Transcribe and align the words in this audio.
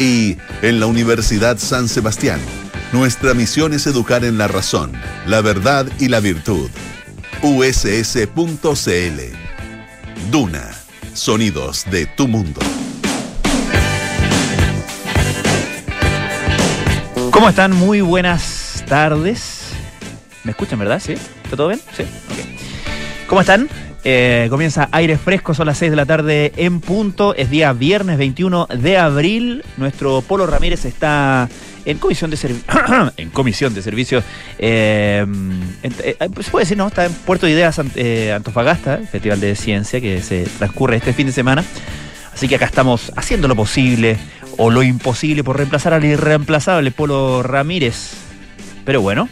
Y 0.00 0.38
en 0.62 0.80
la 0.80 0.86
Universidad 0.86 1.58
San 1.58 1.86
Sebastián, 1.86 2.40
nuestra 2.90 3.34
misión 3.34 3.74
es 3.74 3.86
educar 3.86 4.24
en 4.24 4.38
la 4.38 4.48
razón, 4.48 4.92
la 5.26 5.42
verdad 5.42 5.86
y 5.98 6.08
la 6.08 6.20
virtud. 6.20 6.70
uss.cl 7.42 9.20
Duna, 10.30 10.70
sonidos 11.12 11.84
de 11.90 12.06
tu 12.06 12.28
mundo. 12.28 12.62
¿Cómo 17.30 17.50
están? 17.50 17.72
Muy 17.72 18.00
buenas 18.00 18.82
tardes. 18.88 19.64
¿Me 20.44 20.52
escuchan, 20.52 20.78
verdad? 20.78 21.02
¿Sí? 21.04 21.12
¿Está 21.12 21.56
todo 21.56 21.68
bien? 21.68 21.80
Sí. 21.94 22.04
Ok. 22.04 23.26
¿Cómo 23.28 23.42
están? 23.42 23.68
Eh, 24.02 24.46
comienza 24.48 24.88
aire 24.92 25.18
fresco, 25.18 25.52
son 25.52 25.66
las 25.66 25.76
6 25.78 25.90
de 25.90 25.96
la 25.96 26.06
tarde 26.06 26.52
en 26.56 26.80
punto. 26.80 27.34
Es 27.34 27.50
día 27.50 27.72
viernes 27.72 28.18
21 28.18 28.66
de 28.66 28.98
abril. 28.98 29.64
Nuestro 29.76 30.22
Polo 30.22 30.46
Ramírez 30.46 30.84
está 30.84 31.48
en 31.84 31.98
comisión 31.98 32.30
de 32.30 32.38
en 33.16 33.30
comisión 33.30 33.74
de 33.74 33.82
servicios. 33.82 34.24
Eh, 34.58 35.26
eh, 35.82 36.16
se 36.18 36.50
puede 36.50 36.64
decir, 36.64 36.78
¿no? 36.78 36.88
Está 36.88 37.04
en 37.06 37.12
Puerto 37.12 37.46
de 37.46 37.52
Ideas 37.52 37.78
Antofagasta, 37.78 38.98
Festival 39.10 39.40
de 39.40 39.54
Ciencia, 39.54 40.00
que 40.00 40.22
se 40.22 40.44
transcurre 40.58 40.96
este 40.96 41.12
fin 41.12 41.26
de 41.26 41.32
semana. 41.32 41.64
Así 42.32 42.48
que 42.48 42.54
acá 42.54 42.64
estamos 42.64 43.12
haciendo 43.16 43.48
lo 43.48 43.56
posible 43.56 44.16
o 44.56 44.70
lo 44.70 44.82
imposible 44.82 45.44
por 45.44 45.56
reemplazar 45.56 45.92
al 45.92 46.04
irreemplazable 46.04 46.90
Polo 46.90 47.42
Ramírez. 47.42 48.12
Pero 48.84 49.02
bueno, 49.02 49.28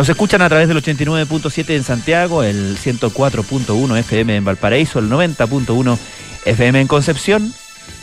nos 0.00 0.08
escuchan 0.08 0.40
a 0.40 0.48
través 0.48 0.66
del 0.66 0.82
89.7 0.82 1.76
en 1.76 1.84
Santiago, 1.84 2.42
el 2.42 2.78
104.1 2.78 3.98
FM 3.98 4.34
en 4.34 4.44
Valparaíso, 4.46 4.98
el 4.98 5.10
90.1 5.10 5.98
FM 6.46 6.80
en 6.80 6.86
Concepción 6.86 7.52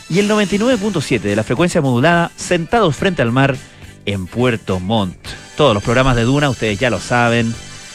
y 0.07 0.19
el 0.19 0.29
99.7 0.29 1.21
de 1.21 1.35
la 1.35 1.41
frecuencia 1.41 1.81
modulada 1.81 2.29
sentados 2.35 2.95
frente 2.95 3.23
al 3.23 3.31
mar 3.31 3.57
en 4.05 4.27
Puerto 4.27 4.79
Montt. 4.79 5.17
Todos 5.55 5.73
los 5.73 5.81
programas 5.81 6.15
de 6.15 6.21
Duna, 6.21 6.51
ustedes 6.51 6.77
ya 6.77 6.91
lo 6.91 6.99
saben, 6.99 7.51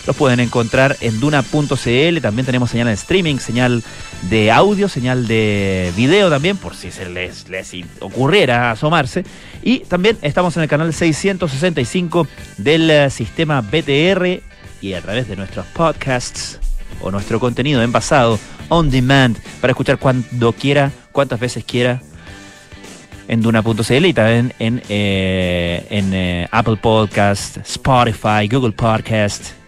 los 0.06 0.17
pueden 0.17 0.41
encontrar 0.41 0.97
en 1.00 1.20
duna.cl. 1.20 2.20
También 2.20 2.47
tenemos 2.47 2.70
señal 2.70 2.89
de 2.89 2.95
streaming, 2.95 3.36
señal 3.36 3.83
de 4.28 4.50
audio, 4.50 4.89
señal 4.89 5.27
de 5.27 5.92
video 5.97 6.31
también, 6.31 6.56
por 6.56 6.75
si 6.75 6.91
se 6.91 7.09
les, 7.09 7.48
les 7.48 7.72
ocurriera 8.00 8.70
asomarse. 8.70 9.25
Y 9.62 9.81
también 9.81 10.19
estamos 10.22 10.56
en 10.56 10.64
el 10.64 10.69
canal 10.69 10.92
665 10.92 12.27
del 12.59 12.91
eh, 12.91 13.11
sistema 13.11 13.61
BTR 13.61 14.42
y 14.81 14.94
a 14.94 15.00
través 15.00 15.28
de 15.28 15.36
nuestros 15.36 15.67
podcasts 15.67 16.59
o 17.00 17.11
nuestro 17.11 17.39
contenido 17.41 17.83
envasado 17.83 18.39
on 18.69 18.91
demand 18.91 19.39
para 19.61 19.72
escuchar 19.72 19.98
cuando 19.98 20.53
quiera, 20.53 20.91
cuantas 21.12 21.39
veces 21.39 21.64
quiera 21.64 22.00
en 23.28 23.41
Duna.cl 23.41 24.06
y 24.06 24.12
también 24.12 24.53
en, 24.59 24.83
eh, 24.89 25.87
en 25.91 26.12
eh, 26.12 26.48
Apple 26.50 26.77
Podcast, 26.77 27.59
Spotify, 27.59 28.48
Google 28.50 28.72
Podcast 28.72 29.62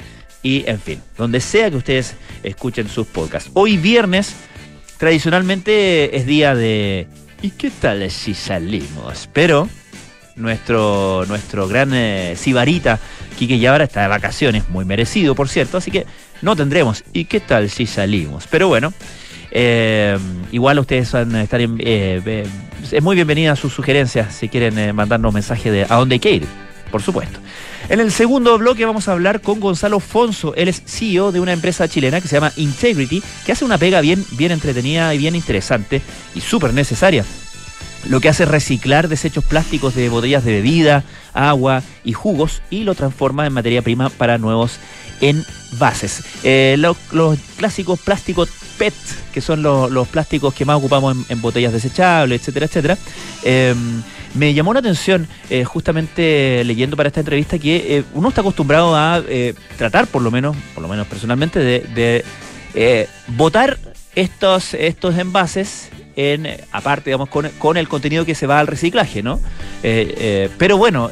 y 0.44 0.62
en 0.68 0.78
fin, 0.78 1.00
donde 1.16 1.40
sea 1.40 1.70
que 1.70 1.76
ustedes 1.76 2.14
escuchen 2.44 2.88
sus 2.88 3.06
podcasts. 3.08 3.50
Hoy 3.54 3.78
viernes, 3.78 4.34
tradicionalmente 4.98 6.16
es 6.16 6.26
día 6.26 6.54
de 6.54 7.08
¿y 7.42 7.50
qué 7.50 7.70
tal 7.70 8.08
si 8.10 8.34
salimos? 8.34 9.28
Pero 9.32 9.68
nuestro, 10.36 11.24
nuestro 11.26 11.66
gran 11.66 11.94
eh, 11.94 12.34
sibarita, 12.36 13.00
Quique 13.38 13.58
Yabra, 13.58 13.84
está 13.84 14.02
de 14.02 14.08
vacaciones, 14.08 14.68
muy 14.68 14.84
merecido, 14.84 15.34
por 15.34 15.48
cierto, 15.48 15.78
así 15.78 15.90
que 15.90 16.06
no 16.42 16.54
tendremos 16.54 17.04
¿y 17.14 17.24
qué 17.24 17.40
tal 17.40 17.70
si 17.70 17.86
salimos? 17.86 18.46
Pero 18.50 18.68
bueno, 18.68 18.92
eh, 19.50 20.18
igual 20.52 20.78
ustedes 20.78 21.10
van 21.10 21.34
a 21.36 21.42
estar 21.42 21.62
en, 21.62 21.78
eh, 21.80 22.44
es 22.92 23.02
muy 23.02 23.16
bienvenida 23.16 23.56
sus 23.56 23.72
sugerencias 23.72 24.34
si 24.34 24.50
quieren 24.50 24.94
mandarnos 24.94 25.32
mensaje 25.32 25.70
de 25.70 25.84
a 25.84 25.96
dónde 25.96 26.16
hay 26.16 26.20
que 26.20 26.32
ir, 26.32 26.46
por 26.94 27.02
supuesto. 27.02 27.40
En 27.88 27.98
el 27.98 28.12
segundo 28.12 28.56
bloque 28.56 28.84
vamos 28.84 29.08
a 29.08 29.12
hablar 29.14 29.40
con 29.40 29.58
Gonzalo 29.58 29.98
Fonso. 29.98 30.54
Él 30.54 30.68
es 30.68 30.80
CEO 30.86 31.32
de 31.32 31.40
una 31.40 31.52
empresa 31.52 31.88
chilena 31.88 32.20
que 32.20 32.28
se 32.28 32.36
llama 32.36 32.52
Integrity, 32.54 33.20
que 33.44 33.50
hace 33.50 33.64
una 33.64 33.78
pega 33.78 34.00
bien, 34.00 34.24
bien 34.30 34.52
entretenida 34.52 35.12
y 35.12 35.18
bien 35.18 35.34
interesante 35.34 36.02
y 36.36 36.40
súper 36.40 36.72
necesaria. 36.72 37.24
Lo 38.08 38.20
que 38.20 38.28
hace 38.28 38.44
es 38.44 38.48
reciclar 38.48 39.08
desechos 39.08 39.42
plásticos 39.42 39.96
de 39.96 40.08
botellas 40.08 40.44
de 40.44 40.52
bebida, 40.52 41.02
agua 41.32 41.82
y 42.04 42.12
jugos 42.12 42.62
y 42.70 42.84
lo 42.84 42.94
transforma 42.94 43.44
en 43.44 43.54
materia 43.54 43.82
prima 43.82 44.08
para 44.08 44.38
nuevos 44.38 44.78
envases. 45.20 46.22
Eh, 46.44 46.76
los, 46.78 46.96
clásicos 47.56 47.98
plásticos 47.98 48.50
PET, 48.78 48.94
que 49.32 49.40
son 49.40 49.64
los, 49.64 50.06
plásticos 50.06 50.54
que 50.54 50.64
más 50.64 50.76
ocupamos 50.76 51.16
en, 51.28 51.42
botellas 51.42 51.72
desechables, 51.72 52.40
etcétera, 52.40 52.66
etcétera. 52.66 52.98
Em, 53.42 54.00
me 54.34 54.52
llamó 54.52 54.72
la 54.72 54.80
atención, 54.80 55.28
eh, 55.50 55.64
justamente 55.64 56.62
leyendo 56.64 56.96
para 56.96 57.08
esta 57.08 57.20
entrevista, 57.20 57.58
que 57.58 57.98
eh, 57.98 58.04
uno 58.14 58.28
está 58.28 58.40
acostumbrado 58.40 58.94
a 58.94 59.22
eh, 59.28 59.54
tratar, 59.78 60.06
por 60.06 60.22
lo 60.22 60.30
menos, 60.30 60.56
por 60.74 60.82
lo 60.82 60.88
menos 60.88 61.06
personalmente, 61.06 61.58
de, 61.58 62.24
de 62.74 63.08
botar 63.28 63.78
estos, 64.14 64.74
estos 64.74 65.16
envases 65.16 65.90
aparte, 66.72 67.10
digamos, 67.10 67.28
con, 67.28 67.76
el 67.76 67.88
contenido 67.88 68.24
que 68.24 68.34
se 68.34 68.46
va 68.46 68.60
al 68.60 68.66
reciclaje, 68.66 69.22
¿no? 69.22 69.40
Eh, 69.82 70.14
eh, 70.18 70.50
pero 70.58 70.78
bueno, 70.78 71.10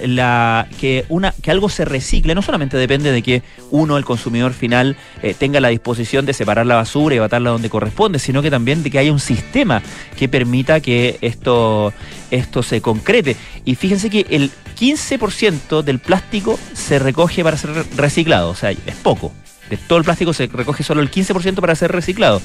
que, 0.79 1.05
algo 1.47 1.69
se 1.69 1.85
recicle 1.85 2.35
no 2.35 2.43
solamente 2.43 2.77
depende 2.77 3.13
de 3.13 3.23
que 3.23 3.43
uno, 3.71 3.97
el 3.97 4.05
consumidor 4.05 4.53
final, 4.53 4.97
eh, 5.23 5.35
tenga 5.39 5.61
la 5.61 5.69
disposición 5.69 6.25
de 6.25 6.33
separar 6.33 6.67
la 6.67 6.77
basura 6.77 7.15
y 7.15 7.19
botarla 7.19 7.51
donde 7.51 7.71
corresponde, 7.71 8.19
sino 8.19 8.43
que 8.43 8.51
también 8.51 8.83
de 8.83 8.91
que 8.91 8.99
haya 8.99 9.13
un 9.13 9.21
sistema 9.21 9.83
que 10.17 10.29
permita 10.29 10.81
que 10.81 11.19
esto, 11.21 11.93
esto 12.31 12.63
se 12.63 12.81
concrete. 12.81 13.37
Y 13.65 13.75
fíjense 13.75 14.09
que 14.09 14.27
el 14.31 14.51
15% 14.79 15.83
del 15.83 15.99
plástico 15.99 16.59
se 16.73 16.99
recoge 16.99 17.43
para 17.43 17.57
ser 17.57 17.71
reciclado, 17.97 18.51
o 18.51 18.55
sea, 18.55 18.71
es 18.71 18.97
poco. 19.03 19.33
De 19.71 19.77
todo 19.77 19.99
el 19.99 20.05
plástico 20.05 20.33
se 20.33 20.47
recoge 20.49 20.83
solo 20.83 21.01
el 21.01 21.11
15% 21.11 21.61
para 21.61 21.75
ser 21.75 21.93
reciclado. 21.93 22.43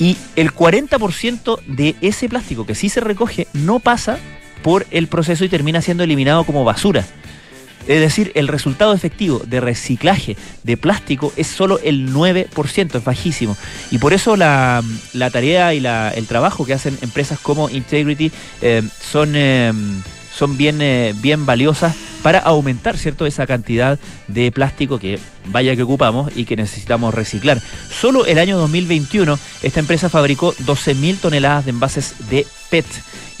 Y 0.00 0.16
el 0.34 0.52
40% 0.52 1.60
de 1.66 1.94
ese 2.00 2.28
plástico 2.28 2.64
que 2.64 2.74
sí 2.74 2.88
se 2.88 3.00
recoge 3.00 3.46
no 3.52 3.78
pasa 3.78 4.18
por 4.62 4.86
el 4.90 5.06
proceso 5.06 5.44
y 5.44 5.48
termina 5.48 5.82
siendo 5.82 6.02
eliminado 6.02 6.44
como 6.44 6.64
basura. 6.64 7.04
Es 7.86 8.00
decir, 8.00 8.32
el 8.34 8.48
resultado 8.48 8.94
efectivo 8.94 9.40
de 9.46 9.60
reciclaje 9.60 10.36
de 10.62 10.76
plástico 10.76 11.32
es 11.36 11.46
solo 11.46 11.78
el 11.82 12.14
9%, 12.14 12.94
es 12.94 13.04
bajísimo. 13.04 13.56
Y 13.90 13.98
por 13.98 14.12
eso 14.12 14.36
la, 14.36 14.82
tarea 15.32 15.74
y 15.74 15.84
el 15.84 16.26
trabajo 16.26 16.64
que 16.64 16.74
hacen 16.74 16.96
empresas 17.02 17.38
como 17.38 17.68
Integrity 17.68 18.32
eh, 18.62 18.82
son, 19.00 19.32
eh, 19.34 19.72
son 20.32 20.56
bien, 20.56 20.80
eh, 20.80 21.14
bien 21.16 21.46
valiosas 21.46 21.94
para 22.22 22.38
aumentar 22.38 22.98
cierto 22.98 23.26
esa 23.26 23.46
cantidad 23.46 23.98
de 24.28 24.52
plástico 24.52 24.98
que 24.98 25.18
vaya 25.46 25.74
que 25.74 25.82
ocupamos 25.82 26.30
y 26.36 26.44
que 26.44 26.56
necesitamos 26.56 27.14
reciclar. 27.14 27.60
Solo 27.90 28.26
el 28.26 28.38
año 28.38 28.58
2021 28.58 29.38
esta 29.62 29.80
empresa 29.80 30.08
fabricó 30.08 30.54
12.000 30.54 31.18
toneladas 31.18 31.64
de 31.64 31.70
envases 31.70 32.14
de 32.28 32.46
PET 32.68 32.86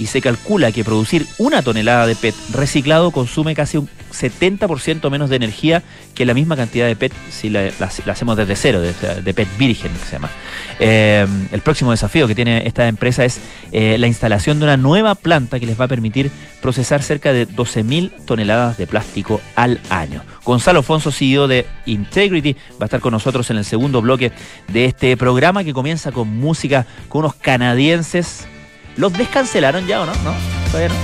y 0.00 0.06
se 0.06 0.22
calcula 0.22 0.72
que 0.72 0.82
producir 0.82 1.26
una 1.36 1.60
tonelada 1.60 2.06
de 2.06 2.16
PET 2.16 2.34
reciclado 2.54 3.10
consume 3.10 3.54
casi 3.54 3.76
un 3.76 3.86
70% 4.14 5.10
menos 5.10 5.28
de 5.28 5.36
energía 5.36 5.82
que 6.14 6.24
la 6.24 6.32
misma 6.32 6.56
cantidad 6.56 6.86
de 6.86 6.96
PET 6.96 7.12
si 7.30 7.50
la, 7.50 7.70
hacemos 8.06 8.34
desde 8.38 8.56
cero, 8.56 8.80
de, 8.80 9.34
PET 9.34 9.58
virgen 9.58 9.92
que 9.92 10.06
se 10.06 10.12
llama. 10.12 10.30
Eh, 10.78 11.26
el 11.52 11.60
próximo 11.60 11.90
desafío 11.90 12.26
que 12.26 12.34
tiene 12.34 12.66
esta 12.66 12.88
empresa 12.88 13.26
es 13.26 13.40
eh, 13.72 13.98
la 13.98 14.06
instalación 14.06 14.58
de 14.58 14.64
una 14.64 14.78
nueva 14.78 15.14
planta 15.14 15.60
que 15.60 15.66
les 15.66 15.78
va 15.78 15.84
a 15.84 15.88
permitir 15.88 16.30
procesar 16.62 17.02
cerca 17.02 17.34
de 17.34 17.46
12.000 17.46 18.24
toneladas 18.24 18.78
de 18.78 18.86
plástico 18.86 19.42
al 19.54 19.80
año. 19.90 20.22
Gonzalo 20.46 20.82
Fonso, 20.82 21.12
CEO 21.12 21.46
de 21.46 21.66
Integrity, 21.84 22.54
va 22.54 22.76
a 22.80 22.84
estar 22.86 23.00
con 23.00 23.12
nosotros 23.12 23.50
en 23.50 23.58
el 23.58 23.66
segundo 23.66 24.00
bloque 24.00 24.32
de 24.68 24.86
este 24.86 25.14
programa 25.18 25.62
que 25.62 25.74
comienza 25.74 26.10
con 26.10 26.26
música 26.26 26.86
con 27.10 27.20
unos 27.20 27.34
canadienses 27.34 28.46
¿Los 28.96 29.12
descancelaron 29.12 29.86
ya 29.86 30.02
o 30.02 30.06
no? 30.06 30.12
¿No? 30.24 30.34
¿Todavía 30.70 30.88
no? 30.88 30.94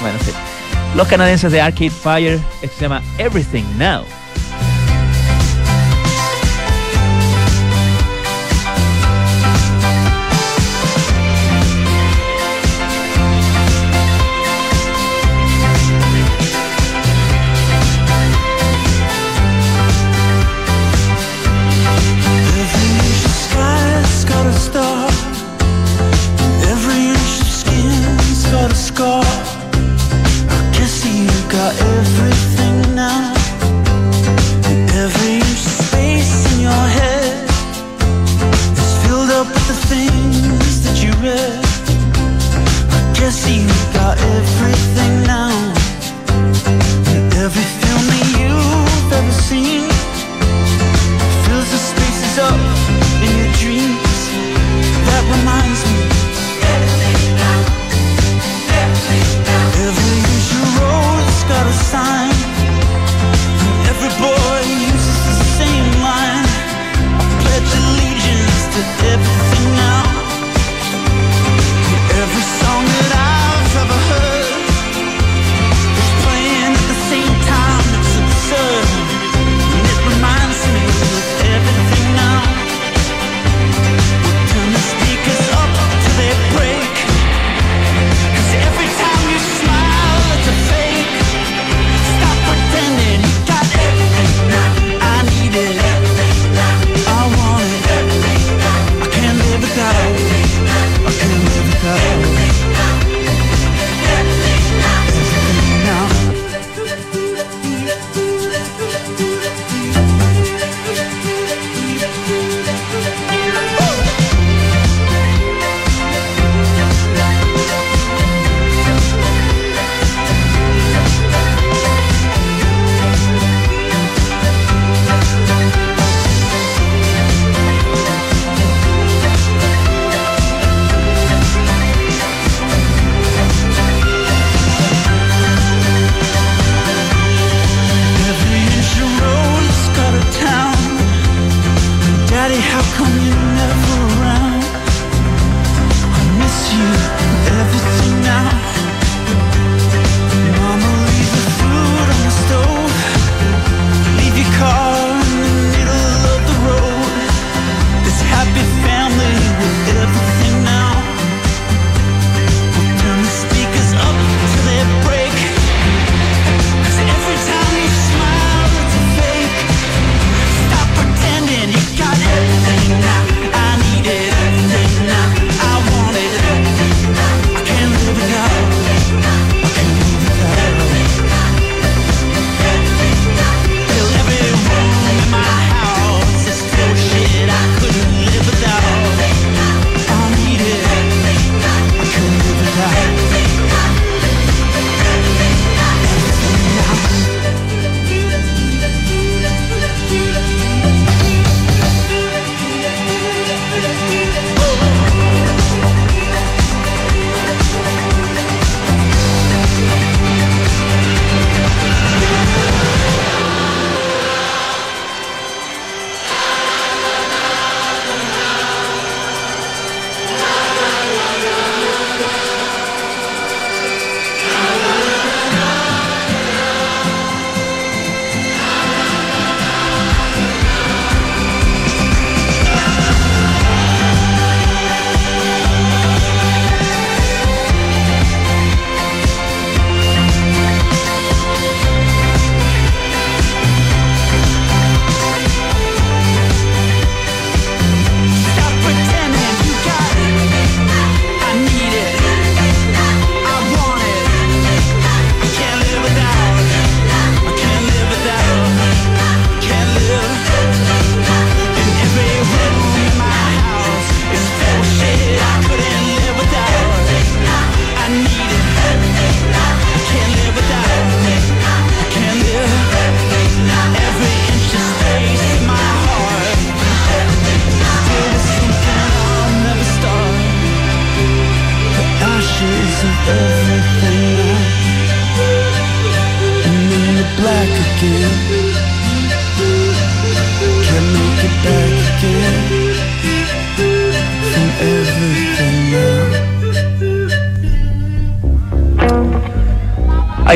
Bueno, 0.00 0.18
sí. 0.24 0.32
Los 0.96 1.08
canadienses 1.08 1.50
de 1.50 1.60
Arcade 1.60 1.90
Fire, 1.90 2.40
esto 2.60 2.76
se 2.76 2.82
llama 2.82 3.02
Everything 3.18 3.64
Now. 3.78 4.04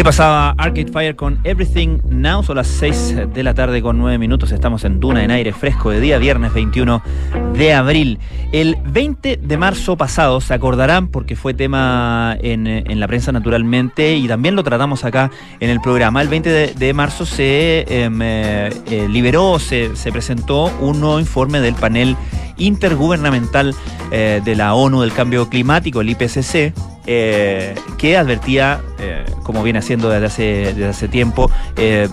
Pasaba 0.07 0.51
Arcade 0.51 0.93
Fire 0.93 1.17
con 1.17 1.41
Everything 1.43 1.99
Now, 2.09 2.45
son 2.45 2.55
las 2.55 2.69
6 2.69 3.35
de 3.35 3.43
la 3.43 3.55
tarde 3.55 3.83
con 3.83 3.99
9 3.99 4.19
minutos, 4.19 4.53
estamos 4.53 4.85
en 4.85 5.01
Duna 5.01 5.25
en 5.25 5.33
aire 5.33 5.53
fresco 5.53 5.91
de 5.91 5.99
día, 5.99 6.19
viernes 6.19 6.55
21 6.55 7.03
de 7.55 7.75
abril. 7.75 8.21
El 8.53 8.77
20 8.85 9.39
de 9.39 9.57
marzo 9.57 9.97
pasado, 9.97 10.41
se 10.41 10.55
acordarán 10.55 11.09
porque 11.09 11.35
fue 11.35 11.55
tema 11.55 12.37
en, 12.41 13.01
la 13.01 13.09
prensa 13.09 13.33
naturalmente 13.33 14.15
y 14.15 14.29
también 14.29 14.55
lo 14.55 14.63
tratamos 14.63 15.05
acá 15.05 15.33
en 15.59 15.71
el 15.71 15.81
programa, 15.81 16.23
el 16.23 16.29
20 16.29 16.75
de, 16.77 16.95
marzo 16.95 17.27
se 17.27 17.85
em, 17.89 18.23
eh, 18.23 18.71
eh, 18.89 19.09
liberó, 19.09 19.59
se, 19.59 19.97
se 19.97 20.13
presentó 20.13 20.73
un 20.81 21.01
nuevo 21.01 21.19
informe 21.19 21.59
del 21.59 21.75
panel 21.75 22.17
intergubernamental 22.59 23.75
eh, 24.13 24.41
de 24.45 24.55
la 24.55 24.75
ONU 24.75 25.01
del 25.01 25.13
Cambio 25.13 25.49
Climático, 25.49 26.01
el 26.01 26.11
IPCC, 26.11 26.73
eh, 27.07 27.75
que 27.99 28.17
advertía, 28.17 28.81
eh, 28.99 29.25
como 29.43 29.63
viene 29.63 29.79
haciendo 29.79 30.09
desde 30.09 30.27
hace, 30.27 30.43
desde 30.75 30.87
hace 30.89 31.09
tiempo, 31.09 31.51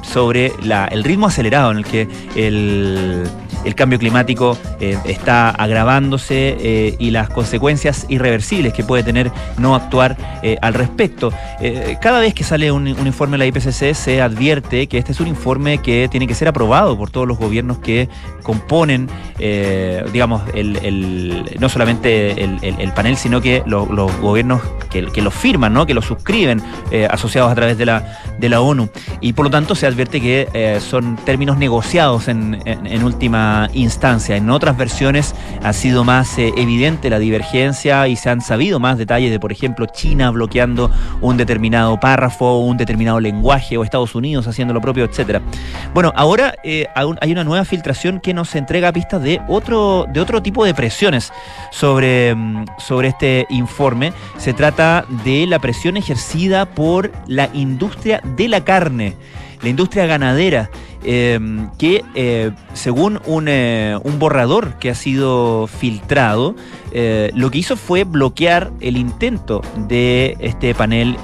sobre 0.01 0.51
el 0.91 1.03
ritmo 1.03 1.27
acelerado 1.27 1.71
en 1.71 1.77
el 1.77 1.85
que 1.85 2.07
el, 2.35 3.23
el 3.65 3.75
cambio 3.75 3.99
climático 3.99 4.57
está 4.79 5.49
agravándose 5.49 6.95
y 6.99 7.11
las 7.11 7.29
consecuencias 7.29 8.05
irreversibles 8.09 8.73
que 8.73 8.83
puede 8.83 9.03
tener 9.03 9.31
no 9.57 9.75
actuar 9.75 10.17
al 10.61 10.73
respecto. 10.73 11.31
cada 12.01 12.19
vez 12.19 12.33
que 12.33 12.43
sale 12.43 12.71
un, 12.71 12.87
informe 12.87 13.33
de 13.33 13.37
la 13.39 13.45
IPCC 13.45 13.93
se 13.93 14.21
advierte 14.21 14.87
que 14.87 14.97
este 14.97 15.11
es 15.11 15.19
un 15.19 15.27
informe 15.27 15.77
que 15.79 16.07
tiene 16.09 16.27
que 16.27 16.35
ser 16.35 16.47
aprobado 16.47 16.97
por 16.97 17.09
todos 17.09 17.27
los 17.27 17.37
gobiernos 17.37 17.77
que 17.79 18.09
componen, 18.43 19.09
digamos, 20.11 20.41
el, 20.53 21.57
no 21.59 21.69
solamente 21.69 22.43
el, 22.43 22.91
panel, 22.93 23.17
sino 23.17 23.41
que 23.41 23.63
los 23.65 23.87
gobiernos 24.19 24.61
que, 24.89 25.21
lo 25.21 25.31
firman, 25.31 25.73
¿no? 25.73 25.85
que 25.85 25.93
lo 25.93 26.01
suscriben, 26.01 26.61
eh, 26.91 27.07
asociados 27.09 27.51
a 27.51 27.55
través 27.55 27.77
de 27.77 27.85
la, 27.85 28.19
de 28.37 28.49
la 28.49 28.61
ONU. 28.61 28.89
Y 29.21 29.33
por 29.33 29.45
lo 29.45 29.51
tanto 29.51 29.75
se 29.75 29.87
advierte 29.87 30.21
que 30.21 30.47
eh, 30.53 30.79
son 30.79 31.15
términos 31.17 31.57
negociados 31.57 32.27
en, 32.27 32.61
última 33.03 33.52
instancia. 33.73 34.35
En 34.35 34.49
otras 34.49 34.77
versiones 34.77 35.35
ha 35.61 35.73
sido 35.73 36.03
más 36.03 36.37
eh, 36.37 36.53
evidente 36.57 37.09
la 37.09 37.19
divergencia 37.19 38.07
y 38.07 38.15
se 38.15 38.29
han 38.29 38.41
sabido 38.41 38.79
más 38.79 38.97
detalles 38.97 39.31
de, 39.31 39.39
por 39.39 39.51
ejemplo, 39.51 39.85
China 39.85 40.31
bloqueando 40.31 40.91
un 41.21 41.37
determinado 41.37 41.99
párrafo, 41.99 42.59
un 42.59 42.77
determinado 42.77 43.19
lenguaje, 43.19 43.77
o 43.77 43.83
Estados 43.83 44.15
Unidos 44.15 44.47
haciendo 44.47 44.73
lo 44.73 44.81
propio, 44.81 45.05
etcétera. 45.05 45.41
Bueno, 45.93 46.11
ahora 46.15 46.55
hay 46.63 47.31
una 47.31 47.43
nueva 47.43 47.65
filtración 47.65 48.19
que 48.19 48.33
nos 48.33 48.55
entrega 48.55 48.91
pistas 48.91 49.21
de 49.21 49.41
otro, 49.47 50.05
de 50.11 50.19
otro 50.19 50.41
tipo 50.41 50.65
de 50.65 50.73
presiones 50.73 51.31
sobre, 51.71 52.33
mm, 52.35 52.65
sobre 52.77 53.09
este 53.09 53.45
informe. 53.49 54.13
Se 54.37 54.53
trata 54.53 55.05
de 55.23 55.45
la 55.47 55.59
presión 55.59 55.97
ejercida 55.97 56.65
por 56.65 57.11
la 57.27 57.49
industria 57.53 58.21
de 58.23 58.47
la 58.47 58.63
carne, 58.63 59.15
la 59.63 59.69
industria 59.69 60.05
ganadera. 60.05 60.69
Em, 61.05 61.69
que 61.77 62.01
eh, 62.15 62.51
según 62.73 63.19
eh, 63.45 63.97
un, 64.03 64.19
borrador 64.19 64.75
que 64.79 64.89
ha 64.89 64.95
sido 64.95 65.67
filtrado, 65.67 66.55
eh, 66.93 67.29
lo 67.35 67.51
que 67.51 67.57
hizo 67.57 67.75
fue 67.75 68.05
bloquear 68.05 68.71
el 68.79 68.95
intento 68.95 69.61
de 69.75 70.37
este 70.39 70.73
panel 70.73 71.17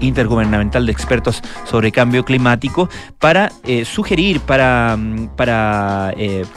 intergubernamental 0.00 0.86
de 0.86 0.92
expertos 0.92 1.40
sobre 1.64 1.92
cambio 1.92 2.24
climático 2.24 2.88
para 3.20 3.52
sugerir, 3.84 4.40
para, 4.40 4.96
mm, 4.96 5.36
para 5.36 6.12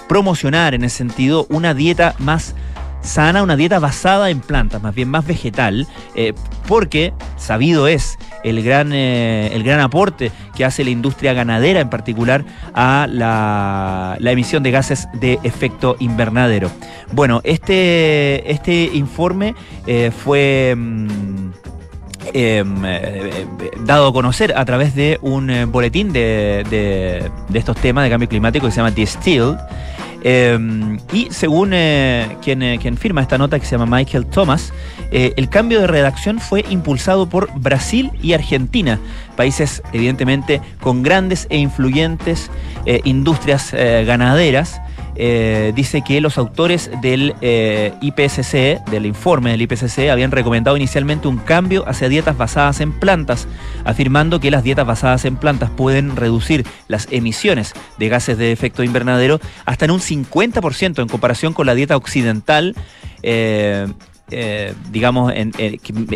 promocionar 0.08 0.74
en 0.74 0.84
ese 0.84 0.98
sentido 0.98 1.46
una 1.50 1.75
dieta 1.75 2.16
más 2.18 2.56
sana, 3.01 3.44
una 3.44 3.56
dieta 3.56 3.79
basada 3.79 4.29
en 4.29 4.39
plantas, 4.39 4.82
más 4.82 4.94
bien 4.94 5.10
más 5.10 5.25
vegetal, 5.25 5.88
eh, 6.15 6.34
porque 6.68 7.13
sabido 7.38 7.88
es 7.88 8.18
el 8.44 8.63
gran, 8.63 8.91
eh, 8.94 9.50
el 9.53 9.63
gran 9.63 9.79
aporte 9.79 10.32
que 10.56 10.65
hace 10.65 10.84
la 10.84 10.89
industria 10.89 11.34
ganadera 11.34 11.79
en 11.79 11.89
particular 11.89 12.46
a 12.74 13.08
la, 13.10 14.18
emisión 14.20 14.63
de 14.63 14.72
gases 14.72 15.08
de 15.13 15.39
efecto 15.44 15.96
invernadero. 16.00 16.70
Bueno, 17.12 17.41
este, 17.44 18.51
este 18.51 18.89
informe 18.94 19.56
eh, 19.88 20.12
fue... 20.12 20.74
Mm, 20.77 21.51
em, 22.34 22.84
dado 23.86 24.10
a 24.10 24.13
conocer 24.13 24.53
a 24.56 24.63
través 24.65 24.94
de 24.94 25.18
un 25.22 25.72
boletín 25.72 26.12
de, 26.13 26.63
de, 26.70 27.32
de, 27.48 27.60
estos 27.60 27.75
temas 27.77 28.03
de 28.03 28.10
cambio 28.12 28.29
climático 28.29 28.68
que 28.68 28.72
se 28.72 28.77
llama 28.77 28.91
Distilled, 28.91 29.58
Em, 30.22 30.98
y 31.14 31.28
según 31.32 31.72
eh, 31.74 32.38
quien, 32.42 32.62
eh, 32.62 32.78
quien, 32.82 32.98
firma 32.98 33.22
esta 33.22 33.38
nota 33.38 33.60
que 33.60 33.66
se 33.66 33.78
llama 33.78 33.98
Michael 33.98 34.26
Thomas, 34.26 34.74
eh, 35.12 35.34
el 35.38 35.50
cambio 35.50 35.80
de 35.80 35.88
redacción 35.88 36.40
fue 36.40 36.66
impulsado 36.70 37.30
por 37.30 37.50
Brasil 37.60 38.12
y 38.22 38.34
Argentina, 38.34 39.00
países 39.38 39.82
evidentemente 39.94 40.62
con 40.82 41.04
grandes 41.04 41.48
e 41.50 41.58
influyentes 41.58 42.52
industrias 43.04 43.72
ganaderas. 43.72 44.82
Eh, 45.22 45.74
dice 45.76 46.02
que 46.02 46.22
los 46.22 46.38
autores 46.38 46.90
del 47.02 47.36
eh, 47.42 47.94
IPCC, 48.00 48.90
del 48.90 49.06
informe 49.06 49.52
del 49.52 49.62
IPCC, 49.64 50.10
habían 50.10 50.32
recomendado 50.32 50.78
inicialmente 50.78 51.28
un 51.28 51.40
cambio 51.40 51.84
hacia 51.90 52.08
dietas 52.08 52.38
basadas 52.38 52.80
en 52.80 52.98
plantas, 52.98 53.46
afirmando 53.84 54.40
que 54.40 54.50
las 54.50 54.64
dietas 54.64 54.88
basadas 54.88 55.26
en 55.26 55.36
plantas 55.36 55.72
pueden 55.72 56.16
reducir 56.16 56.66
las 56.88 57.10
emisiones 57.12 57.74
de 57.98 58.08
gases 58.08 58.38
de 58.38 58.54
efecto 58.54 58.82
invernadero 58.82 59.42
hasta 59.66 59.84
en 59.84 59.92
un 59.92 60.00
50% 60.00 61.02
en 61.02 61.10
comparación 61.10 61.52
con 61.52 61.66
la 61.66 61.76
dieta 61.76 61.98
occidental. 61.98 62.74
Eh, 63.22 63.88
digamos, 64.91 65.33
en, 65.36 65.51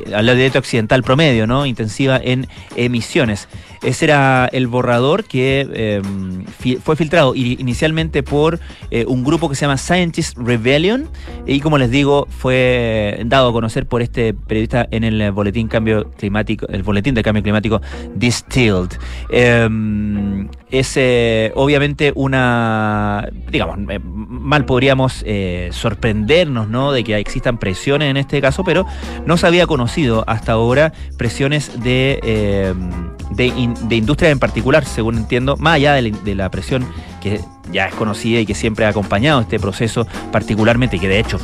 la 0.08 0.34
dieta 0.34 0.60
occidental 0.60 1.04
promedio, 1.04 1.48
¿no? 1.48 1.66
Intensiva 1.66 2.20
en 2.24 2.48
emisiones. 2.76 3.48
Ese 3.84 4.06
era 4.06 4.50
el 4.52 4.68
borrador 4.68 5.26
que 5.26 5.68
em, 5.74 6.46
fue 6.82 6.96
filtrado 6.96 7.36
inicialmente 7.36 8.24
por 8.24 8.60
eh, 8.92 9.04
un 9.08 9.26
grupo 9.26 9.50
que 9.50 9.56
se 9.56 9.62
llama 9.66 9.78
Scientist 9.78 10.38
Rebellion 10.38 11.10
y 11.46 11.60
como 11.60 11.78
les 11.78 11.92
digo 11.92 12.26
fue 12.30 13.22
dado 13.26 13.50
a 13.50 13.52
conocer 13.52 13.86
por 13.86 14.02
este 14.02 14.34
periodista 14.34 14.88
en 14.90 15.04
el 15.04 15.32
boletín 15.34 15.68
cambio 15.68 16.10
climático, 16.12 16.66
el 16.68 16.84
boletín 16.84 17.14
de 17.14 17.24
cambio 17.24 17.44
climático 17.44 17.82
Distilled. 18.16 18.92
Es 20.74 20.98
obviamente 21.54 22.14
una, 22.16 23.30
digamos, 23.52 23.78
eh, 23.90 24.00
mal 24.04 24.66
podríamos 24.66 25.24
eh, 25.24 25.70
sorprendernos, 25.72 26.68
¿no? 26.68 26.92
De 26.92 27.04
que 27.04 27.16
existan 27.16 27.60
presiones 27.60 28.10
en 28.10 28.18
este 28.18 28.42
caso, 28.42 28.64
pero 28.64 28.88
no 29.28 29.38
se 29.38 29.46
había 29.46 29.68
conocido 29.68 30.24
hasta 30.26 30.54
ahora 30.54 30.92
presiones 31.16 31.84
de, 31.84 32.20
em, 32.24 32.90
de 33.36 33.54
de 33.88 33.96
industria 33.96 34.32
en 34.32 34.40
particular, 34.40 34.84
según 34.84 35.18
entiendo, 35.18 35.58
más 35.58 35.76
allá 35.76 35.94
de 35.94 36.36
la, 36.36 36.50
presión 36.50 36.88
que 37.22 37.40
ya 37.72 37.86
es 37.86 37.94
conocida 37.94 38.40
y 38.40 38.48
que 38.48 38.56
siempre 38.56 38.86
ha 38.86 38.90
acompañado 38.90 39.42
este 39.42 39.60
proceso, 39.60 40.08
particularmente, 40.32 40.98
que 40.98 41.08
de 41.08 41.20
hecho 41.20 41.38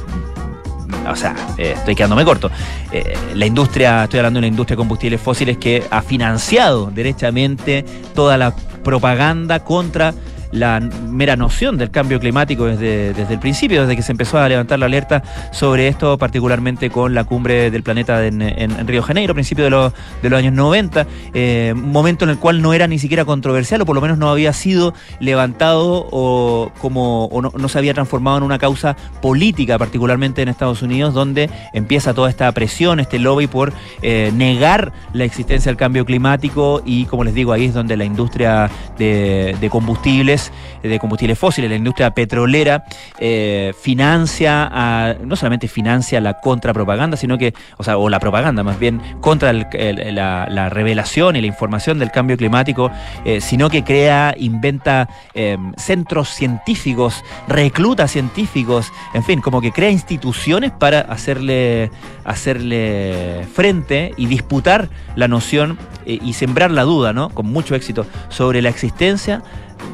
o 1.09 1.15
sea, 1.15 1.35
eh, 1.57 1.73
estoy 1.77 1.95
quedándome 1.95 2.25
corto. 2.25 2.51
Eh, 2.91 3.17
la 3.33 3.45
industria, 3.45 4.03
estoy 4.03 4.19
hablando 4.19 4.37
de 4.37 4.41
la 4.41 4.47
industria 4.47 4.75
de 4.75 4.77
combustibles 4.77 5.21
fósiles 5.21 5.57
que 5.57 5.83
ha 5.89 6.01
financiado 6.01 6.91
derechamente 6.93 7.85
toda 8.13 8.37
la 8.37 8.55
propaganda 8.83 9.63
contra 9.63 10.13
la 10.51 10.79
mera 10.79 11.35
noción 11.35 11.77
del 11.77 11.91
cambio 11.91 12.19
climático 12.19 12.65
desde, 12.65 13.13
desde 13.13 13.33
el 13.33 13.39
principio, 13.39 13.81
desde 13.81 13.95
que 13.95 14.01
se 14.01 14.11
empezó 14.11 14.39
a 14.39 14.49
levantar 14.49 14.79
la 14.79 14.87
alerta 14.87 15.23
sobre 15.51 15.87
esto, 15.87 16.17
particularmente 16.17 16.89
con 16.89 17.13
la 17.13 17.23
cumbre 17.23 17.69
del 17.71 17.83
planeta 17.83 18.25
en, 18.25 18.41
en, 18.41 18.87
Río 18.87 19.03
Janeiro, 19.03 19.31
a 19.31 19.33
principios 19.35 19.65
de, 19.65 19.69
los, 19.69 19.93
de 20.21 20.29
los 20.29 20.39
años 20.39 20.53
90, 20.53 21.05
eh, 21.33 21.73
momento 21.75 22.25
en 22.25 22.31
el 22.31 22.39
cual 22.39 22.61
no 22.61 22.73
era 22.73 22.87
ni 22.87 22.97
siquiera 22.97 23.25
controversial, 23.25 23.81
o 23.81 23.85
por 23.85 23.95
lo 23.95 24.01
menos 24.01 24.17
no 24.17 24.29
había 24.29 24.53
sido 24.53 24.93
levantado 25.19 26.07
o, 26.11 26.71
como, 26.79 27.25
o 27.25 27.41
no, 27.41 27.69
se 27.69 27.77
había 27.77 27.93
transformado 27.93 28.37
en 28.37 28.43
una 28.43 28.57
causa 28.57 28.95
política, 29.21 29.77
particularmente 29.77 30.41
en 30.41 30.49
Estados 30.49 30.81
Unidos, 30.81 31.13
donde 31.13 31.49
empieza 31.73 32.13
toda 32.13 32.29
esta 32.29 32.51
presión, 32.51 32.99
este 32.99 33.19
lobby 33.19 33.47
por 33.47 33.73
eh, 34.01 34.31
negar 34.33 34.91
la 35.13 35.25
existencia 35.25 35.69
del 35.69 35.77
cambio 35.77 36.05
climático 36.05 36.81
y, 36.85 37.05
como 37.05 37.23
les 37.23 37.33
digo, 37.33 37.53
ahí 37.53 37.65
es 37.65 37.73
donde 37.73 37.95
la 37.97 38.05
industria 38.05 38.69
de 38.97 39.69
combustibles 39.71 40.38
de 40.83 40.99
combustibles 40.99 41.37
fósiles, 41.37 41.69
la 41.69 41.75
industria 41.75 42.11
petrolera, 42.11 42.83
eh, 43.19 43.73
financia, 43.79 45.17
no 45.23 45.35
solamente 45.35 45.67
financia 45.67 46.21
la 46.21 46.39
contrapropaganda, 46.39 47.17
sino 47.17 47.37
que, 47.37 47.53
o 47.77 47.83
sea, 47.83 47.97
o 47.97 48.09
la 48.09 48.19
propaganda 48.19 48.63
más 48.63 48.79
bien, 48.79 49.01
contra 49.21 49.53
la, 49.53 50.69
revelación 50.69 51.35
y 51.35 51.41
la 51.41 51.47
información 51.47 51.99
del 51.99 52.11
cambio 52.11 52.37
climático, 52.37 52.91
eh, 53.25 53.41
sino 53.41 53.69
que 53.69 53.83
crea, 53.83 54.35
inventa 54.37 55.09
em, 55.33 55.73
centros 55.75 56.29
científicos, 56.29 57.23
recluta 57.47 58.07
científicos, 58.07 58.91
en 59.13 59.23
fin, 59.23 59.41
como 59.41 59.61
que 59.61 59.71
crea 59.71 59.89
instituciones 59.89 60.71
para 60.71 61.01
hacerle, 61.01 61.91
hacerle 62.23 63.45
frente 63.53 64.13
y 64.17 64.27
disputar 64.27 64.89
la 65.15 65.27
noción 65.27 65.77
y 66.05 66.33
sembrar 66.33 66.71
la 66.71 66.83
duda, 66.83 67.13
¿no? 67.13 67.29
Con 67.29 67.47
mucho 67.47 67.75
éxito 67.75 68.05
sobre 68.29 68.61
la 68.61 68.69
existencia 68.69 69.43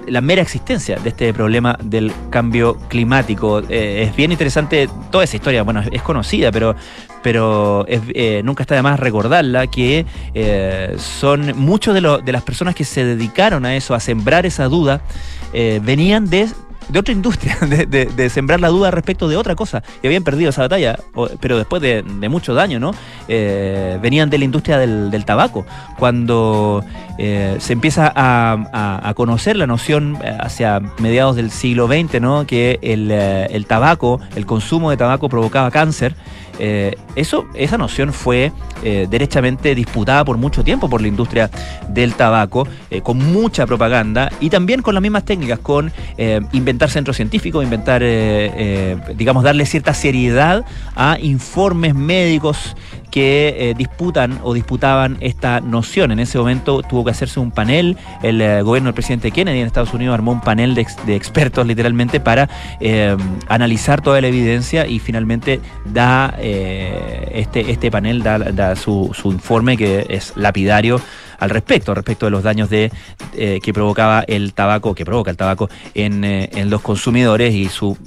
la 0.08 0.22
mera 0.22 0.42
existencia 0.42 0.98
de 0.98 1.10
este 1.10 1.34
problema 1.34 1.78
del 1.82 2.12
cambio 2.30 2.76
climático. 2.88 3.62
Eh, 3.70 4.08
es 4.08 4.16
bien 4.16 4.32
interesante 4.32 4.90
toda 5.12 5.24
esa 5.24 5.36
historia, 5.36 5.64
bueno, 5.64 5.84
es 5.92 6.02
conocida, 6.02 6.52
pero, 6.52 6.76
pero 7.24 7.86
eh, 7.88 8.42
nunca 8.44 8.64
está 8.64 8.76
de 8.76 8.82
más 8.82 9.00
recordarla, 9.00 9.68
que 9.68 10.06
eh, 10.34 10.96
son 10.98 11.58
muchos 11.58 11.94
de, 11.94 12.02
de 12.24 12.32
las 12.32 12.44
personas 12.44 12.76
que 12.76 12.84
se 12.84 13.06
dedicaron 13.06 13.66
a 13.66 13.76
eso, 13.76 13.94
a 13.94 14.00
sembrar 14.00 14.46
esa 14.46 14.66
duda, 14.66 15.02
venían 15.54 16.30
de 16.30 16.50
de 16.90 17.00
otra 17.00 17.14
industria, 17.14 17.58
de, 17.62 18.30
sembrar 18.30 18.60
la 18.60 18.70
duda 18.70 18.92
respecto 18.92 19.28
de 19.28 19.38
otra 19.38 19.56
cosa. 19.56 19.84
Y 20.02 20.08
habían 20.08 20.24
perdido 20.24 20.50
esa 20.50 20.62
batalla, 20.62 21.00
pero 21.40 21.58
después 21.58 21.82
de, 21.82 22.04
mucho 22.30 22.54
daño, 22.54 22.80
¿no? 22.80 22.92
Eh, 23.28 24.00
venían 24.02 24.30
de 24.30 24.38
la 24.38 24.46
industria 24.46 24.78
del, 24.78 25.26
tabaco. 25.26 25.66
Cuando 25.98 26.84
eh, 27.18 27.56
se 27.60 27.74
empieza 27.74 28.12
a, 28.16 29.14
conocer 29.16 29.56
la 29.56 29.68
noción 29.68 30.18
eh, 30.24 30.38
hacia 30.40 30.82
mediados 31.00 31.36
del 31.36 31.52
siglo 31.52 31.88
XX, 31.88 32.22
¿no? 32.22 32.46
Que 32.46 32.80
el, 32.82 33.12
el 33.12 33.66
tabaco, 33.66 34.20
el 34.36 34.46
consumo 34.46 34.90
de 34.90 34.98
tabaco 34.98 35.30
provocaba 35.30 35.72
cáncer. 35.72 36.16
Eh, 36.60 36.96
eso, 37.16 37.48
esa 37.54 37.78
noción 37.78 38.14
fue 38.14 38.52
eh, 38.84 39.08
derechamente 39.10 39.76
disputada 39.76 40.24
por 40.24 40.38
mucho 40.38 40.64
tiempo 40.64 40.90
por 40.90 41.02
la 41.02 41.08
industria 41.08 41.50
del 41.90 42.14
tabaco, 42.14 42.68
eh, 42.90 43.02
con 43.02 43.18
mucha 43.18 43.66
propaganda 43.66 44.32
y 44.40 44.50
también 44.50 44.82
con 44.82 44.94
las 44.94 45.02
mismas 45.02 45.26
técnicas, 45.26 45.60
con 45.60 45.92
inventar 46.52 46.90
centros 46.90 47.18
científicos, 47.18 47.64
inventar, 47.64 48.04
digamos, 49.16 49.44
darle 49.44 49.66
cierta 49.66 49.94
seriedad 49.94 50.66
a 50.96 51.18
informes 51.20 51.94
médicos 51.94 52.76
que 53.16 53.74
disputan 53.78 54.40
o 54.44 54.54
disputaban 54.54 55.16
esta 55.22 55.62
noción. 55.62 56.12
En 56.12 56.20
ese 56.20 56.38
momento 56.38 56.82
tuvo 56.84 57.06
que 57.06 57.12
hacerse 57.12 57.40
un 57.40 57.50
panel, 57.50 57.98
el 58.22 58.38
gobierno 58.62 58.88
del 58.88 58.94
presidente 58.94 59.32
Kennedy 59.32 59.62
en 59.62 59.68
Estados 59.68 59.94
Unidos 59.94 60.14
armó 60.14 60.34
un 60.34 60.42
panel 60.42 60.76
de, 60.76 61.16
expertos 61.16 61.66
literalmente 61.66 62.20
para 62.20 62.50
analizar 63.48 64.02
toda 64.02 64.20
la 64.20 64.28
evidencia 64.28 64.86
y 64.86 65.00
finalmente 65.00 65.62
da 65.86 66.36
eh, 66.40 67.32
este, 67.34 67.72
este 67.72 67.90
panel 67.90 68.22
da, 68.22 68.76
su, 68.76 69.12
informe 69.26 69.78
que 69.78 70.06
es 70.10 70.34
lapidario 70.36 71.00
al 71.40 71.50
respecto, 71.50 71.94
respecto 71.94 72.26
de 72.26 72.32
los 72.32 72.44
daños 72.44 72.70
de, 72.70 72.92
eh, 73.34 73.60
que 73.62 73.74
provocaba 73.74 74.24
el 74.28 74.54
tabaco, 74.54 74.96
que 74.96 75.06
provoca 75.06 75.32
el 75.32 75.38
tabaco 75.38 75.70
en, 75.94 76.24
eh, 76.24 76.50
los 76.66 76.82
consumidores 76.82 77.54
y 77.54 77.70
su 77.70 77.98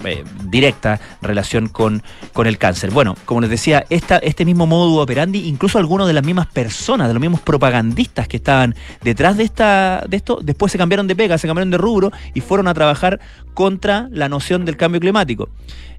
directa 0.44 1.00
relación 1.22 1.68
con, 1.68 2.02
con 2.32 2.46
el 2.46 2.58
cáncer. 2.58 2.90
Bueno, 2.90 3.16
como 3.24 3.40
les 3.40 3.50
decía, 3.50 3.84
esta, 3.90 4.18
este 4.18 4.44
mismo 4.44 4.66
modo 4.66 5.00
operandi, 5.00 5.46
incluso 5.46 5.78
algunos 5.78 6.06
de 6.06 6.12
las 6.12 6.24
mismas 6.24 6.46
personas, 6.46 7.08
de 7.08 7.14
los 7.14 7.20
mismos 7.20 7.40
propagandistas 7.40 8.28
que 8.28 8.38
estaban 8.38 8.74
detrás 9.02 9.36
de, 9.36 9.44
esta, 9.44 10.04
de 10.08 10.16
esto, 10.16 10.38
después 10.42 10.72
se 10.72 10.78
cambiaron 10.78 11.06
de 11.06 11.16
pega, 11.16 11.38
se 11.38 11.46
cambiaron 11.46 11.70
de 11.70 11.78
rubro 11.78 12.12
y 12.34 12.40
fueron 12.40 12.68
a 12.68 12.74
trabajar 12.74 13.20
contra 13.54 14.08
la 14.10 14.28
noción 14.28 14.64
del 14.64 14.76
cambio 14.76 15.00
climático. 15.00 15.48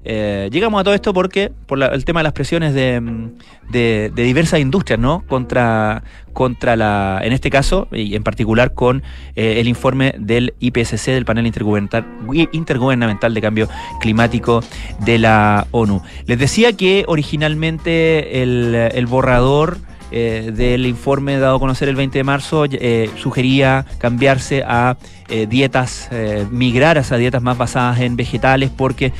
Eh, 0.02 0.48
llegamos 0.50 0.80
a 0.80 0.84
todo 0.84 0.94
esto 0.94 1.12
porque 1.12 1.52
por 1.66 1.82
el 1.82 2.04
tema 2.06 2.20
de 2.20 2.24
las 2.24 2.32
presiones 2.32 2.72
de, 2.74 4.10
diversas 4.14 4.60
industrias, 4.60 4.98
¿no? 4.98 5.22
Contra, 5.28 6.02
contra 6.32 6.74
la, 6.76 7.20
en 7.22 7.32
este 7.32 7.50
caso, 7.50 7.86
y 7.92 8.14
en 8.14 8.22
particular 8.22 8.72
con 8.72 9.02
eh, 9.36 9.60
el 9.60 9.68
informe 9.68 10.14
del 10.18 10.54
IPCC, 10.58 11.06
del 11.06 11.24
panel 11.24 11.46
intergubernamental, 11.46 13.34
de 13.34 13.40
cambio 13.40 13.68
climático 14.00 14.62
de 15.00 15.18
la 15.18 15.66
ONU. 15.70 16.02
Les 16.26 16.38
decía 16.38 16.72
que 16.72 17.04
originalmente 17.06 18.42
el 18.42 19.06
borrador 19.06 19.78
eh, 20.12 20.50
del 20.52 20.86
informe 20.86 21.38
dado 21.38 21.56
a 21.56 21.60
conocer 21.60 21.88
el 21.88 21.94
20 21.94 22.18
de 22.18 22.24
marzo 22.24 22.64
eh, 22.68 23.08
sugería 23.16 23.86
cambiarse 23.98 24.64
a 24.66 24.96
eh, 25.28 25.46
dietas, 25.46 26.08
migrar 26.50 26.98
a 26.98 27.16
dietas 27.16 27.40
más 27.40 27.56
basadas 27.56 28.00
en 28.00 28.16
vegetales 28.16 28.70
porque 28.76 29.12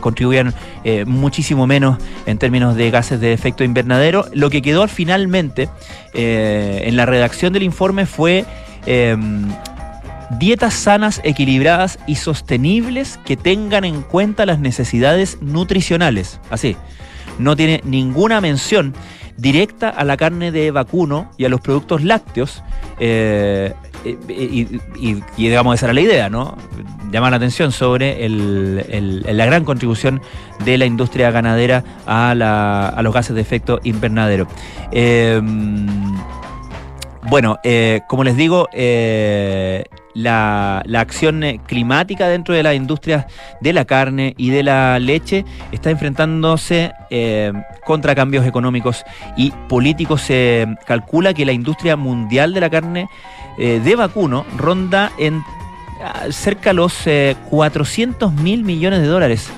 contribuían 0.00 0.52
muchísimo 1.06 1.68
menos 1.68 1.98
en 2.26 2.38
términos 2.38 2.74
de 2.74 2.90
gases 2.90 3.20
de 3.20 3.32
efecto 3.32 3.62
invernadero. 3.62 4.24
Lo 4.32 4.50
que 4.50 4.62
quedó 4.62 4.88
finalmente 4.88 5.68
en 6.12 6.96
la 6.96 7.06
redacción 7.06 7.52
del 7.52 7.62
informe 7.62 8.06
fue 8.06 8.44
em, 8.86 9.48
dietas 10.40 10.74
sanas, 10.74 11.20
equilibradas 11.22 12.00
y 12.08 12.16
sostenibles 12.16 13.20
que 13.24 13.36
tengan 13.36 13.84
en 13.84 14.02
cuenta 14.02 14.44
las 14.44 14.58
necesidades 14.58 15.38
nutricionales. 15.40 16.40
Así, 16.50 16.76
no 17.38 17.54
tiene 17.54 17.80
ninguna 17.84 18.40
mención 18.40 18.94
directa 19.36 19.88
a 19.88 20.04
la 20.04 20.16
carne 20.16 20.50
de 20.52 20.70
vacuno 20.70 21.30
y 21.36 21.44
a 21.44 21.48
los 21.48 21.60
productos 21.60 22.02
lácteos. 22.02 22.62
Eh, 22.98 23.74
y, 24.28 25.20
digamos, 25.36 25.74
esa 25.74 25.86
era 25.86 25.92
la 25.92 26.00
idea, 26.00 26.30
¿no? 26.30 26.56
Llamar 27.10 27.32
la 27.32 27.38
atención 27.38 27.72
sobre 27.72 28.28
la 28.28 29.46
gran 29.46 29.64
contribución 29.64 30.20
de 30.64 30.78
la 30.78 30.86
industria 30.86 31.30
ganadera 31.30 31.82
a, 32.06 32.34
los 33.02 33.12
gases 33.12 33.34
de 33.34 33.42
efecto 33.42 33.80
invernadero. 33.82 34.46
Eh, 34.92 35.40
bueno, 37.28 37.58
eh, 37.64 38.02
como 38.06 38.22
les 38.22 38.36
digo, 38.36 38.68
la, 40.16 40.82
acción 40.94 41.44
eh, 41.44 41.60
climática 41.66 42.26
dentro 42.28 42.54
de 42.54 42.62
las 42.62 42.74
industrias 42.74 43.26
de 43.60 43.72
la 43.72 43.84
carne 43.84 44.34
y 44.38 44.50
de 44.50 44.62
la 44.62 44.98
leche 44.98 45.44
está 45.72 45.90
enfrentándose 45.90 46.92
eh, 47.10 47.52
contra 47.84 48.14
cambios 48.14 48.46
económicos 48.46 49.04
y 49.36 49.50
políticos. 49.68 50.22
Se 50.22 50.66
calcula 50.86 51.34
que 51.34 51.44
la 51.44 51.52
industria 51.52 51.96
mundial 51.96 52.54
de 52.54 52.60
la 52.60 52.70
carne 52.70 53.08
eh, 53.58 53.80
de 53.84 53.94
vacuno 53.94 54.46
ronda 54.56 55.12
en 55.18 55.42
ah, 56.02 56.24
cerca 56.30 56.72
los 56.72 57.04
400 57.50 58.32
mil 58.34 58.64
millones 58.64 59.00
de 59.00 59.06
dólares. 59.06 59.50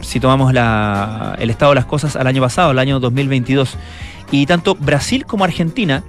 si 0.00 0.20
tomamos 0.20 0.50
el 0.50 1.50
estado 1.50 1.72
de 1.72 1.76
las 1.76 1.86
cosas 1.86 2.14
al 2.16 2.26
año 2.26 2.42
pasado, 2.42 2.72
el 2.72 2.78
año 2.78 3.00
2022. 3.00 3.76
Y 4.32 4.46
tanto 4.46 4.76
Brasil 4.76 5.26
como 5.26 5.44
Argentina 5.44 6.04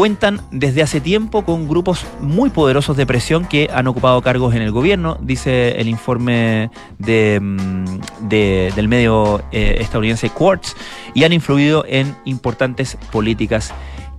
cuentan 0.00 0.40
desde 0.50 0.80
hace 0.80 0.98
tiempo 1.02 1.44
con 1.44 1.68
grupos 1.68 2.06
muy 2.22 2.48
poderosos 2.48 2.96
de 2.96 3.04
presión 3.04 3.44
que 3.44 3.68
han 3.70 3.86
ocupado 3.86 4.22
cargos 4.22 4.54
en 4.54 4.62
el 4.62 4.70
gobierno, 4.72 5.18
dice 5.20 5.78
el 5.78 5.88
informe 5.88 6.70
de, 6.98 7.38
mm, 7.38 8.00
del 8.30 8.88
medio 8.88 9.42
eh, 9.52 9.76
estadounidense 9.78 10.30
Quartz, 10.30 10.74
y 11.12 11.24
han 11.24 11.34
influido 11.34 11.84
en 11.86 12.16
importantes 12.24 12.96
políticas 13.12 13.74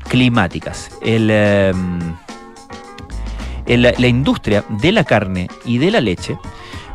climáticas. 0.08 0.91
Eh, 1.02 1.74
la 3.65 4.08
industria 4.08 4.63
de 4.70 4.91
la 4.91 5.04
carne 5.04 5.48
y 5.65 5.80
de 5.80 5.89
la 5.89 6.00
leche 6.00 6.38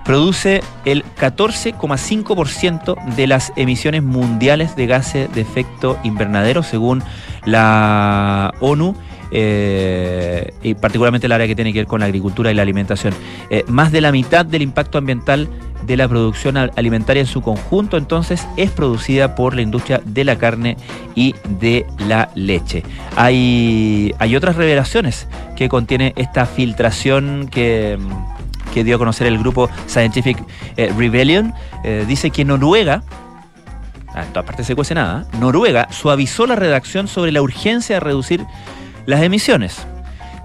produce 0.07 0.63
el 0.85 1.05
14,5% 1.05 3.17
de 3.17 3.27
las 3.27 3.53
emisiones 3.57 4.05
mundiales 4.05 4.77
de 4.77 4.87
gases 4.87 5.35
de 5.35 5.41
efecto 5.41 5.99
invernadero, 6.05 6.63
según 6.63 7.03
la 7.45 8.55
ONU. 8.61 8.95
Eh, 9.33 10.55
y 10.63 10.75
particularmente 10.75 11.27
el 11.27 11.33
área 11.33 11.49
que 11.49 11.57
tiene 11.57 11.73
que 11.73 11.81
ver 11.81 11.89
con 11.89 11.99
la 11.99 12.07
agricultura 12.07 12.53
y 12.53 12.55
la 12.55 12.63
alimentación. 12.63 13.13
Eh, 13.51 13.65
más 13.67 13.91
de 13.91 14.01
la 14.01 14.13
mitad 14.13 14.47
del 14.47 14.63
impacto 14.63 14.99
ambiental 14.99 15.49
de 15.85 15.97
la 15.97 16.09
producción 16.09 16.57
alimentaria 16.57 17.21
en 17.21 17.27
su 17.27 17.43
conjunto 17.43 17.97
entonces 17.97 18.47
es 18.57 18.71
producida 18.71 19.35
por 19.35 19.55
la 19.55 19.63
industria 19.63 20.01
de 20.05 20.25
la 20.25 20.39
carne 20.39 20.77
y 21.17 21.35
de 21.61 21.85
la 21.99 22.31
leche. 22.37 22.85
Hay, 23.17 24.15
hay 24.19 24.37
otras 24.37 24.55
revelaciones 24.55 25.27
que 25.57 25.69
contiene 25.69 26.13
esta 26.17 26.47
filtración 26.47 27.49
que 27.51 27.99
que 28.77 28.85
dio 28.85 28.97
a 28.97 28.99
conocer 28.99 29.27
el 29.27 29.39
grupo 29.39 29.71
Scientific 29.89 30.37
eh, 30.77 30.93
Rebellion, 30.95 31.55
eh, 31.83 32.05
dice 32.07 32.31
que 32.31 32.45
Noruega, 32.45 33.03
ah, 34.09 34.23
en 34.23 34.29
todas 34.35 34.45
partes 34.45 34.67
se 34.67 34.77
cuece 34.77 34.95
nada, 34.95 35.27
Noruega 35.41 35.91
suavizó 35.91 36.47
la 36.47 36.57
redacción 36.57 37.09
sobre 37.09 37.33
la 37.33 37.41
urgencia 37.41 37.97
de 37.97 38.01
reducir 38.01 38.45
las 39.07 39.23
emisiones. 39.23 39.87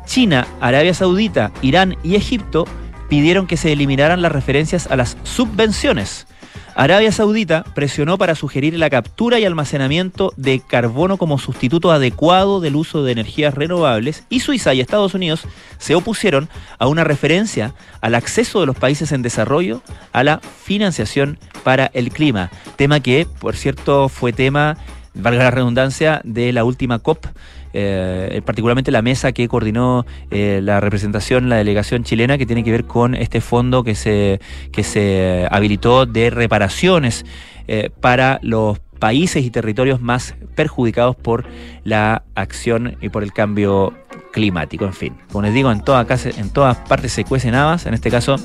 China, 0.05 0.47
Arabia 0.61 0.93
Saudita, 0.93 1.51
Irán 1.61 1.97
y 2.03 2.15
Egipto 2.15 2.65
pidieron 3.09 3.47
que 3.47 3.57
se 3.57 3.73
eliminaran 3.73 4.21
las 4.21 4.31
referencias 4.31 4.87
a 4.89 4.95
las 4.95 5.17
subvenciones 5.23 6.25
Arabia 6.75 7.11
Saudita 7.11 7.63
presionó 7.75 8.17
para 8.17 8.35
sugerir 8.35 8.77
la 8.77 8.89
captura 8.89 9.39
y 9.39 9.45
almacenamiento 9.45 10.33
de 10.37 10.61
carbono 10.61 11.17
como 11.17 11.37
sustituto 11.37 11.91
adecuado 11.91 12.61
del 12.61 12.75
uso 12.75 13.03
de 13.03 13.11
energías 13.11 13.53
renovables 13.53 14.23
y 14.29 14.39
Suiza 14.39 14.73
y 14.73 14.79
Estados 14.79 15.13
Unidos 15.13 15.43
se 15.79 15.95
opusieron 15.95 16.47
a 16.79 16.87
una 16.87 17.03
referencia 17.03 17.73
al 17.99 18.15
acceso 18.15 18.61
de 18.61 18.67
los 18.67 18.77
países 18.77 19.11
en 19.11 19.21
desarrollo 19.21 19.81
a 20.13 20.23
la 20.23 20.39
financiación 20.39 21.37
para 21.63 21.87
el 21.93 22.09
clima, 22.09 22.49
tema 22.77 23.01
que, 23.01 23.27
por 23.39 23.55
cierto, 23.55 24.07
fue 24.07 24.31
tema, 24.31 24.77
valga 25.13 25.43
la 25.43 25.51
redundancia, 25.51 26.21
de 26.23 26.53
la 26.53 26.63
última 26.63 26.99
COP 26.99 27.25
eh, 27.73 28.41
particularmente 28.45 28.91
la 28.91 29.01
mesa 29.01 29.31
que 29.31 29.47
coordinó 29.47 30.05
eh, 30.29 30.59
la 30.63 30.79
representación, 30.79 31.49
la 31.49 31.57
delegación 31.57 32.03
chilena, 32.03 32.37
que 32.37 32.45
tiene 32.45 32.63
que 32.63 32.71
ver 32.71 32.85
con 32.85 33.15
este 33.15 33.41
fondo 33.41 33.83
que 33.83 33.95
se, 33.95 34.39
que 34.71 34.83
se 34.83 35.47
habilitó 35.49 36.05
de 36.05 36.29
reparaciones 36.29 37.25
eh, 37.67 37.89
para 37.99 38.39
los 38.41 38.79
países 38.99 39.43
y 39.43 39.49
territorios 39.49 40.01
más 40.01 40.35
perjudicados 40.55 41.15
por 41.15 41.45
la 41.83 42.23
acción 42.35 42.97
y 43.01 43.09
por 43.09 43.23
el 43.23 43.33
cambio 43.33 43.93
climático. 44.31 44.85
En 44.85 44.93
fin, 44.93 45.17
como 45.31 45.43
les 45.43 45.53
digo, 45.53 45.71
en, 45.71 45.81
toda 45.81 46.05
en 46.23 46.49
todas 46.51 46.77
partes 46.77 47.11
se 47.11 47.23
cuecen 47.23 47.55
habas, 47.55 47.85
en 47.85 47.93
este 47.93 48.11
caso 48.11 48.35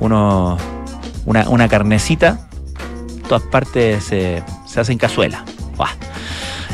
uno, 0.00 0.56
una, 1.26 1.68
carnecita, 1.68 2.48
en 3.16 3.22
todas 3.22 3.42
partes 3.42 4.04
se, 4.04 4.42
se 4.66 4.80
hacen 4.80 4.96
cazuela. 4.96 5.44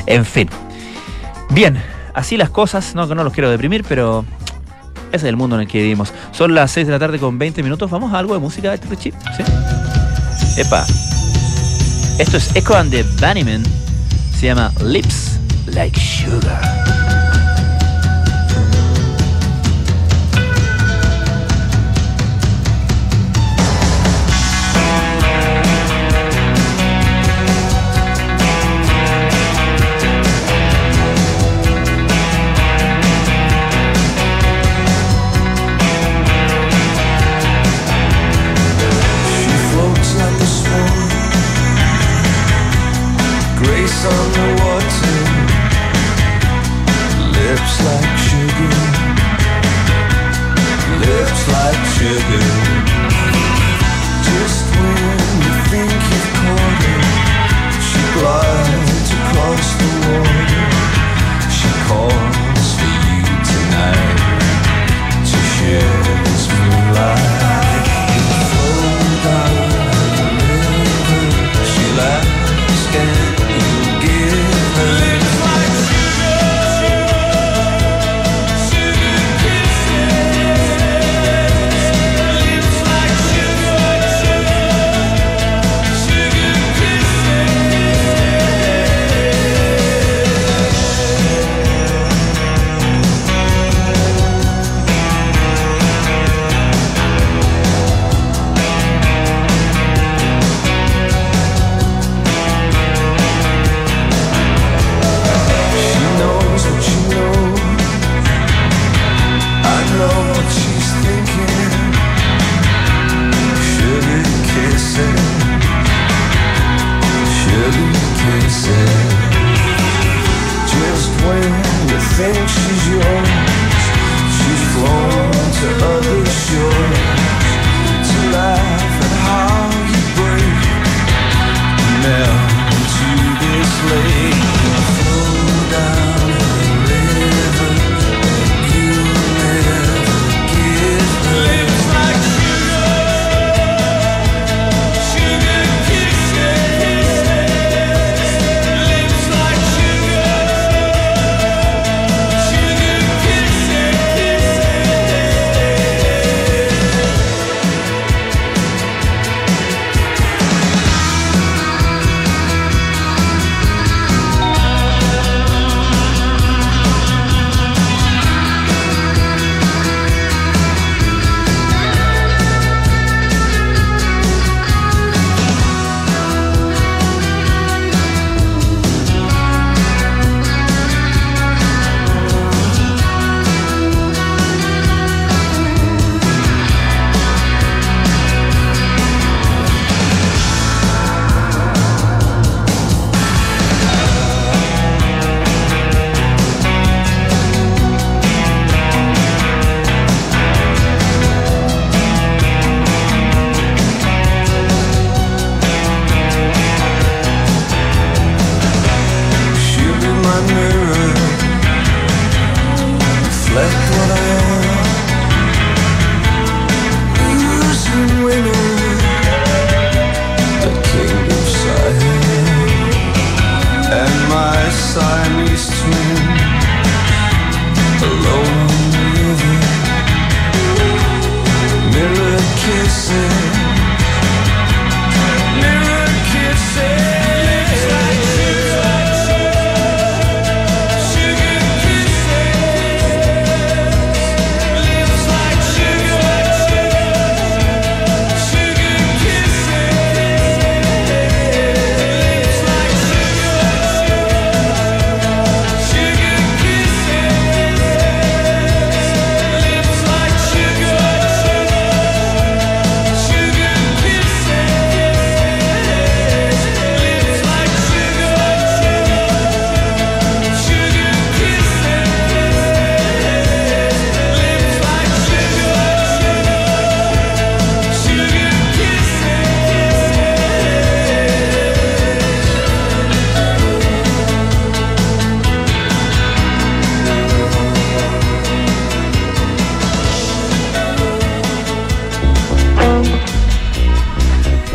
En 0.06 0.24
fin. 0.24 0.48
Bien, 1.50 1.80
así 2.14 2.36
las 2.36 2.50
cosas, 2.50 2.94
no 2.94 3.08
que 3.08 3.14
no 3.14 3.24
los 3.24 3.32
quiero 3.32 3.50
deprimir, 3.50 3.84
pero 3.88 4.24
ese 5.08 5.26
es 5.26 5.30
el 5.30 5.36
mundo 5.36 5.56
en 5.56 5.62
el 5.62 5.68
que 5.68 5.78
vivimos. 5.78 6.12
Son 6.32 6.54
las 6.54 6.70
6 6.72 6.86
de 6.86 6.92
la 6.92 6.98
tarde 6.98 7.18
con 7.18 7.38
20 7.38 7.62
minutos. 7.62 7.90
¿Vamos 7.90 8.12
a 8.12 8.18
algo 8.18 8.34
de 8.34 8.40
música, 8.40 8.74
Richie? 8.90 9.12
¿Sí? 9.36 10.60
Epa. 10.60 10.84
Esto 12.18 12.36
es 12.36 12.54
Echo 12.56 12.76
and 12.76 12.90
the 12.90 13.04
Bunnymen. 13.20 13.62
Se 14.38 14.46
llama 14.46 14.72
Lips 14.82 15.38
Like 15.66 15.98
Sugar. 15.98 16.93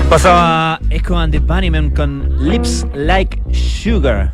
Pasaba 0.09 0.79
Echo 0.89 1.19
and 1.19 1.31
the 1.31 1.39
Bunnymen 1.39 1.91
con 1.91 2.49
Lips 2.49 2.83
Like 2.95 3.39
Sugar. 3.53 4.33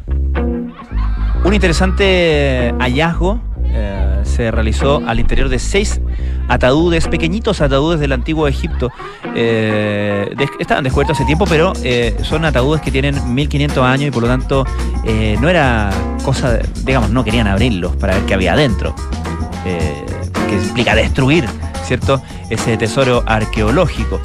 Un 1.44 1.54
interesante 1.54 2.74
hallazgo 2.80 3.42
eh, 3.66 4.22
se 4.24 4.52
realizó 4.52 5.02
al 5.06 5.20
interior 5.20 5.50
de 5.50 5.60
seis 5.60 6.00
ataúdes, 6.48 7.10
pequeñitos 7.10 7.60
ataúdes 7.60 8.00
del 8.00 8.14
antiguo 8.14 8.48
Egipto. 8.48 8.90
Eh, 9.36 10.34
estaban 10.60 10.86
descubiertos 10.86 11.18
hace 11.18 11.26
tiempo, 11.26 11.46
pero 11.46 11.74
eh, 11.84 12.16
son 12.24 12.46
ataúdes 12.46 12.82
que 12.82 12.90
tienen 12.90 13.36
1500 13.36 13.84
años 13.84 14.08
y 14.08 14.12
por 14.12 14.24
lo 14.24 14.30
tanto 14.30 14.66
no 15.42 15.50
era 15.50 15.90
cosa, 16.24 16.58
digamos, 16.86 17.10
no 17.10 17.26
querían 17.26 17.48
abrirlos 17.48 17.98
para 17.98 18.16
ver 18.16 18.24
qué 18.24 18.34
había 18.34 18.54
adentro. 18.54 18.96
que 19.66 20.56
implica 20.56 20.96
destruir, 20.96 21.46
¿cierto? 21.84 22.22
Ese 22.50 22.78
tesoro 22.78 23.24
arqueológico. 23.26 24.22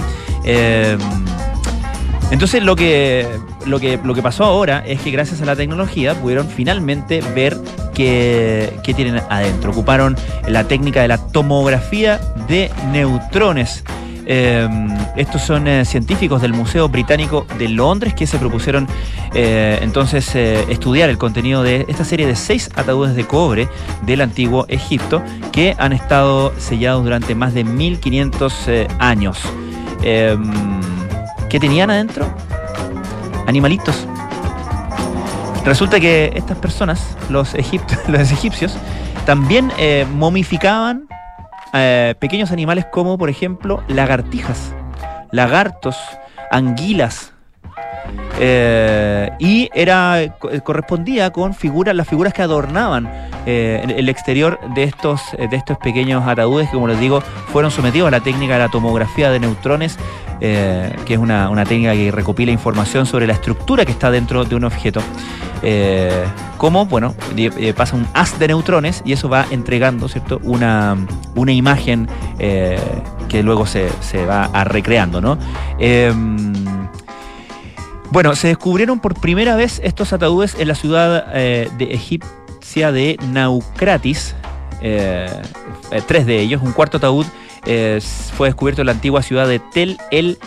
Entonces 2.31 2.63
lo 2.63 2.77
que, 2.77 3.27
lo, 3.67 3.81
que, 3.81 3.99
lo 4.03 4.15
que 4.15 4.23
pasó 4.23 4.45
ahora 4.45 4.85
es 4.87 5.01
que 5.01 5.11
gracias 5.11 5.43
a 5.43 5.45
la 5.45 5.57
tecnología 5.57 6.15
pudieron 6.15 6.49
finalmente 6.49 7.21
ver 7.35 7.57
qué, 7.95 8.93
tienen 8.97 9.21
adentro. 9.29 9.73
Ocuparon 9.73 10.17
la 10.49 10.65
técnica 10.65 11.03
de 11.03 11.09
la 11.09 11.19
tomografía 11.19 12.21
de 12.49 12.71
neutrones. 12.93 13.85
Em, 14.27 14.89
estos 15.17 15.43
son 15.43 15.67
eh, 15.67 15.85
científicos 15.85 16.41
del 16.41 16.53
Museo 16.53 16.89
Británico 16.89 17.47
de 17.59 17.69
Londres 17.69 18.15
que 18.15 18.29
se 18.29 18.39
propusieron 18.39 18.87
eh, 19.35 19.81
entonces 19.83 20.37
eh, 20.37 20.65
estudiar 20.69 21.11
el 21.11 21.19
contenido 21.19 21.65
de 21.65 21.85
esta 21.89 22.05
serie 22.05 22.27
de 22.29 22.37
seis 22.37 22.71
ataúdes 22.77 23.17
de 23.17 23.25
cobre 23.27 23.69
del 24.03 24.21
antiguo 24.21 24.67
Egipto 24.69 25.21
que 25.51 25.75
han 25.79 25.93
estado 25.93 26.53
sellados 26.59 27.03
durante 27.03 27.35
más 27.35 27.55
de 27.55 27.65
1500 27.65 28.69
años. 29.01 29.41
¿Qué 31.51 31.59
tenían 31.59 31.91
adentro? 31.91 32.33
Animalitos. 33.49 34.07
Resulta 35.65 35.99
que 35.99 36.31
estas 36.37 36.57
personas, 36.59 37.17
los, 37.29 37.55
los 38.09 38.31
egipcios, 38.31 38.77
también 39.27 39.73
eh, 39.77 40.07
momificaban 40.15 41.09
eh, 41.73 42.15
pequeños 42.21 42.53
animales 42.53 42.87
como, 42.93 43.19
por 43.19 43.31
ejemplo, 43.31 43.83
lagartijas, 43.89 44.73
lagartos, 45.33 45.97
anguilas, 46.53 47.33
eh, 48.39 49.31
y 49.39 49.69
era 49.75 50.35
correspondía 50.63 51.31
con 51.31 51.55
figuras, 51.55 51.95
las 51.95 52.09
figuras 52.09 52.33
que 52.33 52.43
adornaban 52.43 53.11
eh, 53.47 53.85
el 53.97 54.09
exterior 54.09 54.59
de 54.75 54.85
estos, 54.85 55.21
de 55.39 55.55
estos 55.57 55.77
pequeños 55.79 56.27
ataúdes 56.27 56.69
que, 56.69 56.75
como 56.75 56.89
les 56.89 56.99
digo, 56.99 57.21
fueron 57.53 57.71
sometidos 57.71 58.09
a 58.09 58.11
la 58.11 58.21
técnica 58.21 58.55
de 58.55 58.61
la 58.61 58.69
tomografía 58.69 59.31
de 59.31 59.41
neutrones, 59.41 59.99
eh, 60.41 60.95
que 61.05 61.15
es 61.15 61.21
una, 61.21 61.65
técnica 61.65 61.93
que 61.93 62.11
recopila 62.11 62.51
información 62.51 63.05
sobre 63.05 63.27
la 63.27 63.35
estructura 63.35 63.85
que 63.85 63.93
está 63.93 64.11
dentro 64.11 64.45
de 64.45 64.55
un 64.55 64.65
objeto. 64.65 65.03
como, 66.57 66.87
bueno, 66.87 67.15
pasa 67.77 67.97
un 67.97 68.07
haz 68.15 68.39
de 68.39 68.49
neutrones 68.49 69.03
y 69.05 69.13
eso 69.13 69.29
va 69.29 69.47
entregando, 69.51 70.09
¿cierto? 70.09 70.41
Una, 70.43 70.97
una 71.35 71.53
imagen 71.53 72.09
que 72.39 73.43
luego 73.43 73.67
se, 73.67 73.91
se, 74.01 74.25
va 74.25 74.49
recreando, 74.65 75.21
¿no? 75.21 75.37
Bueno, 78.11 78.35
se 78.35 78.49
descubrieron 78.49 78.99
por 78.99 79.15
primera 79.15 79.55
vez 79.55 79.81
estos 79.85 80.13
ataúdes 80.13 80.57
en 80.59 80.67
la 80.67 80.75
ciudad 80.75 81.27
eh, 81.33 81.71
de 81.79 81.95
egipcia 81.95 82.91
de 82.91 83.17
Naucratis. 83.31 84.35
Eh, 84.81 85.29
eh, 85.93 86.03
tres 86.09 86.27
de 86.27 86.41
ellos. 86.41 86.61
Un 86.61 86.73
cuarto 86.73 86.97
ataúd 86.97 87.27
fue 88.37 88.49
descubierto 88.49 88.83
en 88.83 88.87
la 88.87 88.93
antigua 88.93 89.23
ciudad 89.23 89.47
de 89.47 89.61
Tel 89.61 89.97
el 90.11 90.39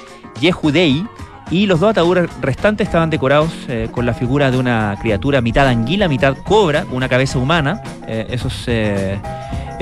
Yehudei. 0.41 1.07
Y 1.51 1.67
los 1.67 1.79
dos 1.79 1.91
ataúdes 1.91 2.29
restantes 2.41 2.87
estaban 2.87 3.09
decorados 3.09 3.51
con 3.91 4.05
la 4.05 4.13
figura 4.13 4.49
de 4.49 4.57
una 4.57 4.97
criatura 5.01 5.39
mitad 5.39 5.67
anguila, 5.67 6.07
mitad 6.07 6.35
cobra, 6.37 6.85
una 6.91 7.07
cabeza 7.07 7.37
humana. 7.37 7.81
esos 8.07 8.67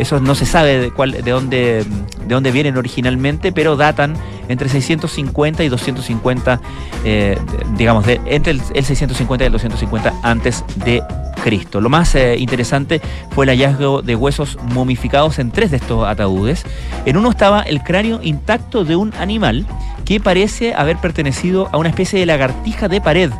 eso 0.02 0.20
no 0.20 0.34
se 0.34 0.46
sabe 0.46 0.80
de, 0.80 0.92
cuál, 0.92 1.12
de, 1.12 1.32
dónde, 1.32 1.86
de 2.26 2.34
dónde 2.34 2.52
vienen 2.52 2.76
originalmente, 2.76 3.52
pero 3.52 3.76
datan 3.76 4.16
entre 4.50 4.68
650 4.68 5.64
y 5.64 5.70
250, 5.70 6.60
eh, 7.06 7.38
digamos, 7.78 8.06
entre 8.26 8.52
el, 8.52 8.62
650 8.62 9.44
y 9.44 9.48
el 9.48 9.52
250 9.54 10.14
antes 10.24 10.64
de 10.84 11.04
Cristo. 11.44 11.82
Lo 11.82 11.90
más 11.90 12.16
eh, 12.16 12.36
interesante 12.40 13.00
fue 13.30 13.46
el 13.46 13.52
hallazgo 13.52 14.02
de 14.02 14.16
huesos 14.16 14.58
momificados 14.74 15.38
en 15.38 15.52
tres 15.52 15.70
de 15.70 15.78
estos 15.78 16.08
ataúdes. 16.08 16.66
En 17.06 17.16
uno 17.16 17.30
estaba 17.30 17.62
el 17.62 17.84
cráneo 17.84 18.20
intacto 18.24 18.84
de 18.84 18.96
un 18.96 19.14
animal 19.20 19.68
que 20.04 20.20
parece 20.20 20.74
haber 20.74 20.98
pertenecido 20.98 21.70
a 21.72 21.78
una 21.78 21.90
especie 21.90 22.20
de 22.20 22.26
lagartija 22.26 22.88
de 22.88 23.02
pared 23.02 23.32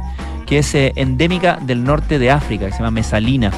que 0.46 0.58
es 0.58 0.76
eh, 0.76 0.92
endémica 0.98 1.58
del 1.62 1.86
norte 1.86 2.20
de 2.20 2.30
África, 2.30 2.66
que 2.66 2.74
se 2.74 2.80
llama 2.80 2.92
mesalina. 2.92 3.52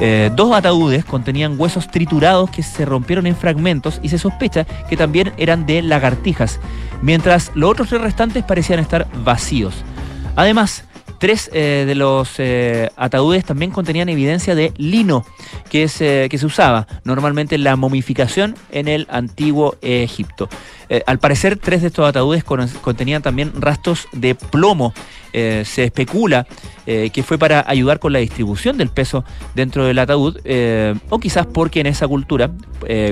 Eh, 0.00 0.30
dos 0.34 0.54
ataúdes 0.54 1.04
contenían 1.04 1.60
huesos 1.60 1.90
triturados 1.90 2.48
que 2.50 2.62
se 2.62 2.86
rompieron 2.86 3.26
en 3.26 3.36
fragmentos 3.36 4.00
y 4.02 4.08
se 4.08 4.18
sospecha 4.18 4.64
que 4.88 4.96
también 4.96 5.32
eran 5.36 5.66
de 5.66 5.82
lagartijas, 5.82 6.58
mientras 7.02 7.52
los 7.54 7.70
otros 7.70 7.90
tres 7.90 8.00
restantes 8.00 8.42
parecían 8.42 8.80
estar 8.80 9.06
vacíos. 9.24 9.74
Además, 10.36 10.84
Tres 11.18 11.50
eh, 11.52 11.84
de 11.86 11.94
los 11.94 12.36
eh, 12.38 12.88
ataúdes 12.96 13.44
también 13.44 13.72
contenían 13.72 14.08
evidencia 14.08 14.54
de 14.54 14.72
lino, 14.78 15.26
que, 15.68 15.86
se 15.86 16.30
usaba 16.46 16.86
normalmente 17.04 17.56
en 17.56 17.64
la 17.64 17.76
momificación 17.76 18.56
en 18.70 18.88
el 18.88 19.06
antiguo 19.10 19.76
Egipto. 19.82 20.48
al 21.04 21.18
parecer, 21.18 21.58
tres 21.58 21.82
de 21.82 21.88
estos 21.88 22.08
ataúdes 22.08 22.42
contenían 22.42 23.20
también 23.20 23.52
rastros 23.60 24.08
de 24.12 24.34
plomo 24.34 24.94
eh, 25.32 25.62
se 25.64 25.84
especula 25.84 26.46
eh, 26.86 27.10
que 27.12 27.22
fue 27.22 27.38
para 27.38 27.64
ayudar 27.68 28.00
con 28.00 28.12
la 28.12 28.18
distribución 28.18 28.76
del 28.76 28.88
peso 28.88 29.24
dentro 29.54 29.84
del 29.84 29.98
ataúd, 29.98 30.38
eh, 30.44 30.94
o 31.08 31.20
quizás 31.20 31.46
porque 31.46 31.80
en 31.80 31.86
esa 31.86 32.08
cultura 32.08 32.50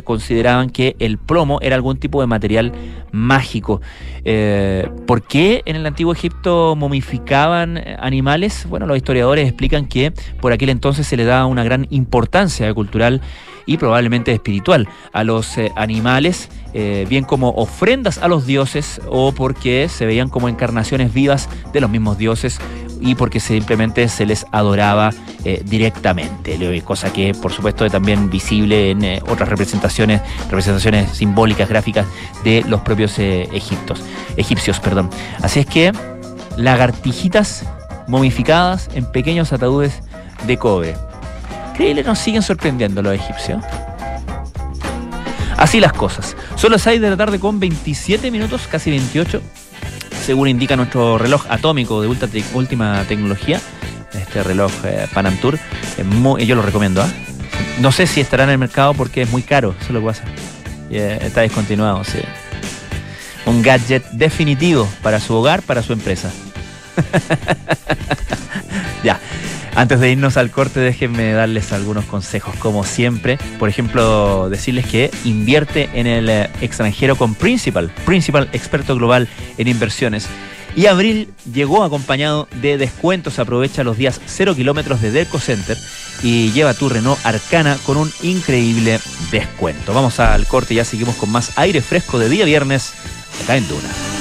consideraban 0.02 0.70
que 0.70 0.96
el 0.98 1.18
plomo 1.18 1.58
era 1.60 1.76
algún 1.76 1.98
tipo 1.98 2.22
de 2.22 2.26
material 2.26 2.72
mágico. 3.12 3.82
¿Por 5.06 5.22
qué 5.22 5.62
en 5.66 5.76
el 5.76 5.84
antiguo 5.84 6.14
Egipto 6.14 6.74
momificaban 6.74 7.78
animales? 7.98 8.66
Bueno, 8.66 8.86
los 8.86 8.96
historiadores 8.96 9.46
explican 9.46 9.86
que 9.86 10.14
por 10.40 10.52
aquel 10.52 10.70
entonces 10.70 11.06
se 11.06 11.18
le 11.18 11.24
daba 11.24 11.44
una 11.44 11.64
gran 11.64 11.86
importancia 11.90 12.72
cultural 12.72 13.20
y 13.66 13.76
probablemente 13.76 14.32
espiritual 14.32 14.88
a 15.12 15.22
los 15.22 15.58
animales, 15.76 16.48
bien 16.72 17.24
como 17.24 17.50
ofrendas 17.50 18.16
a 18.16 18.28
los 18.28 18.46
dioses 18.46 19.02
o 19.06 19.32
porque 19.32 19.90
se 19.90 20.06
veían 20.06 20.30
como 20.30 20.48
encarnaciones 20.48 21.12
vivas 21.12 21.50
de 21.74 21.82
los 21.82 21.90
mismos 21.90 22.07
dioses 22.16 22.58
y 23.00 23.14
porque 23.14 23.40
simplemente 23.40 24.08
se 24.08 24.24
les 24.24 24.46
adoraba 24.50 25.10
eh, 25.44 25.62
directamente, 25.64 26.82
cosa 26.82 27.12
que 27.12 27.34
por 27.34 27.52
supuesto 27.52 27.84
es 27.84 27.92
también 27.92 28.30
visible 28.30 28.90
en 28.90 29.22
otras 29.28 29.48
representaciones, 29.48 30.22
representaciones 30.44 31.10
simbólicas, 31.10 31.68
gráficas 31.68 32.06
de 32.44 32.64
los 32.66 32.80
propios 32.80 33.18
egiptos, 33.18 34.02
egipcios. 34.36 34.80
Perdón. 34.80 35.10
Así 35.42 35.60
es 35.60 35.66
que 35.66 35.92
lagartijitas 36.56 37.64
momificadas 38.08 38.88
en 38.94 39.04
pequeños 39.10 39.52
ataúdes 39.52 40.00
de 40.46 40.56
cobre 40.56 40.94
increíble, 41.78 42.02
nos 42.02 42.18
siguen 42.18 42.42
sorprendiendo 42.42 43.02
los 43.02 43.14
egipcios. 43.14 43.62
Así 45.56 45.78
las 45.78 45.92
cosas. 45.92 46.36
Son 46.56 46.72
las 46.72 46.82
6 46.82 47.00
de 47.00 47.10
la 47.10 47.16
tarde 47.16 47.38
con 47.38 47.60
27 47.60 48.32
minutos, 48.32 48.66
casi 48.68 48.90
28, 48.90 49.40
según 50.28 50.48
indica 50.48 50.76
nuestro 50.76 51.16
reloj 51.16 51.46
atómico 51.48 52.02
de 52.02 52.44
última 52.52 53.02
tecnología, 53.08 53.62
este 54.12 54.42
reloj 54.42 54.70
eh, 54.84 55.06
Panam 55.14 55.34
Tour. 55.38 55.58
yo 56.44 56.54
lo 56.54 56.60
recomiendo. 56.60 57.00
¿ah? 57.00 57.08
No 57.80 57.92
sé 57.92 58.06
si 58.06 58.20
estará 58.20 58.44
en 58.44 58.50
el 58.50 58.58
mercado 58.58 58.92
porque 58.92 59.22
es 59.22 59.30
muy 59.30 59.40
caro, 59.40 59.74
eso 59.80 59.86
es 59.86 59.90
lo 59.92 60.00
que 60.00 60.06
pasa. 60.06 60.24
Eh, 60.90 61.18
está 61.22 61.40
descontinuado, 61.40 62.04
sí. 62.04 62.18
Un 63.46 63.62
gadget 63.62 64.04
definitivo 64.10 64.86
para 65.02 65.18
su 65.18 65.32
hogar, 65.32 65.62
para 65.62 65.82
su 65.82 65.94
empresa. 65.94 66.30
ya. 69.02 69.18
Antes 69.78 70.00
de 70.00 70.10
irnos 70.10 70.36
al 70.36 70.50
corte, 70.50 70.80
déjenme 70.80 71.30
darles 71.30 71.72
algunos 71.72 72.04
consejos, 72.06 72.52
como 72.56 72.82
siempre. 72.82 73.38
Por 73.60 73.68
ejemplo, 73.68 74.50
decirles 74.50 74.84
que 74.86 75.08
invierte 75.24 75.88
en 75.94 76.08
el 76.08 76.28
eh, 76.28 76.50
extranjero 76.60 77.14
con 77.14 77.36
Principal, 77.36 77.88
Principal 78.04 78.48
experto 78.52 78.96
global 78.96 79.28
en 79.56 79.68
inversiones. 79.68 80.26
Y 80.74 80.86
abril 80.86 81.32
llegó 81.54 81.84
acompañado 81.84 82.48
de 82.60 82.76
descuentos. 82.76 83.38
Aprovecha 83.38 83.84
los 83.84 83.96
días 83.96 84.20
0 84.26 84.56
kilómetros 84.56 85.00
de 85.00 85.12
Delco 85.12 85.38
Center 85.38 85.76
y 86.24 86.50
lleva 86.50 86.74
tu 86.74 86.88
Renault 86.88 87.24
Arcana 87.24 87.78
con 87.86 87.98
un 87.98 88.10
increíble 88.22 88.98
descuento. 89.30 89.94
Vamos 89.94 90.18
al 90.18 90.44
corte 90.48 90.74
y 90.74 90.78
ya 90.78 90.84
seguimos 90.84 91.14
con 91.14 91.30
más 91.30 91.56
aire 91.56 91.82
fresco 91.82 92.18
de 92.18 92.28
día 92.28 92.44
viernes 92.46 92.94
acá 93.44 93.56
en 93.56 93.68
Duna. 93.68 94.17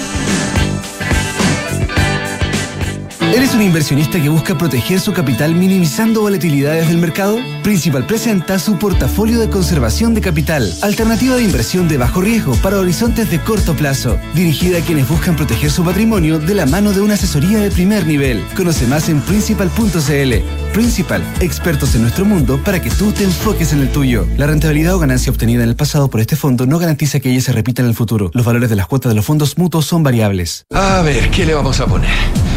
¿Eres 3.33 3.53
un 3.53 3.61
inversionista 3.61 4.21
que 4.21 4.29
busca 4.29 4.57
proteger 4.57 5.01
su 5.01 5.11
capital 5.11 5.53
minimizando 5.53 6.21
volatilidades 6.21 6.87
del 6.87 6.97
mercado? 6.97 7.37
Principal 7.61 8.05
presenta 8.07 8.57
su 8.57 8.77
portafolio 8.79 9.39
de 9.39 9.49
conservación 9.49 10.13
de 10.13 10.21
capital, 10.21 10.73
alternativa 10.81 11.35
de 11.35 11.43
inversión 11.43 11.89
de 11.89 11.97
bajo 11.97 12.21
riesgo 12.21 12.55
para 12.55 12.79
horizontes 12.79 13.29
de 13.29 13.39
corto 13.41 13.75
plazo, 13.75 14.17
dirigida 14.33 14.79
a 14.79 14.81
quienes 14.81 15.09
buscan 15.09 15.35
proteger 15.35 15.69
su 15.71 15.83
patrimonio 15.83 16.39
de 16.39 16.55
la 16.55 16.65
mano 16.65 16.93
de 16.93 17.01
una 17.01 17.15
asesoría 17.15 17.59
de 17.59 17.69
primer 17.69 18.07
nivel. 18.07 18.43
Conoce 18.55 18.87
más 18.87 19.09
en 19.09 19.19
principal.cl. 19.19 20.33
Principal, 20.73 21.21
expertos 21.41 21.95
en 21.95 22.03
nuestro 22.03 22.23
mundo 22.23 22.61
para 22.63 22.81
que 22.81 22.89
tú 22.89 23.11
te 23.11 23.25
enfoques 23.25 23.73
en 23.73 23.81
el 23.81 23.89
tuyo. 23.89 24.25
La 24.37 24.47
rentabilidad 24.47 24.95
o 24.95 24.99
ganancia 24.99 25.31
obtenida 25.31 25.63
en 25.63 25.69
el 25.69 25.75
pasado 25.75 26.09
por 26.09 26.21
este 26.21 26.37
fondo 26.37 26.65
no 26.65 26.79
garantiza 26.79 27.19
que 27.19 27.29
ella 27.29 27.41
se 27.41 27.51
repita 27.51 27.81
en 27.81 27.89
el 27.89 27.93
futuro. 27.93 28.31
Los 28.33 28.45
valores 28.45 28.69
de 28.69 28.77
las 28.77 28.87
cuotas 28.87 29.09
de 29.11 29.15
los 29.15 29.25
fondos 29.25 29.57
mutuos 29.57 29.85
son 29.85 30.01
variables. 30.01 30.65
A 30.73 31.01
ver, 31.01 31.29
¿qué 31.29 31.45
le 31.45 31.53
vamos 31.53 31.79
a 31.81 31.87
poner? 31.87 32.56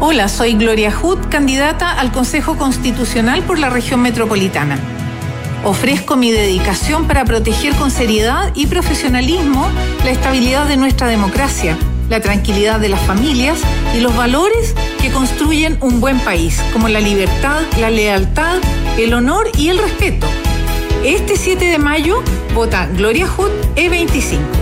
Hola, 0.00 0.28
soy 0.28 0.54
Gloria 0.54 0.92
Hood, 0.92 1.18
candidata 1.28 1.90
al 1.90 2.12
Consejo 2.12 2.56
Constitucional 2.56 3.42
por 3.42 3.58
la 3.58 3.68
región 3.68 4.00
metropolitana. 4.00 4.78
Ofrezco 5.64 6.14
mi 6.14 6.30
dedicación 6.30 7.08
para 7.08 7.24
proteger 7.24 7.74
con 7.74 7.90
seriedad 7.90 8.52
y 8.54 8.66
profesionalismo 8.66 9.68
la 10.04 10.10
estabilidad 10.12 10.66
de 10.66 10.76
nuestra 10.76 11.08
democracia, 11.08 11.76
la 12.08 12.20
tranquilidad 12.20 12.78
de 12.78 12.90
las 12.90 13.00
familias 13.00 13.58
y 13.92 14.00
los 14.00 14.14
valores 14.14 14.72
que 15.02 15.10
construyen 15.10 15.76
un 15.80 16.00
buen 16.00 16.20
país, 16.20 16.62
como 16.72 16.88
la 16.88 17.00
libertad, 17.00 17.62
la 17.80 17.90
lealtad, 17.90 18.58
el 18.98 19.12
honor 19.14 19.50
y 19.58 19.68
el 19.68 19.78
respeto. 19.78 20.28
Este 21.04 21.34
7 21.34 21.64
de 21.64 21.78
mayo 21.78 22.22
vota 22.54 22.86
Gloria 22.94 23.26
Hood 23.26 23.50
E25. 23.74 24.57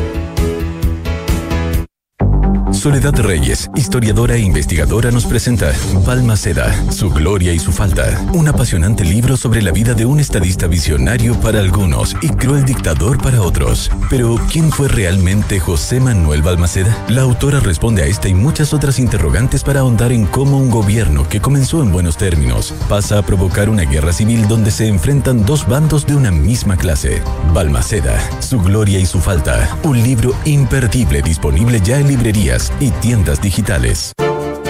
Soledad 2.87 3.17
Reyes, 3.19 3.69
historiadora 3.75 4.37
e 4.37 4.43
investigadora, 4.43 5.11
nos 5.11 5.27
presenta 5.27 5.73
Balmaceda, 6.07 6.73
su 6.93 7.11
gloria 7.11 7.53
y 7.53 7.59
su 7.59 7.73
falta. 7.73 8.25
Un 8.33 8.47
apasionante 8.47 9.03
libro 9.03 9.37
sobre 9.37 9.61
la 9.61 9.73
vida 9.73 9.93
de 9.93 10.07
un 10.07 10.21
estadista 10.21 10.69
visionario 10.69 11.35
para 11.41 11.59
algunos 11.59 12.15
y 12.23 12.29
cruel 12.29 12.65
dictador 12.65 13.21
para 13.21 13.43
otros. 13.43 13.91
Pero, 14.09 14.37
¿quién 14.53 14.71
fue 14.71 14.87
realmente 14.87 15.59
José 15.59 15.99
Manuel 15.99 16.43
Balmaceda? 16.43 16.97
La 17.09 17.23
autora 17.23 17.59
responde 17.59 18.05
a 18.05 18.07
esta 18.07 18.29
y 18.29 18.35
muchas 18.35 18.73
otras 18.73 19.01
interrogantes 19.01 19.65
para 19.65 19.81
ahondar 19.81 20.13
en 20.13 20.25
cómo 20.25 20.57
un 20.57 20.71
gobierno 20.71 21.29
que 21.29 21.41
comenzó 21.41 21.83
en 21.83 21.91
buenos 21.91 22.17
términos 22.17 22.73
pasa 22.89 23.19
a 23.19 23.23
provocar 23.23 23.69
una 23.69 23.83
guerra 23.83 24.13
civil 24.13 24.47
donde 24.47 24.71
se 24.71 24.87
enfrentan 24.87 25.45
dos 25.45 25.67
bandos 25.67 26.07
de 26.07 26.15
una 26.15 26.31
misma 26.31 26.77
clase. 26.77 27.21
Balmaceda, 27.53 28.17
su 28.41 28.61
gloria 28.61 29.01
y 29.01 29.07
su 29.07 29.19
falta. 29.19 29.77
Un 29.83 30.01
libro 30.05 30.37
imperdible 30.45 31.21
disponible 31.21 31.81
ya 31.81 31.99
en 31.99 32.07
librerías 32.07 32.71
y 32.81 32.91
tiendas 32.91 33.41
digitales. 33.41 34.13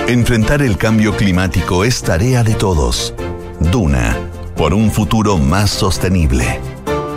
Enfrentar 0.08 0.62
el 0.62 0.76
cambio 0.76 1.16
climático 1.16 1.84
es 1.84 2.02
tarea 2.02 2.44
de 2.44 2.54
todos. 2.54 3.14
Duna, 3.58 4.16
por 4.56 4.74
un 4.74 4.90
futuro 4.90 5.38
más 5.38 5.70
sostenible. 5.70 6.60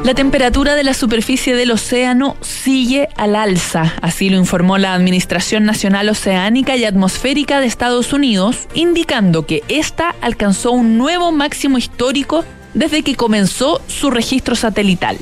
La 0.04 0.14
temperatura 0.14 0.76
de 0.76 0.84
la 0.84 0.94
superficie 0.94 1.56
del 1.56 1.72
océano 1.72 2.38
sigue 2.42 3.10
al 3.16 3.36
alza, 3.36 3.94
así 4.02 4.30
lo 4.30 4.38
informó 4.38 4.78
la 4.78 4.94
Administración 4.94 5.66
Nacional 5.66 6.10
Oceánica 6.10 6.78
y 6.78 6.86
Atmosférica 6.86 7.60
de 7.60 7.68
Estados 7.68 8.14
Unidos, 8.14 8.68
indicando 8.74 9.46
que 9.46 9.62
esta 9.68 10.16
alcanzó 10.22 10.72
un 10.72 10.98
nuevo 10.98 11.32
máximo 11.32 11.78
histórico 11.78 12.46
desde 12.74 13.04
que 13.04 13.16
comenzó 13.16 13.82
su 13.88 14.10
registro 14.10 14.56
satelital. 14.56 15.18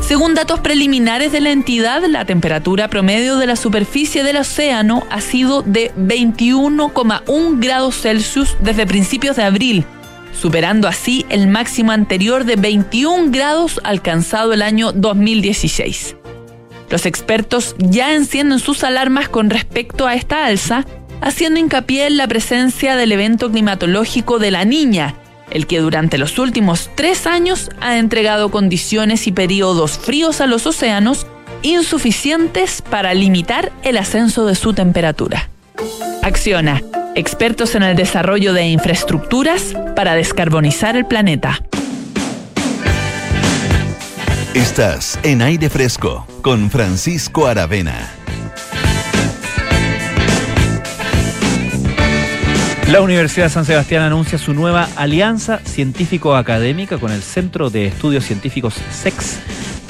Según 0.00 0.34
datos 0.34 0.60
preliminares 0.60 1.32
de 1.32 1.40
la 1.40 1.50
entidad, 1.50 2.02
la 2.06 2.24
temperatura 2.24 2.88
promedio 2.88 3.36
de 3.36 3.46
la 3.46 3.56
superficie 3.56 4.24
del 4.24 4.38
océano 4.38 5.06
ha 5.10 5.20
sido 5.20 5.62
de 5.62 5.92
21,1 5.96 7.60
grados 7.60 8.00
Celsius 8.00 8.56
desde 8.62 8.86
principios 8.86 9.36
de 9.36 9.42
abril, 9.42 9.84
superando 10.32 10.88
así 10.88 11.26
el 11.28 11.46
máximo 11.48 11.92
anterior 11.92 12.44
de 12.44 12.56
21 12.56 13.30
grados 13.30 13.80
alcanzado 13.84 14.54
el 14.54 14.62
año 14.62 14.92
2016. 14.92 16.16
Los 16.90 17.04
expertos 17.04 17.76
ya 17.78 18.14
encienden 18.14 18.60
sus 18.60 18.84
alarmas 18.84 19.28
con 19.28 19.50
respecto 19.50 20.06
a 20.06 20.14
esta 20.14 20.46
alza, 20.46 20.86
haciendo 21.20 21.60
hincapié 21.60 22.06
en 22.06 22.16
la 22.16 22.28
presencia 22.28 22.96
del 22.96 23.12
evento 23.12 23.50
climatológico 23.50 24.38
de 24.38 24.52
la 24.52 24.64
niña, 24.64 25.14
el 25.50 25.66
que 25.66 25.80
durante 25.80 26.18
los 26.18 26.38
últimos 26.38 26.90
tres 26.94 27.26
años 27.26 27.70
ha 27.80 27.98
entregado 27.98 28.50
condiciones 28.50 29.26
y 29.26 29.32
periodos 29.32 29.98
fríos 29.98 30.40
a 30.40 30.46
los 30.46 30.66
océanos 30.66 31.26
insuficientes 31.62 32.82
para 32.82 33.14
limitar 33.14 33.72
el 33.82 33.96
ascenso 33.96 34.46
de 34.46 34.54
su 34.54 34.74
temperatura. 34.74 35.48
Acciona, 36.22 36.82
expertos 37.14 37.74
en 37.74 37.82
el 37.82 37.96
desarrollo 37.96 38.52
de 38.52 38.66
infraestructuras 38.66 39.74
para 39.96 40.14
descarbonizar 40.14 40.96
el 40.96 41.06
planeta. 41.06 41.62
Estás 44.54 45.18
en 45.22 45.42
aire 45.42 45.70
fresco 45.70 46.26
con 46.42 46.70
Francisco 46.70 47.46
Aravena. 47.46 48.17
La 52.88 53.02
Universidad 53.02 53.50
San 53.50 53.66
Sebastián 53.66 54.02
anuncia 54.02 54.38
su 54.38 54.54
nueva 54.54 54.88
alianza 54.96 55.58
científico-académica 55.58 56.96
con 56.96 57.12
el 57.12 57.20
Centro 57.22 57.68
de 57.68 57.86
Estudios 57.86 58.24
Científicos 58.24 58.76
SEX, 58.90 59.40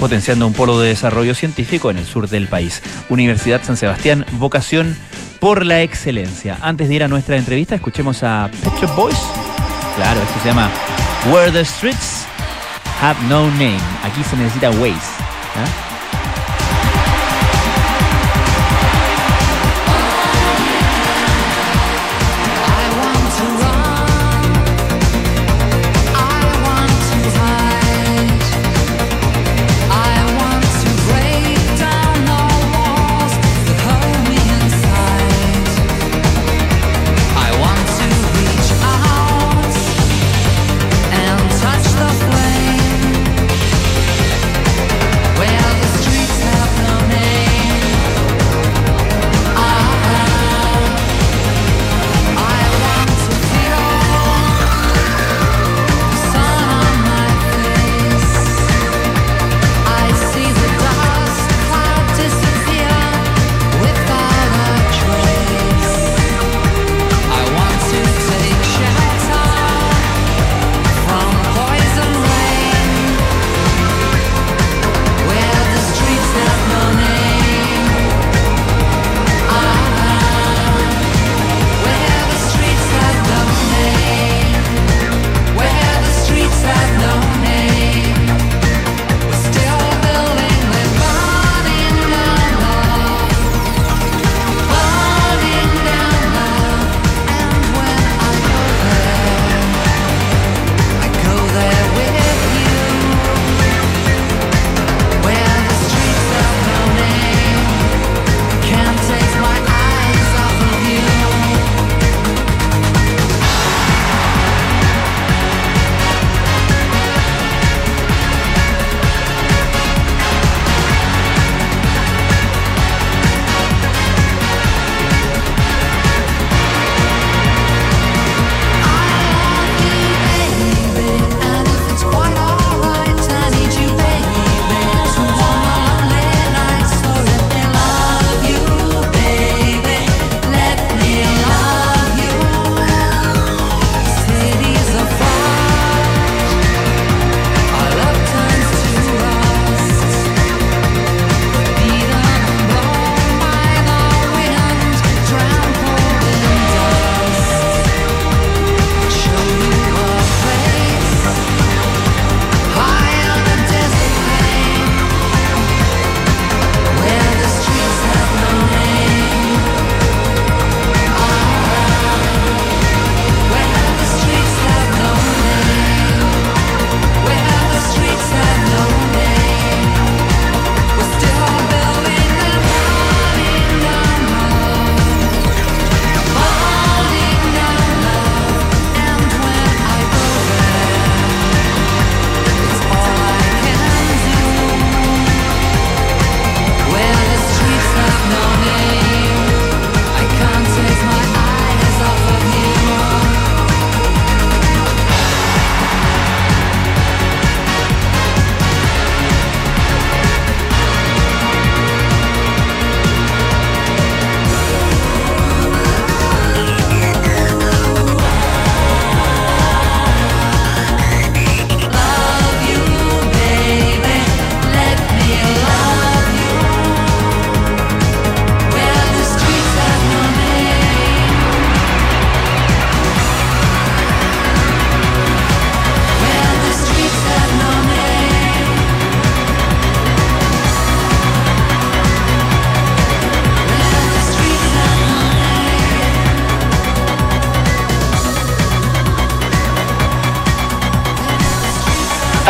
potenciando 0.00 0.48
un 0.48 0.52
polo 0.52 0.80
de 0.80 0.88
desarrollo 0.88 1.36
científico 1.36 1.92
en 1.92 1.98
el 1.98 2.04
sur 2.04 2.28
del 2.28 2.48
país. 2.48 2.82
Universidad 3.08 3.62
San 3.62 3.76
Sebastián, 3.76 4.26
vocación 4.32 4.96
por 5.38 5.64
la 5.64 5.82
excelencia. 5.82 6.58
Antes 6.60 6.88
de 6.88 6.96
ir 6.96 7.04
a 7.04 7.08
nuestra 7.08 7.36
entrevista, 7.36 7.76
escuchemos 7.76 8.24
a 8.24 8.50
Pet 8.64 8.92
Boys. 8.96 9.18
Claro, 9.94 10.20
esto 10.20 10.40
se 10.42 10.48
llama 10.48 10.68
Where 11.32 11.52
the 11.52 11.64
Streets 11.64 12.26
Have 13.00 13.20
No 13.28 13.46
Name. 13.52 13.78
Aquí 14.02 14.24
se 14.24 14.36
necesita 14.36 14.70
Waze. 14.70 14.90
¿eh? 14.90 15.87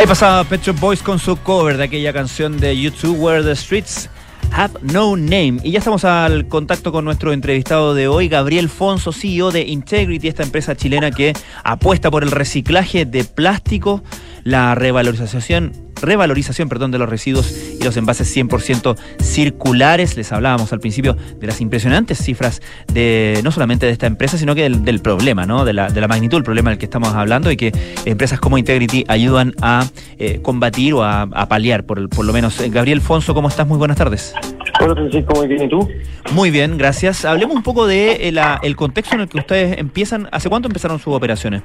Pasaba 0.09 0.43
Pet 0.45 0.63
Shop 0.63 0.81
Boys 0.81 1.03
con 1.03 1.19
su 1.19 1.37
cover 1.37 1.77
de 1.77 1.85
aquella 1.85 2.15
canción 2.15 2.59
de 2.59 2.81
YouTube 2.81 3.21
Where 3.21 3.45
the 3.45 3.55
Streets 3.55 4.09
Have 4.53 4.73
No 4.81 5.19
Name. 5.19 5.59
Y 5.63 5.73
ya 5.73 5.81
estamos 5.81 6.07
al 6.07 6.49
contacto 6.49 6.93
con 6.93 7.05
nuestro 7.05 7.35
entrevistado 7.35 7.93
de 7.93 8.09
hoy, 8.09 8.29
Gabriel 8.29 8.71
Fonso, 8.71 9.13
CEO 9.13 9.51
de 9.51 9.67
Integrity, 9.67 10.29
esta 10.29 10.45
empresa 10.45 10.75
chilena 10.75 11.11
que 11.11 11.35
apuesta 11.63 12.11
por 12.11 12.23
el 12.23 12.31
reciclaje 12.31 13.05
de 13.05 13.25
plástico, 13.25 14.03
la 14.45 14.75
revalorización 14.75 15.73
revalorización 16.01 16.69
perdón, 16.69 16.91
de 16.91 16.99
los 16.99 17.09
residuos 17.09 17.68
y 17.79 17.85
los 17.85 17.97
envases 17.97 18.35
100% 18.37 18.97
circulares. 19.21 20.17
Les 20.17 20.33
hablábamos 20.33 20.73
al 20.73 20.81
principio 20.81 21.17
de 21.39 21.47
las 21.47 21.61
impresionantes 21.61 22.19
cifras 22.19 22.61
de 22.93 23.41
no 23.45 23.51
solamente 23.51 23.87
de 23.87 23.93
esta 23.93 24.07
empresa, 24.07 24.39
sino 24.39 24.55
que 24.55 24.69
del, 24.69 25.01
problema, 25.01 25.47
¿no? 25.47 25.65
de, 25.65 25.73
la, 25.73 25.89
de 25.89 26.01
la 26.01 26.09
magnitud 26.09 26.39
del 26.39 26.45
problema 26.45 26.71
del 26.71 26.79
que 26.79 26.87
estamos 26.87 27.15
hablando 27.15 27.51
y 27.51 27.57
que 27.57 27.73
empresas 28.05 28.41
como 28.41 28.59
Integrity 28.59 29.05
ayudan 29.09 29.55
a 29.63 29.87
eh, 30.19 30.41
combatir 30.43 30.95
o 30.95 31.05
a, 31.05 31.29
paliar, 31.49 31.85
por, 31.85 32.09
por 32.09 32.25
lo 32.25 32.33
menos. 32.33 32.61
Eh, 32.61 32.69
Gabriel 32.71 33.01
Fonso, 33.01 33.35
¿cómo 33.35 33.49
estás? 33.49 33.67
Muy 33.67 33.79
buenas 33.79 33.97
tardes. 33.97 34.35
Hola 34.81 34.95
Francisco, 34.95 35.35
muy 35.35 35.49
bien, 35.49 35.65
¿y 35.65 35.69
tú? 35.69 35.89
Muy 36.33 36.51
bien, 36.51 36.79
gracias. 36.79 37.25
Hablemos 37.25 37.57
un 37.57 37.63
poco 37.63 37.87
de 37.87 38.29
eh, 38.29 38.33
el 38.63 38.77
contexto 38.77 39.15
en 39.15 39.23
el 39.23 39.29
que 39.29 39.39
ustedes 39.39 39.79
empiezan. 39.79 40.29
¿Hace 40.31 40.49
cuánto 40.49 40.69
empezaron 40.69 40.99
sus 40.99 41.15
operaciones? 41.15 41.63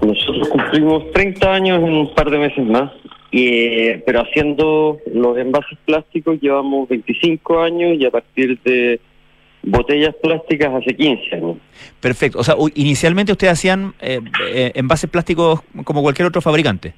Nosotros 0.00 0.48
cumplimos 0.48 1.10
30 1.12 1.52
años 1.52 1.78
en 1.82 1.92
un 1.92 2.14
par 2.14 2.30
de 2.30 2.38
meses 2.38 2.64
más. 2.64 2.90
Eh, 3.30 4.02
pero 4.06 4.22
haciendo 4.22 4.98
los 5.12 5.36
envases 5.36 5.78
plásticos 5.84 6.40
llevamos 6.40 6.88
25 6.88 7.60
años 7.60 7.98
y 7.98 8.06
a 8.06 8.10
partir 8.10 8.58
de 8.62 9.00
botellas 9.62 10.14
plásticas 10.22 10.72
hace 10.74 10.96
15 10.96 11.36
años. 11.36 11.56
Perfecto. 12.00 12.38
O 12.38 12.44
sea, 12.44 12.54
inicialmente 12.74 13.32
ustedes 13.32 13.52
hacían 13.52 13.94
eh, 14.00 14.20
eh, 14.50 14.72
envases 14.74 15.10
plásticos 15.10 15.60
como 15.84 16.02
cualquier 16.02 16.26
otro 16.26 16.40
fabricante. 16.40 16.94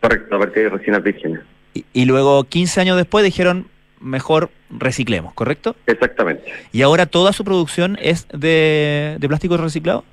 Correcto, 0.00 0.36
a 0.36 0.38
partir 0.38 0.64
de 0.64 0.68
resinas 0.70 1.02
vírgenes. 1.02 1.40
Y, 1.74 1.84
y, 1.92 2.04
luego 2.06 2.44
15 2.44 2.80
años 2.80 2.96
después 2.96 3.24
dijeron, 3.24 3.66
mejor 4.00 4.50
reciclemos, 4.70 5.34
¿correcto? 5.34 5.76
Exactamente. 5.86 6.44
¿Y 6.72 6.82
ahora 6.82 7.06
toda 7.06 7.32
su 7.32 7.44
producción 7.44 7.98
es 8.00 8.26
de, 8.32 9.16
de 9.18 9.28
plástico 9.28 9.56
reciclado? 9.56 10.04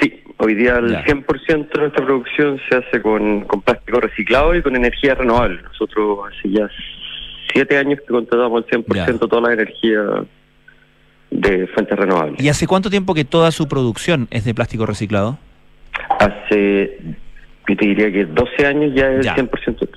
Sí, 0.00 0.21
hoy 0.42 0.54
día 0.54 0.76
el 0.78 0.96
100% 1.04 1.72
de 1.72 1.80
nuestra 1.80 2.04
producción 2.04 2.60
se 2.68 2.76
hace 2.76 3.00
con, 3.00 3.46
plástico 3.64 4.00
reciclado 4.00 4.54
y 4.56 4.62
con 4.62 4.74
energía 4.74 5.14
renovable. 5.14 5.62
Nosotros 5.62 6.18
hace 6.26 6.50
ya 6.50 6.68
siete 7.52 7.78
años 7.78 8.00
que 8.00 8.12
contratamos 8.12 8.64
el 8.66 8.84
100% 8.84 9.06
de 9.06 9.18
toda 9.18 9.40
la 9.40 9.52
energía 9.52 10.00
de 11.30 11.66
fuentes 11.68 11.96
renovables. 11.96 12.42
¿Y 12.42 12.48
hace 12.48 12.66
cuánto 12.66 12.90
tiempo 12.90 13.14
que 13.14 13.24
toda 13.24 13.52
su 13.52 13.68
producción 13.68 14.26
es 14.30 14.44
de 14.44 14.52
plástico 14.52 14.84
reciclado? 14.84 15.38
Hace, 16.18 16.98
yo 17.68 17.76
te 17.76 17.86
diría 17.86 18.10
que 18.10 18.24
12 18.24 18.66
años 18.66 18.92
ya 18.96 19.12
es 19.12 19.26
el 19.26 19.32
100%. 19.32 19.88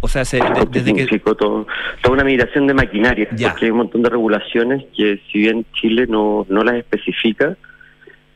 O 0.00 0.08
sea, 0.08 0.22
desde 0.22 0.94
que... 0.94 1.18
Todo, 1.18 1.66
toda 2.02 2.14
una 2.14 2.24
migración 2.24 2.66
de 2.66 2.74
maquinaria, 2.74 3.28
porque 3.30 3.66
hay 3.66 3.70
un 3.70 3.78
montón 3.78 4.02
de 4.02 4.10
regulaciones 4.10 4.84
que 4.96 5.20
si 5.30 5.38
bien 5.38 5.64
Chile 5.74 6.06
no, 6.08 6.46
no 6.48 6.64
las 6.64 6.76
especifica, 6.76 7.56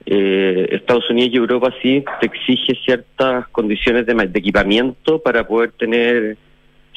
eh, 0.06 0.68
Estados 0.72 1.08
Unidos 1.10 1.30
y 1.32 1.36
Europa 1.36 1.72
sí 1.82 2.04
te 2.20 2.26
exige 2.26 2.78
ciertas 2.84 3.48
condiciones 3.48 4.06
de, 4.06 4.30
equipamiento 4.34 5.20
para 5.22 5.46
poder 5.46 5.72
tener 5.72 6.36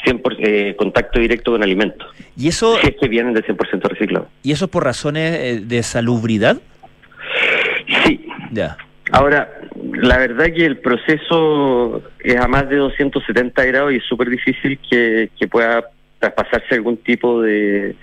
100% 0.06 0.36
eh, 0.40 0.76
contacto 0.78 1.20
directo 1.20 1.52
con 1.52 1.64
alimentos. 1.64 2.08
¿Y 2.38 2.48
eso? 2.48 2.78
Si 2.78 2.88
es 2.88 2.96
que 3.00 3.08
vienen 3.08 3.34
de 3.34 3.44
100% 3.44 3.82
reciclado. 3.84 4.28
¿Y 4.44 4.52
eso 4.52 4.68
por 4.68 4.84
razones 4.84 5.40
eh, 5.40 5.60
de 5.64 5.84
salubridad? 5.84 6.58
Sí. 8.04 8.26
Ya. 8.52 8.78
Ahora, 9.12 9.50
la 9.94 10.18
verdad 10.18 10.46
que 10.46 10.66
el 10.66 10.78
proceso 10.78 12.02
es 12.20 12.38
a 12.38 12.48
más 12.48 12.68
de 12.70 12.78
270 12.78 13.64
grados 13.66 13.94
y 13.94 13.98
es 13.98 14.04
súper 14.04 14.30
difícil 14.30 14.80
que, 14.90 15.30
pueda 15.50 15.86
traspasarse 16.20 16.76
algún 16.76 16.98
tipo 16.98 17.42
de, 17.42 17.96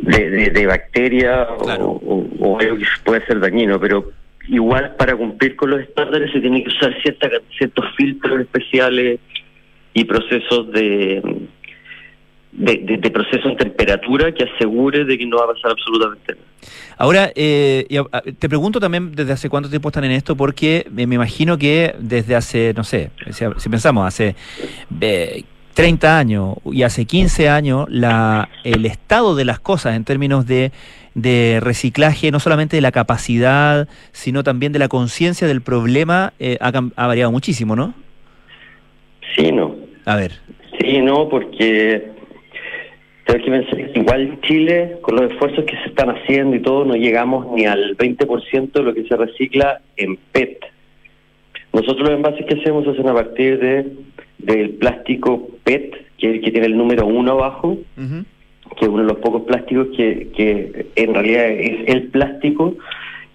de, 0.00 0.66
bacteria 0.66 1.48
o, 1.50 2.58
algo 2.58 2.78
que 2.78 2.84
puede 3.04 3.24
ser 3.26 3.40
dañino, 3.40 3.78
pero 3.80 4.12
igual 4.48 4.94
para 4.96 5.16
cumplir 5.16 5.56
con 5.56 5.70
los 5.70 5.80
estándares 5.80 6.30
se 6.32 6.40
tiene 6.40 6.62
que 6.62 6.68
usar 6.68 6.94
cierta, 7.02 7.28
ciertos 7.56 7.84
filtros 7.96 8.40
especiales 8.40 9.20
y 9.94 10.04
procesos 10.04 10.70
de, 10.72 11.22
de, 12.52 13.10
proceso 13.10 13.48
en 13.48 13.56
temperatura 13.56 14.32
que 14.32 14.44
asegure 14.44 15.04
de 15.04 15.16
que 15.16 15.26
no 15.26 15.38
va 15.38 15.44
a 15.44 15.54
pasar 15.54 15.70
absolutamente 15.70 16.34
nada. 16.34 16.44
Ahora, 16.96 17.32
eh, 17.34 17.86
te 18.38 18.48
pregunto 18.48 18.80
también 18.80 19.12
desde 19.12 19.32
hace 19.32 19.48
cuánto 19.48 19.68
tiempo 19.68 19.88
están 19.88 20.04
en 20.04 20.12
esto, 20.12 20.36
porque 20.36 20.86
me 20.90 21.02
imagino 21.02 21.58
que 21.58 21.94
desde 21.98 22.36
hace, 22.36 22.72
no 22.74 22.84
sé, 22.84 23.10
si 23.30 23.68
pensamos, 23.68 24.06
hace 24.06 24.36
30 25.74 26.18
años 26.18 26.54
y 26.64 26.82
hace 26.82 27.04
15 27.04 27.48
años, 27.48 27.86
la, 27.90 28.48
el 28.62 28.86
estado 28.86 29.34
de 29.34 29.44
las 29.44 29.58
cosas 29.58 29.96
en 29.96 30.04
términos 30.04 30.46
de, 30.46 30.70
de 31.14 31.58
reciclaje, 31.60 32.30
no 32.30 32.40
solamente 32.40 32.76
de 32.76 32.80
la 32.80 32.92
capacidad, 32.92 33.88
sino 34.12 34.42
también 34.42 34.72
de 34.72 34.78
la 34.78 34.88
conciencia 34.88 35.46
del 35.46 35.62
problema, 35.62 36.32
eh, 36.38 36.56
ha, 36.60 36.72
ha, 36.96 37.06
variado 37.06 37.32
muchísimo, 37.32 37.76
¿no? 37.76 37.94
Sí, 39.36 39.50
no. 39.52 39.74
A 40.04 40.16
ver. 40.16 40.32
Sí, 40.78 41.00
no, 41.00 41.28
porque 41.28 42.10
tengo 43.24 43.44
que 43.44 43.50
pensar 43.50 43.76
que 43.76 43.98
igual 43.98 44.20
en 44.20 44.40
Chile, 44.42 44.96
con 45.00 45.16
los 45.16 45.30
esfuerzos 45.30 45.64
que 45.64 45.76
se 45.76 45.88
están 45.88 46.10
haciendo 46.10 46.56
y 46.56 46.60
todo, 46.60 46.84
no 46.84 46.94
llegamos 46.94 47.46
ni 47.52 47.64
al 47.66 47.96
20% 47.96 48.72
de 48.72 48.82
lo 48.82 48.94
que 48.94 49.04
se 49.04 49.16
recicla 49.16 49.80
en 49.96 50.16
PET. 50.32 50.58
Nosotros 51.72 52.08
los 52.08 52.10
envases 52.10 52.46
que 52.46 52.54
hacemos 52.54 52.86
hacen 52.86 53.08
a 53.08 53.14
partir 53.14 53.58
de 53.58 53.90
del 54.38 54.70
plástico 54.70 55.48
PET, 55.64 55.92
que 56.18 56.28
es 56.28 56.34
el 56.34 56.40
que 56.40 56.50
tiene 56.50 56.66
el 56.66 56.76
número 56.76 57.06
uno 57.06 57.32
abajo, 57.32 57.78
que 57.96 58.84
es 58.84 58.88
uno 58.88 59.02
de 59.02 59.08
los 59.08 59.18
pocos 59.18 59.42
plásticos 59.42 59.88
que, 59.96 60.30
que 60.36 60.86
en 60.96 61.14
realidad 61.14 61.48
es 61.50 61.88
el 61.88 62.08
plástico 62.08 62.74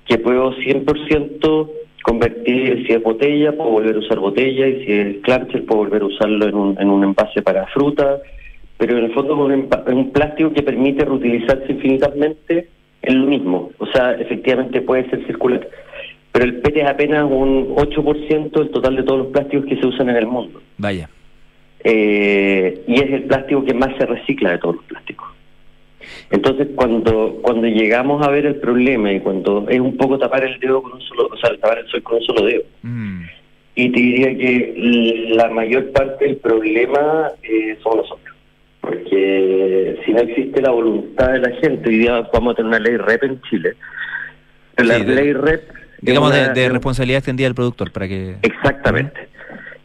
que 0.05 0.17
puedo 0.17 0.53
100% 0.55 1.69
convertir, 2.03 2.87
si 2.87 2.93
es 2.93 3.03
botella, 3.03 3.51
puedo 3.55 3.71
volver 3.71 3.95
a 3.95 3.99
usar 3.99 4.19
botella, 4.19 4.67
y 4.67 4.85
si 4.85 4.91
es 4.91 5.17
clancher, 5.21 5.65
puedo 5.65 5.81
volver 5.81 6.01
a 6.01 6.05
usarlo 6.05 6.47
en 6.47 6.55
un, 6.55 6.81
en 6.81 6.89
un 6.89 7.03
envase 7.03 7.41
para 7.41 7.67
fruta, 7.67 8.19
pero 8.77 8.97
en 8.97 9.05
el 9.05 9.13
fondo 9.13 9.51
es 9.51 9.93
un 9.93 10.11
plástico 10.11 10.53
que 10.53 10.63
permite 10.63 11.05
reutilizarse 11.05 11.71
infinitamente 11.71 12.69
en 13.01 13.21
lo 13.21 13.27
mismo, 13.27 13.71
o 13.77 13.85
sea, 13.87 14.13
efectivamente 14.13 14.81
puede 14.81 15.09
ser 15.09 15.25
circular 15.25 15.67
pero 16.31 16.45
el 16.45 16.61
PET 16.61 16.77
es 16.77 16.85
apenas 16.85 17.25
un 17.29 17.75
8% 17.75 18.51
del 18.51 18.69
total 18.69 18.95
de 18.95 19.03
todos 19.03 19.19
los 19.19 19.27
plásticos 19.29 19.65
que 19.65 19.77
se 19.77 19.85
usan 19.85 20.09
en 20.09 20.15
el 20.15 20.27
mundo. 20.27 20.61
Vaya. 20.77 21.09
Eh, 21.83 22.83
y 22.87 22.95
es 22.95 23.11
el 23.11 23.23
plástico 23.23 23.63
que 23.63 23.73
más 23.73 23.95
se 23.97 24.05
recicla 24.05 24.51
de 24.51 24.57
todos 24.59 24.75
los 24.75 24.85
plásticos. 24.85 25.27
Entonces, 26.29 26.67
cuando 26.75 27.39
cuando 27.41 27.67
llegamos 27.67 28.25
a 28.25 28.29
ver 28.29 28.45
el 28.45 28.55
problema 28.55 29.11
y 29.11 29.19
cuando 29.19 29.67
es 29.69 29.79
un 29.79 29.97
poco 29.97 30.17
tapar 30.17 30.43
el 30.43 30.59
dedo 30.59 30.81
con 30.81 30.93
un 30.93 31.01
solo, 31.01 31.27
o 31.31 31.37
sea, 31.37 31.55
tapar 31.57 31.79
el 31.79 31.87
sol 31.87 32.03
con 32.03 32.17
un 32.17 32.23
solo 32.23 32.45
dedo. 32.45 32.63
Mm. 32.83 33.23
Y 33.75 33.89
te 33.89 33.99
diría 33.99 34.37
que 34.37 34.73
la 35.31 35.49
mayor 35.49 35.91
parte 35.91 36.25
del 36.25 36.37
problema 36.37 37.29
eh, 37.43 37.77
somos 37.81 38.09
nosotros. 38.09 38.35
Porque 38.81 39.99
si 40.05 40.11
no 40.13 40.19
existe 40.19 40.61
la 40.61 40.71
voluntad 40.71 41.33
de 41.33 41.39
la 41.39 41.51
gente, 41.57 41.89
hoy 41.89 41.99
día 41.99 42.27
vamos 42.33 42.53
a 42.53 42.55
tener 42.55 42.69
una 42.69 42.79
ley 42.79 42.97
REP 42.97 43.23
en 43.23 43.41
Chile. 43.43 43.73
La 44.77 44.97
ley 44.99 45.33
REP 45.33 45.78
Digamos, 46.01 46.33
de, 46.33 46.69
responsabilidad 46.69 47.19
extendida 47.19 47.47
del 47.47 47.55
productor, 47.55 47.91
para 47.91 48.07
que... 48.07 48.37
Exactamente. 48.41 49.29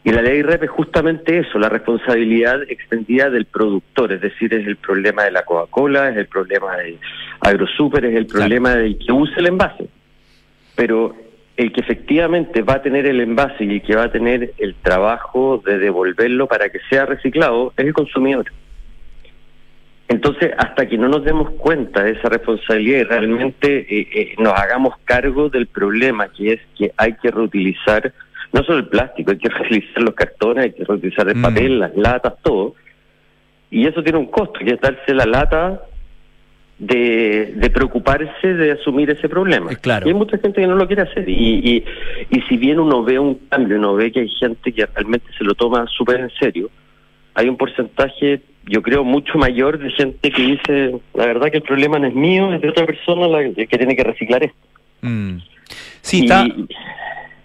Y 0.03 0.11
la 0.11 0.21
ley 0.21 0.43
REP 0.43 0.63
es 0.63 0.69
justamente 0.69 1.39
eso, 1.39 1.57
la 1.57 1.67
responsabilidad 1.67 2.61
extendida 2.69 3.31
del 3.31 3.45
productor, 3.45 4.13
es 4.13 4.21
decir, 4.21 4.53
es 4.53 4.67
el 4.67 4.75
problema 4.75 5.23
de 5.23 5.31
la 5.31 5.43
Coca-Cola, 5.43 6.09
es 6.09 6.17
el 6.17 6.27
problema 6.27 6.77
de 6.77 6.99
AgroSuper, 7.39 8.05
es 8.05 8.15
el 8.15 8.27
problema 8.27 8.75
del 8.75 8.99
que 8.99 9.11
use 9.11 9.33
el 9.37 9.47
envase. 9.47 9.87
Pero 10.75 11.15
el 11.57 11.71
que 11.71 11.81
efectivamente 11.81 12.61
va 12.61 12.75
a 12.75 12.81
tener 12.83 13.07
el 13.07 13.19
envase 13.19 13.63
y 13.63 13.75
el 13.75 13.81
que 13.81 13.95
va 13.95 14.03
a 14.03 14.11
tener 14.11 14.53
el 14.59 14.75
trabajo 14.75 15.61
de 15.65 15.79
devolverlo 15.79 16.47
para 16.47 16.69
que 16.69 16.79
sea 16.87 17.07
reciclado 17.07 17.73
es 17.75 17.85
el 17.85 17.93
consumidor. 17.93 18.45
Entonces, 20.07 20.51
hasta 20.57 20.87
que 20.87 20.97
no 20.97 21.07
nos 21.07 21.23
demos 21.23 21.49
cuenta 21.51 22.03
de 22.03 22.11
esa 22.11 22.29
responsabilidad 22.29 22.99
y 22.99 23.03
realmente 23.03 23.77
eh, 23.89 24.07
eh, 24.13 24.35
nos 24.37 24.53
hagamos 24.53 24.93
cargo 25.03 25.49
del 25.49 25.65
problema, 25.65 26.27
que 26.27 26.53
es 26.53 26.61
que 26.77 26.91
hay 26.95 27.13
que 27.13 27.31
reutilizar 27.31 28.13
no 28.53 28.63
solo 28.63 28.79
el 28.79 28.87
plástico, 28.87 29.31
hay 29.31 29.37
que 29.37 29.49
reutilizar 29.49 30.03
los 30.03 30.13
cartones, 30.13 30.65
hay 30.65 30.73
que 30.73 30.83
reutilizar 30.83 31.27
el 31.27 31.37
mm. 31.37 31.41
papel, 31.41 31.79
las 31.79 31.95
latas, 31.95 32.33
todo. 32.43 32.75
Y 33.71 33.87
eso 33.87 34.03
tiene 34.03 34.19
un 34.19 34.27
costo, 34.27 34.59
que 34.59 34.73
es 34.73 34.79
darse 34.79 35.13
la 35.13 35.25
lata 35.25 35.81
de, 36.77 37.53
de 37.55 37.69
preocuparse 37.71 38.53
de 38.53 38.71
asumir 38.73 39.09
ese 39.09 39.27
problema. 39.27 39.73
Claro. 39.75 40.05
Y 40.05 40.09
hay 40.09 40.15
mucha 40.15 40.37
gente 40.37 40.61
que 40.61 40.67
no 40.67 40.75
lo 40.75 40.85
quiere 40.85 41.01
hacer. 41.01 41.27
Y, 41.27 41.33
y, 41.33 41.85
y 42.29 42.41
si 42.43 42.57
bien 42.57 42.79
uno 42.79 43.03
ve 43.03 43.17
un 43.17 43.35
cambio, 43.49 43.77
uno 43.77 43.95
ve 43.95 44.11
que 44.11 44.21
hay 44.21 44.29
gente 44.29 44.71
que 44.71 44.85
realmente 44.85 45.27
se 45.37 45.43
lo 45.43 45.55
toma 45.55 45.85
súper 45.87 46.19
en 46.19 46.29
serio, 46.39 46.69
hay 47.33 47.49
un 47.49 47.57
porcentaje 47.57 48.41
yo 48.67 48.81
creo, 48.81 49.03
mucho 49.03 49.37
mayor 49.37 49.77
de 49.79 49.91
gente 49.91 50.31
que 50.31 50.41
dice, 50.41 50.95
la 51.13 51.25
verdad 51.25 51.51
que 51.51 51.57
el 51.57 51.63
problema 51.63 51.99
no 51.99 52.07
es 52.07 52.15
mío, 52.15 52.53
es 52.53 52.61
de 52.61 52.69
otra 52.69 52.85
persona 52.85 53.27
la 53.27 53.53
que 53.53 53.77
tiene 53.77 53.95
que 53.95 54.03
reciclar 54.03 54.43
esto. 54.43 54.57
Mm. 55.01 55.37
Sí, 56.01 56.23
está... 56.23 56.47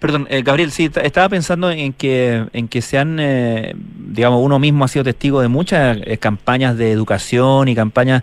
Perdón, 0.01 0.27
eh, 0.31 0.41
Gabriel, 0.43 0.71
sí, 0.71 0.91
estaba 1.03 1.29
pensando 1.29 1.71
en 1.71 1.93
que, 1.93 2.47
en 2.55 2.69
que 2.69 2.81
se 2.81 2.97
han, 2.97 3.19
eh, 3.21 3.75
digamos, 3.77 4.43
uno 4.43 4.59
mismo 4.59 4.87
ha 4.87 4.89
sido 4.89 5.05
testigo 5.05 5.43
de 5.43 5.49
muchas 5.49 5.99
eh, 6.07 6.17
campañas 6.17 6.79
de 6.79 6.91
educación 6.91 7.69
y 7.69 7.75
campañas 7.75 8.23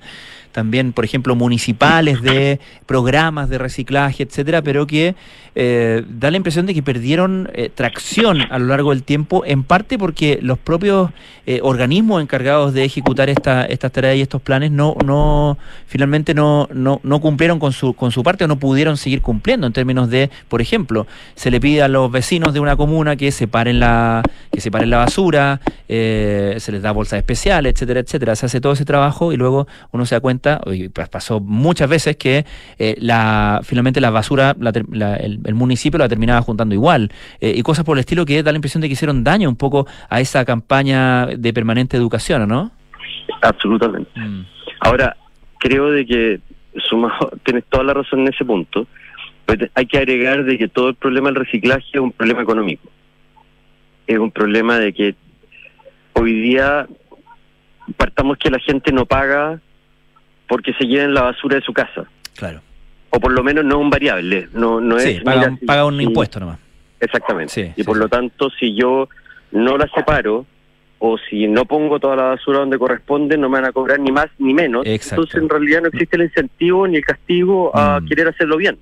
también, 0.58 0.92
por 0.92 1.06
ejemplo, 1.06 1.36
municipales 1.36 2.20
de 2.24 2.60
programas 2.88 3.48
de 3.48 3.60
reciclaje, 3.60 4.24
etcétera, 4.24 4.64
pero 4.64 4.88
que 4.88 5.14
eh, 5.54 6.04
da 6.10 6.32
la 6.32 6.38
impresión 6.38 6.66
de 6.66 6.74
que 6.74 6.82
perdieron 6.82 7.48
eh, 7.54 7.70
tracción 7.70 8.42
a 8.42 8.58
lo 8.58 8.66
largo 8.66 8.90
del 8.90 9.04
tiempo, 9.04 9.44
en 9.46 9.64
parte 9.64 10.00
porque 10.00 10.40
los 10.42 10.58
propios 10.58 11.12
eh, 11.46 11.60
organismos 11.62 12.24
encargados 12.24 12.74
de 12.74 12.86
ejecutar 12.86 13.30
esta, 13.30 13.66
estas 13.66 13.92
tareas 13.92 14.16
y 14.16 14.22
estos 14.22 14.42
planes 14.42 14.72
no, 14.72 14.96
no 15.06 15.60
finalmente 15.86 16.34
no, 16.34 16.68
no, 16.74 17.02
no 17.04 17.22
cumplieron 17.22 17.60
con 17.60 17.72
su, 17.72 17.94
con 17.94 18.12
su 18.12 18.24
parte 18.24 18.46
o 18.46 18.48
no 18.48 18.58
pudieron 18.58 18.98
seguir 18.98 19.22
cumpliendo 19.22 19.68
en 19.68 19.74
términos 19.74 20.10
de, 20.10 20.32
por 20.50 20.60
ejemplo, 20.60 21.06
se 21.36 21.52
le 21.52 21.62
pide 21.62 21.84
a 21.84 21.88
los 21.88 22.12
vecinos 22.12 22.52
de 22.56 22.60
una 22.60 22.76
comuna 22.76 23.16
que 23.16 23.32
separen 23.32 23.80
la, 23.80 24.24
que 24.52 24.60
separen 24.60 24.90
la 24.90 24.98
basura, 24.98 25.62
se 25.88 26.72
les 26.72 26.82
da 26.82 26.92
bolsas 26.94 27.18
especiales, 27.18 27.74
etcétera, 27.74 28.00
etcétera. 28.00 28.36
Se 28.36 28.48
hace 28.48 28.60
todo 28.60 28.74
ese 28.74 28.86
trabajo 28.86 29.32
y 29.32 29.38
luego 29.38 29.68
uno 29.92 30.06
se 30.08 30.16
da 30.16 30.20
cuenta 30.20 30.47
y 30.68 30.90
pues 30.90 31.10
pasó 31.10 31.40
muchas 31.40 31.90
veces 31.90 32.18
que 32.18 32.46
eh, 32.78 32.96
la 33.00 33.62
finalmente 33.64 34.02
la 34.02 34.10
basura, 34.10 34.56
el, 34.60 35.56
municipio 35.56 36.00
la 36.00 36.10
terminaba 36.10 36.42
juntando 36.42 36.76
igual, 36.76 37.12
eh, 37.40 37.54
y 37.56 37.62
cosas 37.62 37.86
por 37.86 37.98
el 37.98 38.02
estilo 38.02 38.26
que 38.26 38.42
da 38.44 38.52
la 38.52 38.58
impresión 38.58 38.82
de 38.82 38.88
que 38.88 38.94
hicieron 38.94 39.24
daño 39.24 39.50
un 39.50 39.56
poco 39.56 39.88
a 40.10 40.20
esa 40.20 40.46
campaña 40.46 41.28
de 41.28 41.54
permanente 41.54 41.98
educación, 41.98 42.48
¿no? 42.48 42.72
Absolutamente. 43.42 44.10
Mm. 44.16 44.46
Ahora, 44.82 45.16
creo 45.60 45.92
de 45.92 46.06
que 46.06 46.40
sumado, 46.90 47.32
tienes 47.44 47.66
toda 47.66 47.84
la 47.84 47.94
razón 47.94 48.22
en 48.22 48.34
ese 48.34 48.46
punto, 48.46 48.88
pero 49.46 49.68
hay 49.76 49.86
que 49.86 49.98
agregar 49.98 50.44
de 50.44 50.58
que 50.58 50.68
todo 50.68 50.90
el 50.90 50.96
problema 50.96 51.30
del 51.30 51.46
reciclaje 51.46 51.86
es 51.94 52.00
un 52.00 52.12
problema 52.12 52.42
económico. 52.42 52.90
Es 54.06 54.18
un 54.18 54.32
problema 54.32 54.78
de 54.78 54.94
que 54.94 55.16
hoy 56.14 56.34
día 56.34 56.88
partamos 57.96 58.38
que 58.38 58.50
la 58.50 58.60
gente 58.60 58.92
no 58.92 59.06
paga 59.06 59.60
porque 60.48 60.74
se 60.74 60.86
lleven 60.86 61.14
la 61.14 61.24
basura 61.24 61.58
de 61.58 61.62
su 61.62 61.74
casa. 61.74 62.06
Claro. 62.36 62.62
O 63.10 63.20
por 63.20 63.32
lo 63.32 63.44
menos 63.44 63.66
no 63.66 63.76
es 63.76 63.82
un 63.82 63.90
variable, 63.90 64.50
no, 64.54 64.82
no 64.82 65.00
sí, 65.00 65.10
es... 65.12 65.24
Paga, 65.24 65.58
paga 65.66 65.86
un 65.86 66.00
impuesto 66.02 66.40
nomás. 66.40 66.60
Exactamente. 67.00 67.74
y 67.76 67.84
por 67.84 67.98
lo 67.98 68.10
tanto, 68.10 68.50
si 68.60 68.76
yo 68.76 69.08
no 69.52 69.78
la 69.78 69.88
separo 69.88 70.46
o 71.00 71.18
si 71.30 71.48
no 71.48 71.66
pongo 71.66 72.00
toda 72.00 72.16
la 72.16 72.24
basura 72.24 72.60
donde 72.60 72.80
corresponde, 72.80 73.38
no 73.38 73.50
me 73.50 73.60
van 73.60 73.70
a 73.70 73.72
cobrar 73.72 74.00
ni 74.00 74.12
más 74.12 74.28
ni 74.40 74.54
menos. 74.54 74.86
Entonces, 74.86 75.36
en 75.36 75.48
realidad 75.48 75.82
no 75.82 75.90
existe 75.90 76.16
el 76.16 76.24
incentivo 76.24 76.88
ni 76.88 76.98
el 76.98 77.06
castigo 77.06 77.76
a 77.76 78.00
mm. 78.00 78.08
querer 78.08 78.28
hacerlo 78.30 78.58
bien. 78.58 78.80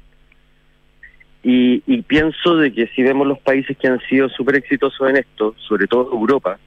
Y, 1.43 1.83
y, 1.85 2.01
pienso 2.01 2.55
de 2.55 2.73
que 2.73 2.87
si 2.95 3.03
vemos 3.03 3.27
los 3.27 3.37
países 3.37 3.77
que 3.77 3.87
han 3.87 3.99
sido 4.09 4.29
súper 4.29 4.55
exitosos 4.55 5.07
en 5.07 5.17
esto, 5.17 5.53
sobre 5.67 5.85
todo 5.85 6.11
Europa, 6.11 6.57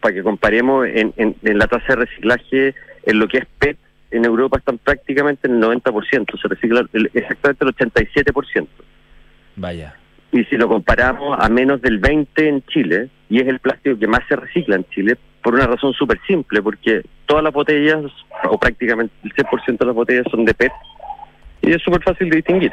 para 0.00 0.14
que 0.14 0.22
comparemos 0.22 0.86
en, 0.86 1.14
en, 1.16 1.34
en, 1.42 1.58
la 1.58 1.66
tasa 1.66 1.86
de 1.88 1.96
reciclaje 1.96 2.74
en 3.04 3.18
lo 3.18 3.26
que 3.26 3.38
es 3.38 3.46
PET, 3.58 3.78
en 4.12 4.24
Europa 4.24 4.58
están 4.58 4.78
prácticamente 4.78 5.48
en 5.48 5.56
el 5.56 5.62
90%, 5.62 6.40
se 6.40 6.48
recicla 6.48 6.84
exactamente 7.14 7.64
el 7.64 7.74
87%. 7.74 8.68
Vaya. 9.56 9.94
Y 10.30 10.44
si 10.44 10.56
lo 10.56 10.68
comparamos 10.68 11.36
a 11.38 11.48
menos 11.48 11.82
del 11.82 12.00
20% 12.00 12.26
en 12.36 12.62
Chile, 12.66 13.08
y 13.28 13.40
es 13.40 13.48
el 13.48 13.58
plástico 13.58 13.98
que 13.98 14.06
más 14.06 14.20
se 14.28 14.36
recicla 14.36 14.76
en 14.76 14.84
Chile, 14.90 15.16
por 15.42 15.54
una 15.54 15.66
razón 15.66 15.92
súper 15.92 16.20
simple, 16.26 16.62
porque 16.62 17.02
todas 17.26 17.42
las 17.42 17.52
botellas, 17.52 18.04
o 18.48 18.58
prácticamente 18.58 19.14
el 19.24 19.32
100% 19.34 19.78
de 19.78 19.86
las 19.86 19.94
botellas 19.94 20.24
son 20.30 20.44
de 20.44 20.54
PET, 20.54 20.72
y 21.62 21.72
es 21.72 21.82
súper 21.82 22.02
fácil 22.02 22.30
de 22.30 22.36
distinguir. 22.36 22.72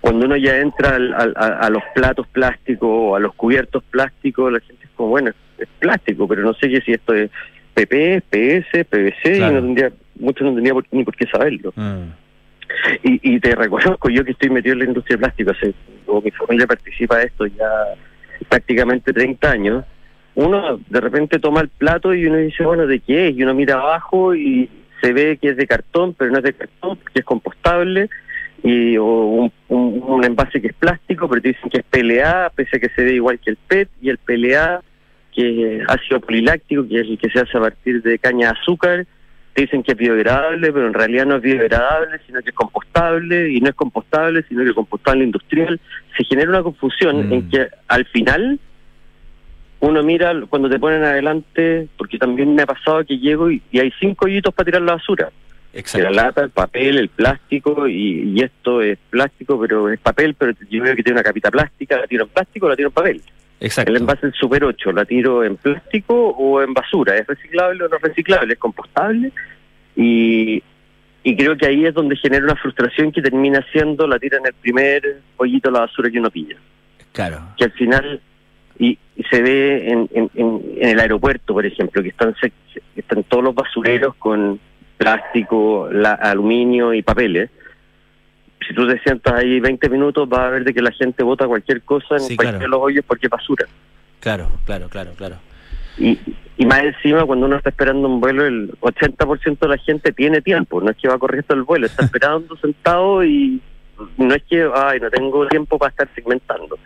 Cuando 0.00 0.26
uno 0.26 0.36
ya 0.36 0.58
entra 0.58 0.96
a, 0.96 1.70
los 1.70 1.82
platos 1.94 2.26
plásticos 2.28 2.88
o 2.90 3.16
a 3.16 3.20
los 3.20 3.34
cubiertos 3.34 3.82
plásticos, 3.90 4.52
la 4.52 4.60
gente 4.60 4.84
es 4.84 4.90
como, 4.96 5.10
bueno, 5.10 5.30
es 5.58 5.68
plástico, 5.78 6.26
pero 6.26 6.42
no 6.42 6.54
sé 6.54 6.68
qué 6.68 6.80
si 6.80 6.92
esto 6.92 7.14
es 7.14 7.30
PP, 7.74 8.22
PS, 8.30 8.84
PVC, 8.84 9.36
y 9.36 9.40
no 9.40 9.52
tendría 9.52 9.92
muchos 10.20 10.46
no 10.46 10.54
tenía 10.54 10.74
ni 10.90 11.04
por 11.04 11.16
qué 11.16 11.26
saberlo. 11.26 11.72
Mm. 11.74 12.12
Y, 13.02 13.34
y, 13.34 13.40
te 13.40 13.54
reconozco 13.54 14.10
yo 14.10 14.24
que 14.24 14.30
estoy 14.30 14.50
metido 14.50 14.74
en 14.74 14.78
la 14.80 14.84
industria 14.84 15.16
de 15.16 15.22
plástico, 15.22 15.50
hace, 15.50 15.74
como 16.06 16.20
mi 16.20 16.30
familia 16.30 16.66
participa 16.66 17.18
de 17.18 17.24
esto 17.24 17.46
ya 17.46 17.68
prácticamente 18.48 19.12
30 19.12 19.50
años, 19.50 19.84
uno 20.34 20.80
de 20.88 21.00
repente 21.00 21.38
toma 21.38 21.60
el 21.60 21.68
plato 21.68 22.14
y 22.14 22.26
uno 22.26 22.36
dice, 22.36 22.64
bueno, 22.64 22.86
¿de 22.86 23.00
qué 23.00 23.28
es? 23.28 23.36
Y 23.36 23.42
uno 23.42 23.54
mira 23.54 23.74
abajo 23.74 24.34
y 24.34 24.70
se 25.00 25.12
ve 25.12 25.38
que 25.40 25.50
es 25.50 25.56
de 25.56 25.66
cartón, 25.66 26.14
pero 26.14 26.30
no 26.30 26.38
es 26.38 26.44
de 26.44 26.52
cartón, 26.52 26.98
que 27.12 27.20
es 27.20 27.24
compostable, 27.24 28.08
y 28.62 28.96
o 28.98 29.04
un, 29.04 29.52
un, 29.68 30.24
envase 30.24 30.60
que 30.60 30.68
es 30.68 30.74
plástico, 30.74 31.28
pero 31.28 31.42
te 31.42 31.48
dicen 31.48 31.70
que 31.70 31.78
es 31.78 31.84
PLA, 31.84 32.52
pese 32.54 32.76
a 32.76 32.80
que 32.80 32.90
se 32.90 33.02
ve 33.02 33.14
igual 33.14 33.38
que 33.38 33.50
el 33.50 33.56
PET, 33.56 33.88
y 34.00 34.10
el 34.10 34.18
PLA, 34.18 34.82
que 35.34 35.76
es 35.76 35.88
ácido 35.88 36.20
poliláctico, 36.20 36.86
que 36.88 37.00
es 37.00 37.08
el 37.08 37.18
que 37.18 37.30
se 37.30 37.40
hace 37.40 37.56
a 37.56 37.60
partir 37.60 38.02
de 38.02 38.18
caña 38.18 38.52
de 38.52 38.58
azúcar, 38.60 39.06
dicen 39.54 39.82
que 39.82 39.92
es 39.92 39.98
biodegradable, 39.98 40.72
pero 40.72 40.86
en 40.86 40.94
realidad 40.94 41.26
no 41.26 41.36
es 41.36 41.42
biodegradable, 41.42 42.18
sino 42.26 42.40
que 42.42 42.50
es 42.50 42.56
compostable, 42.56 43.50
y 43.50 43.60
no 43.60 43.68
es 43.68 43.74
compostable, 43.74 44.44
sino 44.48 44.62
que 44.62 44.70
es 44.70 44.74
compostable 44.74 45.24
industrial. 45.24 45.80
Se 46.16 46.24
genera 46.24 46.50
una 46.50 46.62
confusión 46.62 47.28
mm. 47.28 47.32
en 47.32 47.48
que 47.50 47.68
al 47.88 48.04
final 48.06 48.58
uno 49.80 50.02
mira 50.02 50.34
cuando 50.48 50.68
te 50.68 50.78
ponen 50.78 51.04
adelante, 51.04 51.88
porque 51.96 52.18
también 52.18 52.54
me 52.54 52.62
ha 52.62 52.66
pasado 52.66 53.04
que 53.04 53.18
llego 53.18 53.50
y, 53.50 53.62
hay 53.74 53.92
cinco 53.98 54.26
hoyitos 54.26 54.54
para 54.54 54.66
tirar 54.66 54.82
la 54.82 54.94
basura. 54.94 55.30
Exacto. 55.72 56.10
La 56.10 56.24
lata, 56.24 56.42
el 56.42 56.50
papel, 56.50 56.98
el 56.98 57.08
plástico, 57.08 57.86
y, 57.86 58.34
y, 58.34 58.42
esto 58.42 58.82
es 58.82 58.98
plástico, 59.08 59.58
pero 59.60 59.88
es 59.88 60.00
papel, 60.00 60.34
pero 60.34 60.52
yo 60.68 60.82
veo 60.82 60.96
que 60.96 61.02
tiene 61.02 61.18
una 61.18 61.24
capita 61.24 61.50
plástica, 61.50 61.98
la 61.98 62.06
tiro 62.06 62.24
en 62.24 62.30
plástico 62.30 62.66
o 62.66 62.68
la 62.68 62.76
tiro 62.76 62.88
en 62.88 62.94
papel. 62.94 63.22
Exacto. 63.60 63.92
El 63.92 63.98
envase 63.98 64.26
del 64.26 64.34
Super 64.34 64.64
8, 64.64 64.92
¿la 64.92 65.04
tiro 65.04 65.44
en 65.44 65.56
plástico 65.56 66.30
o 66.30 66.62
en 66.62 66.72
basura? 66.72 67.16
¿Es 67.16 67.26
reciclable 67.26 67.84
o 67.84 67.88
no 67.88 67.98
reciclable? 67.98 68.54
¿Es 68.54 68.58
compostable? 68.58 69.32
Y, 69.94 70.62
y 71.22 71.36
creo 71.36 71.56
que 71.56 71.66
ahí 71.66 71.84
es 71.84 71.92
donde 71.92 72.16
genera 72.16 72.44
una 72.44 72.56
frustración 72.56 73.12
que 73.12 73.20
termina 73.20 73.64
siendo 73.70 74.06
la 74.06 74.18
tira 74.18 74.38
en 74.38 74.46
el 74.46 74.54
primer 74.54 75.20
hoyito 75.36 75.68
de 75.68 75.74
la 75.74 75.80
basura 75.80 76.10
que 76.10 76.18
uno 76.18 76.30
pilla. 76.30 76.56
Claro. 77.12 77.42
Que 77.58 77.64
al 77.64 77.72
final, 77.72 78.20
y, 78.78 78.98
se 79.30 79.42
ve 79.42 79.90
en, 79.90 80.08
en, 80.14 80.30
en, 80.34 80.62
el 80.80 80.98
aeropuerto, 80.98 81.52
por 81.52 81.66
ejemplo, 81.66 82.02
que 82.02 82.08
están, 82.08 82.34
están 82.96 83.22
todos 83.24 83.44
los 83.44 83.54
basureros 83.54 84.14
con 84.16 84.58
plástico, 84.96 85.88
la, 85.92 86.14
aluminio 86.14 86.94
y 86.94 87.02
papeles 87.02 87.50
si 88.70 88.76
tú 88.76 88.86
te 88.86 89.00
sientas 89.00 89.34
ahí 89.34 89.58
20 89.58 89.88
minutos, 89.88 90.28
vas 90.28 90.42
a 90.42 90.50
ver 90.50 90.62
de 90.62 90.72
que 90.72 90.80
la 90.80 90.92
gente 90.92 91.24
vota 91.24 91.48
cualquier 91.48 91.82
cosa 91.82 92.18
en 92.18 92.36
cualquier 92.36 92.60
de 92.60 92.68
los 92.68 92.80
hoyos 92.80 93.04
porque 93.04 93.26
es 93.26 93.30
basura. 93.30 93.66
Claro, 94.20 94.48
claro, 94.64 94.88
claro, 94.88 95.10
claro. 95.16 95.36
Y, 95.98 96.16
y 96.56 96.66
más 96.66 96.84
encima, 96.84 97.24
cuando 97.24 97.46
uno 97.46 97.56
está 97.56 97.70
esperando 97.70 98.06
un 98.06 98.20
vuelo, 98.20 98.46
el 98.46 98.70
80% 98.78 99.58
de 99.58 99.68
la 99.68 99.76
gente 99.78 100.12
tiene 100.12 100.40
tiempo, 100.40 100.80
no 100.80 100.92
es 100.92 100.96
que 100.96 101.08
va 101.08 101.18
corriendo 101.18 101.52
el 101.52 101.64
vuelo, 101.64 101.86
está 101.86 102.04
esperando 102.06 102.56
sentado 102.58 103.24
y 103.24 103.60
no 104.16 104.32
es 104.32 104.42
que, 104.44 104.70
ay, 104.72 105.00
no 105.00 105.10
tengo 105.10 105.48
tiempo 105.48 105.76
para 105.76 105.90
estar 105.90 106.08
segmentando. 106.14 106.78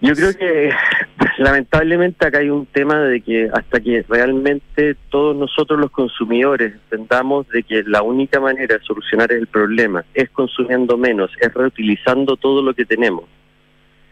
Yo 0.00 0.14
creo 0.14 0.34
que 0.36 0.70
lamentablemente 1.38 2.26
acá 2.26 2.38
hay 2.38 2.50
un 2.50 2.66
tema 2.66 3.00
de 3.00 3.20
que 3.20 3.48
hasta 3.52 3.80
que 3.80 4.04
realmente 4.08 4.96
todos 5.10 5.34
nosotros 5.36 5.80
los 5.80 5.90
consumidores 5.90 6.74
entendamos 6.74 7.48
de 7.48 7.62
que 7.62 7.82
la 7.84 8.02
única 8.02 8.40
manera 8.40 8.76
de 8.76 8.84
solucionar 8.84 9.32
el 9.32 9.46
problema 9.46 10.04
es 10.14 10.30
consumiendo 10.30 10.96
menos, 10.98 11.30
es 11.40 11.52
reutilizando 11.52 12.36
todo 12.36 12.62
lo 12.62 12.74
que 12.74 12.84
tenemos. 12.84 13.24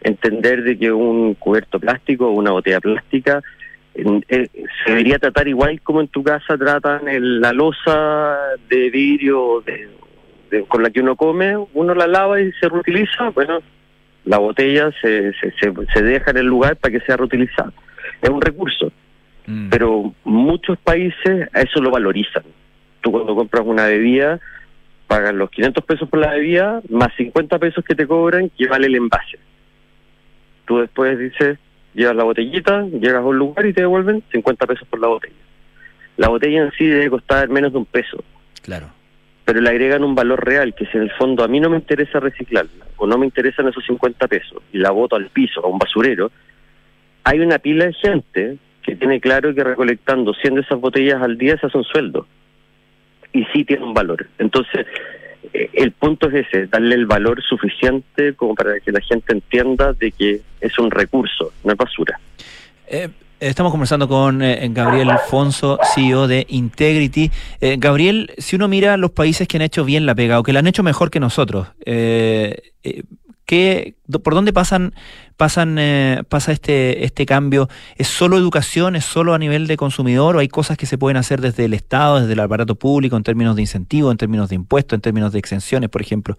Entender 0.01 0.63
de 0.63 0.77
que 0.77 0.91
un 0.91 1.35
cubierto 1.35 1.79
plástico 1.79 2.27
o 2.27 2.31
una 2.31 2.51
botella 2.51 2.79
plástica 2.79 3.41
eh, 3.95 4.49
se 4.83 4.91
debería 4.91 5.19
tratar 5.19 5.47
igual 5.47 5.81
como 5.81 6.01
en 6.01 6.09
tu 6.09 6.21
casa 6.21 6.57
tratan 6.57 7.01
la 7.41 7.53
losa 7.53 8.37
de 8.69 8.89
vidrio 8.89 9.63
con 10.67 10.83
la 10.83 10.89
que 10.89 10.99
uno 10.99 11.15
come, 11.15 11.55
uno 11.73 11.95
la 11.95 12.07
lava 12.07 12.41
y 12.41 12.51
se 12.53 12.69
reutiliza, 12.69 13.29
bueno, 13.29 13.59
la 14.25 14.39
botella 14.39 14.91
se, 15.01 15.33
se, 15.33 15.53
se, 15.59 16.01
deja 16.01 16.31
en 16.31 16.37
el 16.37 16.45
lugar 16.45 16.75
para 16.77 16.91
que 16.91 17.05
sea 17.05 17.17
reutilizada. 17.17 17.71
Es 18.21 18.29
un 18.29 18.41
recurso, 18.41 18.91
mm. 19.45 19.69
pero 19.69 20.13
muchos 20.23 20.77
países 20.79 21.47
a 21.53 21.61
eso 21.61 21.79
lo 21.79 21.91
valorizan. 21.91 22.43
Tú 23.01 23.11
cuando 23.11 23.35
compras 23.35 23.63
una 23.65 23.85
bebida, 23.85 24.39
pagas 25.07 25.33
los 25.33 25.49
500 25.51 25.85
pesos 25.85 26.09
por 26.09 26.19
la 26.19 26.31
bebida, 26.31 26.81
más 26.89 27.13
50 27.15 27.59
pesos 27.59 27.85
que 27.85 27.95
te 27.95 28.07
cobran, 28.07 28.49
que 28.49 28.67
vale 28.67 28.87
el 28.87 28.95
envase. 28.95 29.37
Tú 30.65 30.79
después 30.79 31.17
dices, 31.19 31.59
llevas 31.93 32.15
la 32.15 32.23
botellita, 32.23 32.83
llegas 32.87 33.21
a 33.21 33.25
un 33.25 33.37
lugar 33.37 33.65
y 33.65 33.73
te 33.73 33.81
devuelven 33.81 34.23
50 34.31 34.65
pesos 34.65 34.87
por 34.87 34.99
la 34.99 35.07
botella. 35.07 35.35
La 36.17 36.29
botella 36.29 36.63
en 36.63 36.71
sí 36.71 36.85
debe 36.87 37.11
costar 37.11 37.47
menos 37.49 37.71
de 37.71 37.77
un 37.77 37.85
peso. 37.85 38.23
Claro 38.63 38.89
pero 39.45 39.61
le 39.61 39.69
agregan 39.69 40.03
un 40.03 40.15
valor 40.15 40.43
real, 40.43 40.73
que 40.73 40.87
si 40.87 40.97
en 40.97 41.03
el 41.03 41.11
fondo 41.11 41.43
a 41.43 41.47
mí 41.47 41.59
no 41.59 41.69
me 41.69 41.77
interesa 41.77 42.19
reciclarla, 42.19 42.85
o 42.97 43.05
no 43.05 43.17
me 43.17 43.27
interesan 43.27 43.67
esos 43.67 43.85
50 43.85 44.27
pesos, 44.27 44.61
y 44.73 44.79
la 44.79 44.89
boto 44.89 45.15
al 45.15 45.27
piso, 45.27 45.63
a 45.63 45.67
un 45.67 45.77
basurero, 45.77 46.31
hay 47.23 47.39
una 47.39 47.59
pila 47.59 47.85
de 47.85 47.93
gente 47.93 48.57
que 48.81 48.95
tiene 48.95 49.19
claro 49.19 49.53
que 49.53 49.63
recolectando 49.63 50.33
100 50.33 50.55
de 50.55 50.61
esas 50.61 50.79
botellas 50.79 51.21
al 51.21 51.37
día 51.37 51.57
se 51.57 51.67
hace 51.67 51.77
un 51.77 51.83
sueldo. 51.83 52.27
Y 53.33 53.43
sí 53.45 53.65
tiene 53.65 53.83
un 53.83 53.93
valor. 53.93 54.27
Entonces, 54.37 54.85
eh, 55.53 55.69
el 55.73 55.91
punto 55.91 56.29
es 56.29 56.47
ese, 56.47 56.67
darle 56.67 56.95
el 56.95 57.05
valor 57.05 57.41
suficiente 57.43 58.33
como 58.35 58.55
para 58.55 58.79
que 58.79 58.91
la 58.91 59.01
gente 59.01 59.33
entienda 59.33 59.93
de 59.93 60.11
que 60.11 60.41
es 60.61 60.79
un 60.79 60.91
recurso, 60.91 61.51
no 61.63 61.71
es 61.71 61.77
basura. 61.77 62.19
Eh, 62.87 63.09
estamos 63.39 63.71
conversando 63.71 64.07
con 64.07 64.41
eh, 64.41 64.67
Gabriel 64.71 65.09
Alfonso, 65.09 65.79
CEO 65.93 66.27
de 66.27 66.45
Integrity. 66.49 67.31
Eh, 67.61 67.75
Gabriel, 67.77 68.31
si 68.37 68.55
uno 68.55 68.67
mira 68.67 68.97
los 68.97 69.11
países 69.11 69.47
que 69.47 69.57
han 69.57 69.61
hecho 69.61 69.85
bien 69.85 70.05
la 70.05 70.15
pega 70.15 70.39
o 70.39 70.43
que 70.43 70.53
la 70.53 70.59
han 70.59 70.67
hecho 70.67 70.83
mejor 70.83 71.11
que 71.11 71.19
nosotros, 71.19 71.67
eh, 71.85 72.73
eh, 72.83 73.03
¿qué, 73.45 73.95
¿por 74.23 74.33
dónde 74.33 74.53
pasan, 74.53 74.93
pasan, 75.37 75.79
pasa 76.29 76.51
este, 76.51 77.03
este 77.03 77.25
cambio? 77.25 77.67
¿Es 77.97 78.07
solo 78.07 78.37
educación? 78.37 78.95
¿Es 78.95 79.05
solo 79.05 79.33
a 79.33 79.39
nivel 79.39 79.67
de 79.67 79.77
consumidor? 79.77 80.35
¿O 80.35 80.39
hay 80.39 80.47
cosas 80.47 80.77
que 80.77 80.85
se 80.85 80.97
pueden 80.97 81.17
hacer 81.17 81.41
desde 81.41 81.65
el 81.65 81.73
Estado, 81.73 82.21
desde 82.21 82.33
el 82.33 82.39
aparato 82.39 82.75
público, 82.75 83.17
en 83.17 83.23
términos 83.23 83.55
de 83.55 83.61
incentivos, 83.61 84.11
en 84.11 84.17
términos 84.17 84.49
de 84.49 84.55
impuestos, 84.55 84.97
en 84.97 85.01
términos 85.01 85.31
de 85.33 85.39
exenciones, 85.39 85.89
por 85.89 86.01
ejemplo? 86.01 86.37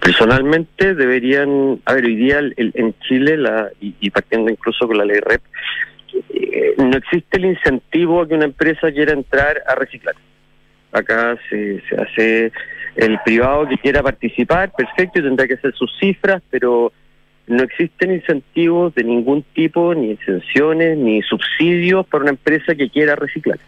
Personalmente 0.00 0.94
deberían, 0.94 1.80
a 1.84 1.94
ver, 1.94 2.04
hoy 2.04 2.16
día 2.16 2.38
en 2.56 2.94
Chile, 3.00 3.36
la, 3.36 3.68
y, 3.80 3.94
y 4.00 4.08
partiendo 4.08 4.50
incluso 4.50 4.86
con 4.86 4.96
la 4.96 5.04
ley 5.04 5.18
REP, 5.20 5.42
no 6.78 6.96
existe 6.96 7.36
el 7.38 7.46
incentivo 7.46 8.22
a 8.22 8.28
que 8.28 8.34
una 8.34 8.44
empresa 8.44 8.90
quiera 8.92 9.12
entrar 9.12 9.62
a 9.66 9.74
reciclar. 9.74 10.14
Acá 10.92 11.36
se, 11.48 11.82
se 11.88 11.96
hace 11.96 12.52
el 12.96 13.18
privado 13.24 13.68
que 13.68 13.78
quiera 13.78 14.02
participar, 14.02 14.72
perfecto, 14.72 15.18
y 15.18 15.22
tendrá 15.22 15.46
que 15.46 15.54
hacer 15.54 15.74
sus 15.74 15.90
cifras, 15.98 16.42
pero 16.50 16.92
no 17.46 17.62
existen 17.62 18.12
incentivos 18.12 18.94
de 18.94 19.04
ningún 19.04 19.42
tipo, 19.54 19.94
ni 19.94 20.12
exenciones, 20.12 20.96
ni 20.96 21.22
subsidios 21.22 22.06
para 22.06 22.22
una 22.22 22.30
empresa 22.30 22.74
que 22.74 22.88
quiera 22.88 23.16
reciclar. 23.16 23.58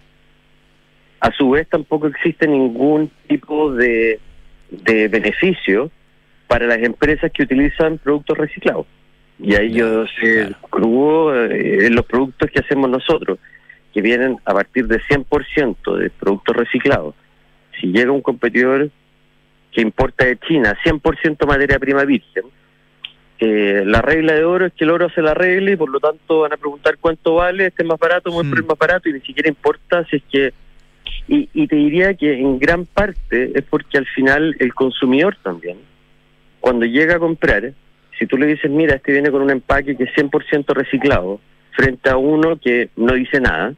A 1.20 1.32
su 1.32 1.50
vez, 1.50 1.68
tampoco 1.68 2.06
existe 2.06 2.46
ningún 2.46 3.10
tipo 3.26 3.72
de, 3.72 4.20
de 4.70 5.08
beneficio 5.08 5.90
para 6.46 6.66
las 6.66 6.78
empresas 6.78 7.30
que 7.32 7.42
utilizan 7.42 7.98
productos 7.98 8.38
reciclados. 8.38 8.86
Y 9.38 9.54
ahí 9.54 9.72
yo 9.72 10.06
sé 10.20 10.54
crudo 10.70 11.44
eh, 11.44 11.86
en 11.86 11.94
los 11.94 12.06
productos 12.06 12.50
que 12.50 12.60
hacemos 12.60 12.88
nosotros, 12.88 13.38
que 13.92 14.00
vienen 14.00 14.38
a 14.44 14.54
partir 14.54 14.86
de 14.86 15.00
100% 15.00 15.96
de 15.96 16.10
productos 16.10 16.56
reciclados. 16.56 17.14
Si 17.78 17.88
llega 17.88 18.12
un 18.12 18.22
competidor 18.22 18.90
que 19.72 19.82
importa 19.82 20.24
de 20.24 20.38
China 20.38 20.76
100% 20.84 21.46
materia 21.46 21.78
prima 21.78 22.04
virgen, 22.04 22.44
eh, 23.38 23.82
la 23.84 24.00
regla 24.00 24.32
de 24.32 24.44
oro 24.44 24.66
es 24.66 24.72
que 24.72 24.84
el 24.84 24.90
oro 24.90 25.10
se 25.10 25.20
la 25.20 25.32
arregle 25.32 25.72
y 25.72 25.76
por 25.76 25.90
lo 25.90 26.00
tanto 26.00 26.40
van 26.40 26.54
a 26.54 26.56
preguntar 26.56 26.96
cuánto 26.98 27.34
vale, 27.34 27.66
este 27.66 27.82
es 27.82 27.88
más 27.88 27.98
barato, 27.98 28.30
por 28.30 28.44
el 28.44 28.64
más 28.64 28.78
barato 28.78 29.10
y 29.10 29.12
ni 29.12 29.20
siquiera 29.20 29.48
importa 29.48 30.04
si 30.06 30.16
es 30.16 30.22
que... 30.30 30.54
Y, 31.28 31.48
y 31.52 31.66
te 31.66 31.76
diría 31.76 32.14
que 32.14 32.38
en 32.38 32.58
gran 32.58 32.86
parte 32.86 33.52
es 33.54 33.64
porque 33.64 33.98
al 33.98 34.06
final 34.06 34.56
el 34.58 34.74
consumidor 34.74 35.36
también, 35.42 35.78
cuando 36.60 36.86
llega 36.86 37.16
a 37.16 37.18
comprar, 37.18 37.72
si 38.18 38.26
tú 38.26 38.36
le 38.36 38.46
dices, 38.46 38.70
mira, 38.70 38.96
este 38.96 39.12
viene 39.12 39.30
con 39.30 39.42
un 39.42 39.50
empaque 39.50 39.96
que 39.96 40.04
es 40.04 40.10
100% 40.14 40.74
reciclado, 40.74 41.40
frente 41.72 42.08
a 42.08 42.16
uno 42.16 42.58
que 42.58 42.90
no 42.96 43.14
dice 43.14 43.40
nada, 43.40 43.74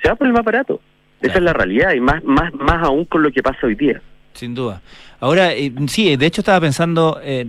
se 0.00 0.08
va 0.08 0.14
por 0.14 0.26
el 0.26 0.32
más 0.32 0.44
barato. 0.44 0.80
Esa 1.20 1.34
es 1.34 1.42
la 1.42 1.52
realidad 1.52 1.92
y 1.92 2.00
más, 2.00 2.24
más, 2.24 2.52
más 2.54 2.82
aún 2.82 3.04
con 3.04 3.22
lo 3.22 3.30
que 3.30 3.42
pasa 3.42 3.66
hoy 3.66 3.74
día. 3.74 4.00
Sin 4.32 4.54
duda. 4.54 4.80
Ahora, 5.20 5.52
eh, 5.52 5.70
sí, 5.88 6.16
de 6.16 6.26
hecho 6.26 6.40
estaba 6.40 6.60
pensando 6.60 7.20
eh, 7.22 7.46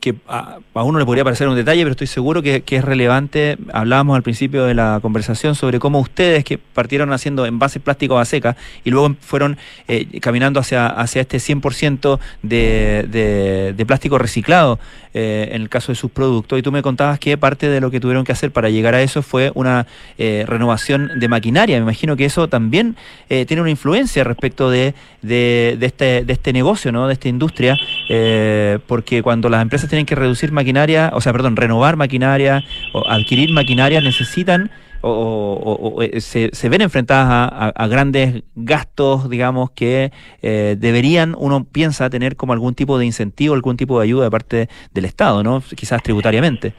que 0.00 0.14
a, 0.28 0.58
uno 0.74 0.98
le 0.98 1.06
podría 1.06 1.24
parecer 1.24 1.48
un 1.48 1.56
detalle, 1.56 1.82
pero 1.82 1.92
estoy 1.92 2.06
seguro 2.06 2.42
que, 2.42 2.60
que 2.62 2.76
es 2.76 2.84
relevante. 2.84 3.56
Hablábamos 3.72 4.16
al 4.16 4.22
principio 4.22 4.64
de 4.64 4.74
la 4.74 4.98
conversación 5.00 5.54
sobre 5.54 5.78
cómo 5.78 6.00
ustedes 6.00 6.44
que 6.44 6.58
partieron 6.58 7.14
haciendo 7.14 7.46
envases 7.46 7.80
plásticos 7.80 8.20
a 8.20 8.26
seca 8.26 8.56
y 8.84 8.90
luego 8.90 9.16
fueron 9.20 9.56
eh, 9.88 10.20
caminando 10.20 10.60
hacia, 10.60 10.86
hacia 10.86 11.22
este 11.22 11.38
100% 11.38 12.18
de, 12.42 13.06
de, 13.08 13.74
de 13.74 13.86
plástico 13.86 14.18
reciclado 14.18 14.78
eh, 15.16 15.50
en 15.52 15.62
el 15.62 15.68
caso 15.68 15.92
de 15.92 15.96
sus 15.96 16.10
productos. 16.10 16.58
Y 16.58 16.62
tú 16.62 16.72
me 16.72 16.82
contabas 16.82 17.20
que 17.20 17.38
parte 17.38 17.68
de 17.68 17.80
lo 17.80 17.92
que 17.92 18.00
tuvieron 18.00 18.24
que 18.24 18.32
hacer 18.32 18.50
para 18.50 18.68
llegar 18.68 18.96
a 18.96 19.00
eso 19.00 19.22
fue 19.22 19.52
una 19.54 19.86
eh, 20.18 20.44
renovación 20.44 21.20
de 21.20 21.28
maquinaria. 21.28 21.76
Me 21.76 21.82
imagino 21.82 22.16
que 22.16 22.24
eso 22.24 22.48
también 22.48 22.96
eh, 23.28 23.46
tiene 23.46 23.60
una 23.60 23.70
influencia 23.70 24.24
respecto 24.24 24.70
de, 24.70 24.92
de, 25.22 25.76
de 25.78 25.86
este, 25.86 26.24
de 26.24 26.32
este 26.32 26.52
negocio, 26.52 26.90
¿no? 26.90 27.06
Esta 27.14 27.28
industria, 27.28 27.76
eh, 28.08 28.78
porque 28.86 29.22
cuando 29.22 29.48
las 29.48 29.62
empresas 29.62 29.88
tienen 29.88 30.06
que 30.06 30.14
reducir 30.14 30.52
maquinaria, 30.52 31.10
o 31.14 31.20
sea, 31.20 31.32
perdón, 31.32 31.56
renovar 31.56 31.96
maquinaria 31.96 32.62
o 32.92 33.08
adquirir 33.08 33.50
maquinaria, 33.52 34.00
necesitan 34.00 34.70
o, 35.06 35.98
o, 35.98 36.20
se, 36.20 36.68
ven 36.68 36.80
enfrentadas 36.80 37.72
a, 37.74 37.86
grandes 37.88 38.42
gastos, 38.54 39.28
digamos, 39.28 39.70
que 39.70 40.10
eh, 40.40 40.76
deberían, 40.78 41.34
uno 41.38 41.66
piensa, 41.70 42.08
tener 42.08 42.36
como 42.36 42.54
algún 42.54 42.74
tipo 42.74 42.98
de 42.98 43.04
incentivo, 43.04 43.54
algún 43.54 43.76
tipo 43.76 43.98
de 43.98 44.04
ayuda 44.04 44.24
de 44.24 44.30
parte 44.30 44.68
del 44.94 45.04
Estado, 45.04 45.42
¿no? 45.42 45.62
Quizás 45.76 46.02
tributariamente. 46.02 46.72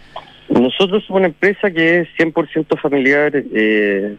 Nosotros 0.50 1.04
somos 1.06 1.20
una 1.20 1.28
empresa 1.28 1.70
que 1.70 2.00
es 2.00 2.08
100% 2.18 2.80
familiar. 2.80 3.32
Eh, 3.36 4.16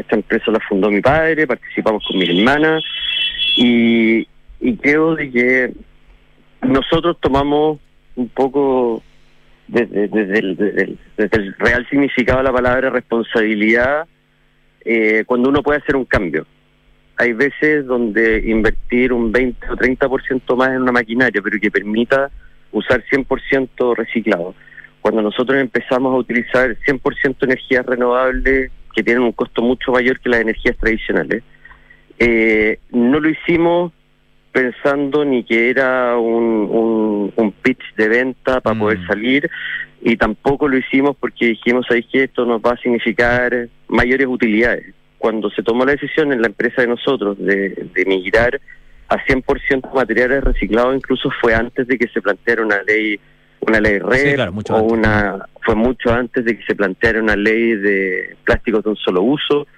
esta 0.00 0.16
empresa 0.16 0.50
la 0.50 0.60
fundó 0.68 0.90
mi 0.90 1.00
padre, 1.00 1.46
participamos 1.46 2.04
con 2.06 2.18
mi 2.18 2.28
hermana 2.28 2.80
y, 3.56 4.26
y 4.60 4.76
creo 4.76 5.16
que 5.16 5.72
nosotros 6.62 7.16
tomamos 7.20 7.78
un 8.16 8.28
poco 8.28 9.02
desde, 9.68 10.08
desde 10.08 10.38
el- 10.38 10.98
desde 11.16 11.36
el 11.36 11.54
real 11.58 11.86
significado 11.88 12.38
de 12.38 12.44
la 12.44 12.52
palabra 12.52 12.90
responsabilidad 12.90 14.06
eh, 14.84 15.24
cuando 15.26 15.50
uno 15.50 15.62
puede 15.62 15.78
hacer 15.80 15.96
un 15.96 16.04
cambio. 16.04 16.46
Hay 17.16 17.32
veces 17.32 17.84
donde 17.84 18.42
invertir 18.48 19.12
un 19.12 19.30
20 19.32 19.70
o 19.70 19.76
30% 19.76 20.56
más 20.56 20.70
en 20.70 20.82
una 20.82 20.92
maquinaria, 20.92 21.42
pero 21.42 21.58
que 21.60 21.70
permita 21.70 22.30
usar 22.72 23.02
100% 23.10 23.94
reciclado. 23.96 24.54
Cuando 25.00 25.20
nosotros 25.22 25.60
empezamos 25.60 26.12
a 26.14 26.16
utilizar 26.18 26.76
100% 26.86 27.44
energías 27.44 27.84
renovables 27.84 28.70
que 28.94 29.02
tienen 29.02 29.22
un 29.24 29.32
costo 29.32 29.62
mucho 29.62 29.92
mayor 29.92 30.18
que 30.20 30.28
las 30.28 30.40
energías 30.40 30.76
tradicionales, 30.76 31.42
eh, 32.18 32.78
no 32.92 33.20
lo 33.20 33.28
hicimos 33.28 33.92
pensando 34.58 35.24
ni 35.24 35.44
que 35.44 35.70
era 35.70 36.18
un, 36.18 36.66
un, 36.68 37.32
un 37.36 37.52
pitch 37.52 37.94
de 37.96 38.08
venta 38.08 38.60
para 38.60 38.76
poder 38.76 38.98
salir 39.06 39.48
y 40.02 40.16
tampoco 40.16 40.66
lo 40.66 40.76
hicimos 40.76 41.16
porque 41.16 41.46
dijimos 41.46 41.86
ahí 41.90 42.02
que 42.02 42.24
esto 42.24 42.44
nos 42.44 42.60
va 42.60 42.72
a 42.72 42.76
significar 42.78 43.68
mayores 43.86 44.26
utilidades. 44.26 44.92
Cuando 45.16 45.48
se 45.50 45.62
tomó 45.62 45.84
la 45.84 45.92
decisión 45.92 46.32
en 46.32 46.40
la 46.42 46.48
empresa 46.48 46.82
de 46.82 46.88
nosotros 46.88 47.38
de, 47.38 47.68
de 47.94 48.04
migrar 48.06 48.60
a 49.08 49.24
100% 49.26 49.94
materiales 49.94 50.42
reciclados, 50.42 50.96
incluso 50.96 51.30
fue 51.40 51.54
antes 51.54 51.86
de 51.86 51.96
que 51.96 52.08
se 52.08 52.20
planteara 52.20 52.62
una 52.64 52.82
ley 52.82 53.20
una 53.60 53.78
ley 53.80 53.98
red 54.00 54.30
Sí, 54.30 54.34
claro, 54.34 54.52
mucho 54.52 54.74
o 54.74 54.78
antes. 54.78 54.92
una 54.92 55.46
fue 55.62 55.76
mucho 55.76 56.12
antes 56.12 56.44
de 56.44 56.58
que 56.58 56.64
se 56.64 56.74
planteara 56.74 57.22
una 57.22 57.36
ley 57.36 57.76
de 57.76 58.36
plásticos 58.44 58.82
de 58.82 58.90
un 58.90 58.96
solo 58.96 59.22
uso 59.22 59.68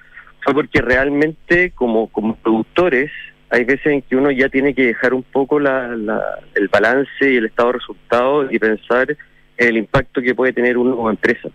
fue 0.42 0.54
porque 0.54 0.80
realmente 0.80 1.72
como 1.72 2.08
como 2.08 2.34
productores 2.36 3.10
hay 3.50 3.64
veces 3.64 3.86
en 3.86 4.02
que 4.02 4.16
uno 4.16 4.30
ya 4.30 4.48
tiene 4.48 4.74
que 4.74 4.86
dejar 4.86 5.12
un 5.12 5.22
poco 5.24 5.58
la, 5.60 5.88
la- 5.88 6.38
el 6.54 6.68
balance 6.68 7.30
y 7.30 7.36
el 7.36 7.46
estado 7.46 7.68
de 7.72 7.78
resultados 7.78 8.52
y 8.52 8.58
pensar 8.58 9.10
en 9.10 9.68
el 9.68 9.76
impacto 9.76 10.22
que 10.22 10.34
puede 10.34 10.52
tener 10.52 10.78
uno 10.78 11.10
empresa. 11.10 11.48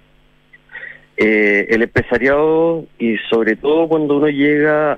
Eh, 1.18 1.68
el 1.70 1.82
empresariado 1.82 2.86
y 3.00 3.16
sobre 3.30 3.56
todo 3.56 3.88
cuando 3.88 4.18
uno 4.18 4.28
llega 4.28 4.94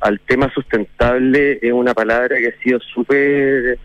al 0.00 0.18
tema 0.20 0.50
sustentable 0.54 1.58
es 1.60 1.72
una 1.72 1.92
palabra 1.92 2.38
que 2.38 2.48
ha 2.48 2.62
sido 2.62 2.80
súper 2.80 3.78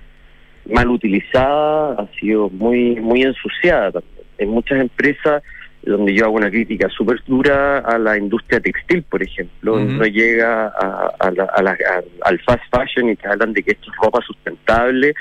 mal 0.71 0.87
utilizada, 0.89 1.95
ha 2.01 2.07
sido 2.17 2.49
muy 2.49 2.95
muy 3.01 3.23
ensuciada. 3.23 4.01
En 4.37 4.49
muchas 4.49 4.79
empresas 4.79 5.43
donde 5.85 6.13
yo 6.15 6.25
hago 6.25 6.35
una 6.35 6.49
crítica 6.49 6.89
súper 6.89 7.21
dura 7.27 7.79
a 7.79 7.97
la 7.99 8.17
industria 8.17 8.59
textil, 8.59 9.03
por 9.03 9.21
ejemplo, 9.21 9.75
uno 9.95 10.05
llega 10.05 10.67
a, 10.67 11.11
a 11.19 11.31
la- 11.31 11.43
a 11.55 11.61
la- 11.61 11.71
a- 11.71 12.27
al 12.27 12.39
fast 12.41 12.63
fashion 12.71 13.09
y 13.09 13.15
te 13.15 13.27
hablan 13.27 13.53
de 13.53 13.61
que 13.63 13.71
esto 13.71 13.91
es 13.91 13.97
ropa 14.01 14.19
sustentable. 14.25 15.13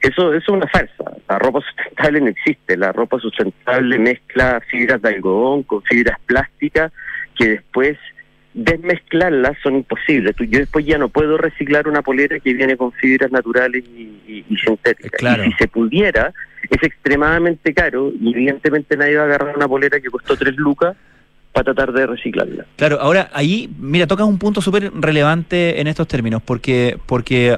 Eso, 0.00 0.32
eso 0.32 0.36
es 0.36 0.48
una 0.48 0.66
farsa. 0.68 1.04
La 1.28 1.38
ropa 1.38 1.60
sustentable 1.60 2.20
no 2.22 2.28
existe. 2.28 2.76
La 2.76 2.90
ropa 2.92 3.18
sustentable 3.18 3.98
mezcla 3.98 4.60
fibras 4.70 5.00
de 5.02 5.10
algodón 5.10 5.62
con 5.64 5.82
fibras 5.82 6.18
plásticas 6.26 6.90
que 7.36 7.48
después 7.50 7.98
desmezclarlas 8.54 9.56
son 9.62 9.76
imposibles. 9.76 10.34
Yo 10.38 10.58
después 10.58 10.84
ya 10.84 10.98
no 10.98 11.08
puedo 11.08 11.36
reciclar 11.36 11.88
una 11.88 12.02
polera 12.02 12.38
que 12.40 12.52
viene 12.54 12.76
con 12.76 12.92
fibras 12.92 13.30
naturales 13.30 13.84
y, 13.96 14.02
y- 14.26 14.44
y 14.48 14.56
sintéticas. 14.56 15.18
Claro. 15.18 15.44
Y 15.44 15.52
si 15.52 15.58
se 15.58 15.68
pudiera, 15.68 16.32
es 16.68 16.82
extremadamente 16.82 17.72
caro 17.74 18.12
y 18.20 18.32
evidentemente 18.32 18.96
nadie 18.96 19.16
va 19.16 19.22
a 19.22 19.26
agarrar 19.26 19.56
una 19.56 19.68
polera 19.68 20.00
que 20.00 20.08
costó 20.10 20.36
tres 20.36 20.56
lucas 20.56 20.96
para 21.62 21.74
tratar 21.74 21.94
de 21.94 22.06
reciclarla. 22.06 22.66
Claro, 22.76 22.98
ahora 23.00 23.30
ahí, 23.32 23.68
mira, 23.78 24.06
tocas 24.06 24.26
un 24.26 24.38
punto 24.38 24.60
súper 24.60 24.92
relevante 24.94 25.80
en 25.80 25.86
estos 25.86 26.08
términos, 26.08 26.42
porque, 26.42 26.98
porque 27.06 27.56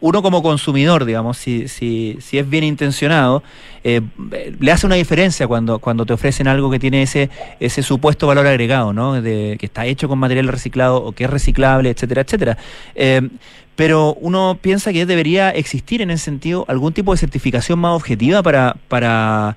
uno 0.00 0.22
como 0.22 0.42
consumidor, 0.42 1.04
digamos, 1.04 1.38
si, 1.38 1.68
si, 1.68 2.18
si 2.20 2.38
es 2.38 2.48
bien 2.48 2.64
intencionado, 2.64 3.42
eh, 3.82 4.02
le 4.58 4.72
hace 4.72 4.86
una 4.86 4.96
diferencia 4.96 5.46
cuando, 5.46 5.78
cuando 5.78 6.04
te 6.04 6.12
ofrecen 6.12 6.48
algo 6.48 6.70
que 6.70 6.78
tiene 6.78 7.02
ese, 7.02 7.30
ese 7.60 7.82
supuesto 7.82 8.26
valor 8.26 8.46
agregado, 8.46 8.92
¿no? 8.92 9.20
De, 9.20 9.56
que 9.58 9.66
está 9.66 9.86
hecho 9.86 10.08
con 10.08 10.18
material 10.18 10.48
reciclado 10.48 11.02
o 11.02 11.12
que 11.12 11.24
es 11.24 11.30
reciclable, 11.30 11.90
etcétera, 11.90 12.22
etcétera. 12.22 12.58
Eh, 12.94 13.28
pero 13.76 14.14
uno 14.20 14.58
piensa 14.60 14.92
que 14.92 15.06
debería 15.06 15.50
existir 15.50 16.02
en 16.02 16.10
ese 16.10 16.24
sentido 16.24 16.66
algún 16.68 16.92
tipo 16.92 17.12
de 17.12 17.18
certificación 17.18 17.78
más 17.78 17.92
objetiva 17.92 18.42
para, 18.42 18.76
para 18.88 19.56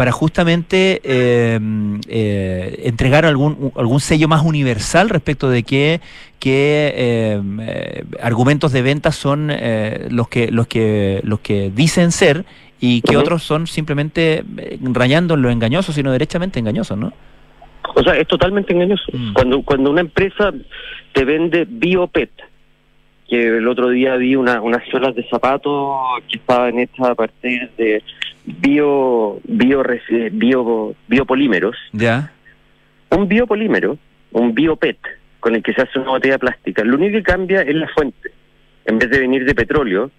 para 0.00 0.12
justamente 0.12 1.02
eh, 1.04 1.60
eh, 2.08 2.82
entregar 2.84 3.26
algún, 3.26 3.70
algún 3.76 4.00
sello 4.00 4.28
más 4.28 4.42
universal 4.42 5.10
respecto 5.10 5.50
de 5.50 5.62
qué, 5.62 6.00
qué 6.38 6.94
eh, 6.96 8.04
argumentos 8.22 8.72
de 8.72 8.80
venta 8.80 9.12
son 9.12 9.52
los 10.08 10.26
que 10.28 10.50
los 10.50 10.68
que 10.68 11.20
los 11.22 11.40
que 11.40 11.70
dicen 11.70 12.12
ser 12.12 12.46
y 12.80 13.02
que 13.02 13.18
otros 13.18 13.42
son 13.42 13.66
simplemente 13.66 14.42
rayando 14.80 15.34
en 15.34 15.42
lo 15.42 15.50
engañoso, 15.50 15.92
sino 15.92 16.10
derechamente 16.12 16.58
engañosos, 16.58 16.96
¿no? 16.96 17.12
O 17.94 18.02
sea, 18.02 18.16
es 18.16 18.26
totalmente 18.26 18.72
engañoso. 18.72 19.04
Mm. 19.12 19.34
Cuando 19.34 19.62
cuando 19.62 19.90
una 19.90 20.00
empresa 20.00 20.50
te 21.12 21.26
vende 21.26 21.66
biopet, 21.68 22.30
que 23.30 23.58
el 23.58 23.68
otro 23.68 23.90
día 23.90 24.16
vi 24.16 24.34
una, 24.34 24.60
unas 24.60 24.84
suelas 24.88 25.14
de 25.14 25.22
zapatos 25.28 25.96
que 26.28 26.38
estaban 26.38 26.78
hechas 26.80 27.06
a 27.06 27.14
partir 27.14 27.70
de 27.78 28.02
bio, 28.44 29.40
bio, 29.44 29.84
bio 30.32 30.94
biopolímeros. 31.06 31.76
Ya. 31.92 32.32
Un 33.10 33.28
biopolímero, 33.28 33.96
un 34.32 34.52
biopet, 34.52 34.98
con 35.38 35.54
el 35.54 35.62
que 35.62 35.72
se 35.72 35.82
hace 35.82 36.00
una 36.00 36.10
botella 36.10 36.38
plástica, 36.38 36.82
lo 36.84 36.96
único 36.96 37.18
que 37.18 37.22
cambia 37.22 37.62
es 37.62 37.74
la 37.74 37.88
fuente. 37.88 38.32
En 38.84 38.98
vez 38.98 39.08
de 39.10 39.20
venir 39.20 39.44
de 39.44 39.54
petróleo, 39.54 40.10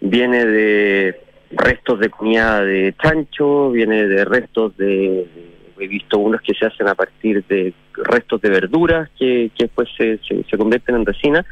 viene 0.00 0.46
de 0.46 1.20
restos 1.50 2.00
de 2.00 2.08
comida 2.08 2.62
de 2.62 2.94
chancho, 3.00 3.70
viene 3.70 4.06
de 4.06 4.24
restos 4.24 4.76
de... 4.76 5.26
He 5.78 5.88
visto 5.88 6.18
unos 6.18 6.40
que 6.40 6.54
se 6.54 6.66
hacen 6.66 6.86
a 6.86 6.94
partir 6.94 7.44
de 7.48 7.74
restos 7.94 8.40
de 8.40 8.48
verduras 8.48 9.10
que, 9.18 9.50
que 9.56 9.64
después 9.64 9.88
se, 9.96 10.18
se, 10.18 10.56
convierten 10.56 10.94
en 10.94 11.04
resina. 11.04 11.44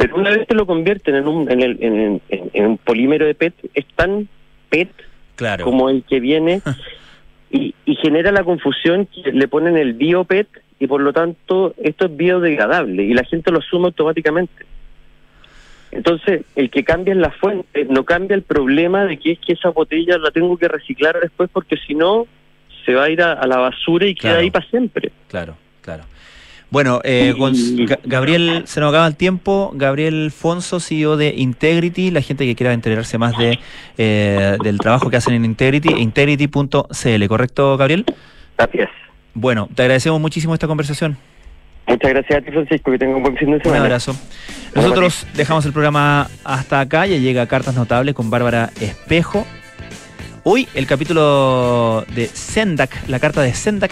Pero 0.00 0.16
una 0.16 0.30
vez 0.30 0.48
que 0.48 0.54
lo 0.54 0.64
convierten 0.64 1.14
en 1.14 1.28
un, 1.28 1.50
en, 1.52 1.60
el, 1.60 1.76
en, 1.82 2.22
en 2.30 2.66
un 2.66 2.78
polímero 2.78 3.26
de 3.26 3.34
PET, 3.34 3.52
es 3.74 3.84
tan 3.94 4.28
PET 4.70 4.88
como 5.62 5.90
el 5.90 6.04
que 6.04 6.20
viene 6.20 6.62
y, 7.50 7.74
genera 7.96 8.32
la 8.32 8.42
confusión 8.44 9.06
que 9.06 9.30
le 9.30 9.46
ponen 9.46 9.76
el 9.76 9.92
biopet 9.92 10.48
y 10.78 10.86
por 10.86 11.02
lo 11.02 11.12
tanto 11.12 11.74
esto 11.82 12.06
es 12.06 12.16
biodegradable 12.16 13.02
y 13.02 13.12
la 13.12 13.24
gente 13.24 13.50
lo 13.50 13.58
asume 13.58 13.86
automáticamente. 13.86 14.64
Entonces, 15.90 16.46
el 16.56 16.70
que 16.70 16.82
cambia 16.82 17.12
en 17.12 17.20
la 17.20 17.30
fuente 17.30 17.84
no 17.84 18.04
cambia 18.04 18.36
el 18.36 18.42
problema 18.42 19.04
de 19.04 19.18
que 19.18 19.32
es 19.32 19.38
que 19.38 19.52
esa 19.52 19.68
botella 19.68 20.16
la 20.16 20.30
tengo 20.30 20.56
que 20.56 20.68
reciclar 20.68 21.20
después 21.20 21.50
porque 21.52 21.76
si 21.76 21.94
no 21.94 22.26
se 22.86 22.94
va 22.94 23.04
a 23.04 23.10
ir 23.10 23.20
a, 23.20 23.46
la 23.46 23.58
basura 23.58 24.06
y 24.06 24.14
queda 24.14 24.38
ahí 24.38 24.50
para 24.50 24.66
siempre. 24.66 25.12
Claro, 25.28 25.58
claro. 25.82 26.04
Bueno, 26.70 27.00
eh, 27.02 27.34
Gabriel, 28.04 28.62
se 28.66 28.80
nos 28.80 28.90
acaba 28.90 29.06
el 29.08 29.16
tiempo. 29.16 29.72
Gabriel 29.74 30.30
Fonso, 30.30 30.78
CEO 30.78 31.16
de 31.16 31.34
Integrity, 31.36 32.12
la 32.12 32.22
gente 32.22 32.46
que 32.46 32.54
quiera 32.54 32.72
enterarse 32.72 33.18
más 33.18 33.36
de 33.36 33.58
eh, 33.98 34.56
del 34.62 34.78
trabajo 34.78 35.10
que 35.10 35.16
hacen 35.16 35.34
en 35.34 35.44
Integrity, 35.44 35.88
integrity.cl, 35.88 37.26
¿correcto, 37.26 37.76
Gabriel? 37.76 38.04
Gracias. 38.56 38.88
Bueno, 39.34 39.68
te 39.74 39.82
agradecemos 39.82 40.20
muchísimo 40.20 40.54
esta 40.54 40.68
conversación. 40.68 41.16
Muchas 41.88 42.10
gracias 42.10 42.38
a 42.38 42.42
ti, 42.42 42.52
Francisco, 42.52 42.92
que 42.92 42.98
tenga 42.98 43.16
un 43.16 43.22
buen 43.22 43.36
fin 43.36 43.50
de 43.50 43.58
semana. 43.58 43.80
Un 43.80 43.86
abrazo. 43.86 44.14
Nosotros 44.76 45.26
dejamos 45.34 45.66
el 45.66 45.72
programa 45.72 46.28
hasta 46.44 46.78
acá, 46.78 47.04
ya 47.06 47.16
llega 47.16 47.46
Cartas 47.46 47.74
Notables 47.74 48.14
con 48.14 48.30
Bárbara 48.30 48.70
Espejo. 48.80 49.44
Hoy 50.44 50.68
el 50.74 50.86
capítulo 50.86 52.04
de 52.14 52.26
Sendak, 52.26 53.08
la 53.08 53.18
carta 53.18 53.42
de 53.42 53.52
Sendak 53.52 53.90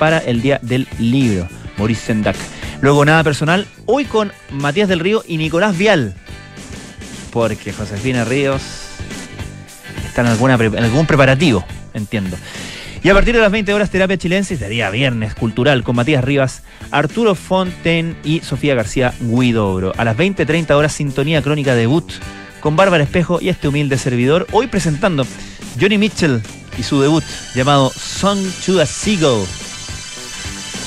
para 0.00 0.18
el 0.18 0.40
Día 0.40 0.58
del 0.62 0.88
Libro. 0.98 1.46
Maurice 1.76 2.06
Sendak. 2.06 2.36
Luego 2.80 3.04
nada 3.04 3.22
personal, 3.22 3.66
hoy 3.84 4.06
con 4.06 4.32
Matías 4.50 4.88
del 4.88 4.98
Río 4.98 5.22
y 5.28 5.36
Nicolás 5.36 5.76
Vial. 5.76 6.14
Porque 7.30 7.72
Josefina 7.72 8.24
Ríos 8.24 8.62
está 10.06 10.22
en, 10.22 10.28
algún 10.28 11.06
preparativo, 11.06 11.64
entiendo. 11.92 12.38
Y 13.02 13.10
a 13.10 13.14
partir 13.14 13.34
de 13.34 13.42
las 13.42 13.52
20 13.52 13.74
horas, 13.74 13.90
Terapia 13.90 14.16
Chilensis 14.16 14.58
de 14.58 14.70
día 14.70 14.90
viernes 14.90 15.34
cultural 15.34 15.82
con 15.82 15.96
Matías 15.96 16.24
Rivas, 16.24 16.62
Arturo 16.90 17.34
Fonten 17.34 18.16
y 18.24 18.40
Sofía 18.40 18.74
García 18.74 19.12
Guidobro. 19.20 19.92
A 19.98 20.04
las 20.04 20.16
20.30 20.16 20.70
horas, 20.72 20.94
Sintonía 20.94 21.42
Crónica 21.42 21.74
Debut 21.74 22.10
con 22.60 22.74
Bárbara 22.74 23.04
Espejo 23.04 23.38
y 23.40 23.50
este 23.50 23.68
humilde 23.68 23.98
servidor. 23.98 24.46
Hoy 24.52 24.66
presentando 24.66 25.26
Johnny 25.78 25.98
Mitchell 25.98 26.40
y 26.78 26.82
su 26.82 27.00
debut 27.02 27.24
llamado 27.54 27.90
Song 27.90 28.38
to 28.64 28.80
a 28.80 28.86
Seagull. 28.86 29.46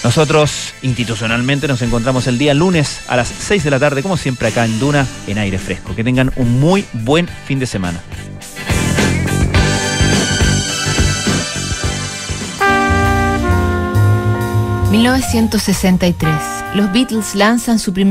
Nosotros 0.04 0.74
institucionalmente 0.82 1.68
nos 1.68 1.82
encontramos 1.82 2.28
el 2.28 2.38
día 2.38 2.54
lunes 2.54 3.00
a 3.08 3.16
las 3.16 3.30
6 3.30 3.64
de 3.64 3.72
la 3.72 3.80
tarde, 3.80 4.04
como 4.04 4.18
siempre 4.18 4.50
acá 4.50 4.66
en 4.66 4.78
Duna, 4.78 5.08
en 5.28 5.38
aire 5.38 5.58
fresco. 5.58 5.96
Que 5.96 6.04
tengan 6.04 6.32
un 6.36 6.60
muy 6.60 6.86
buen 6.92 7.28
fin 7.28 7.60
de 7.60 7.66
semana. 7.66 8.02
...1963... 14.92 16.76
Los 16.76 16.92
Beatles 16.92 17.36
lanzan 17.36 17.78
su 17.78 17.94
primer 17.94 18.04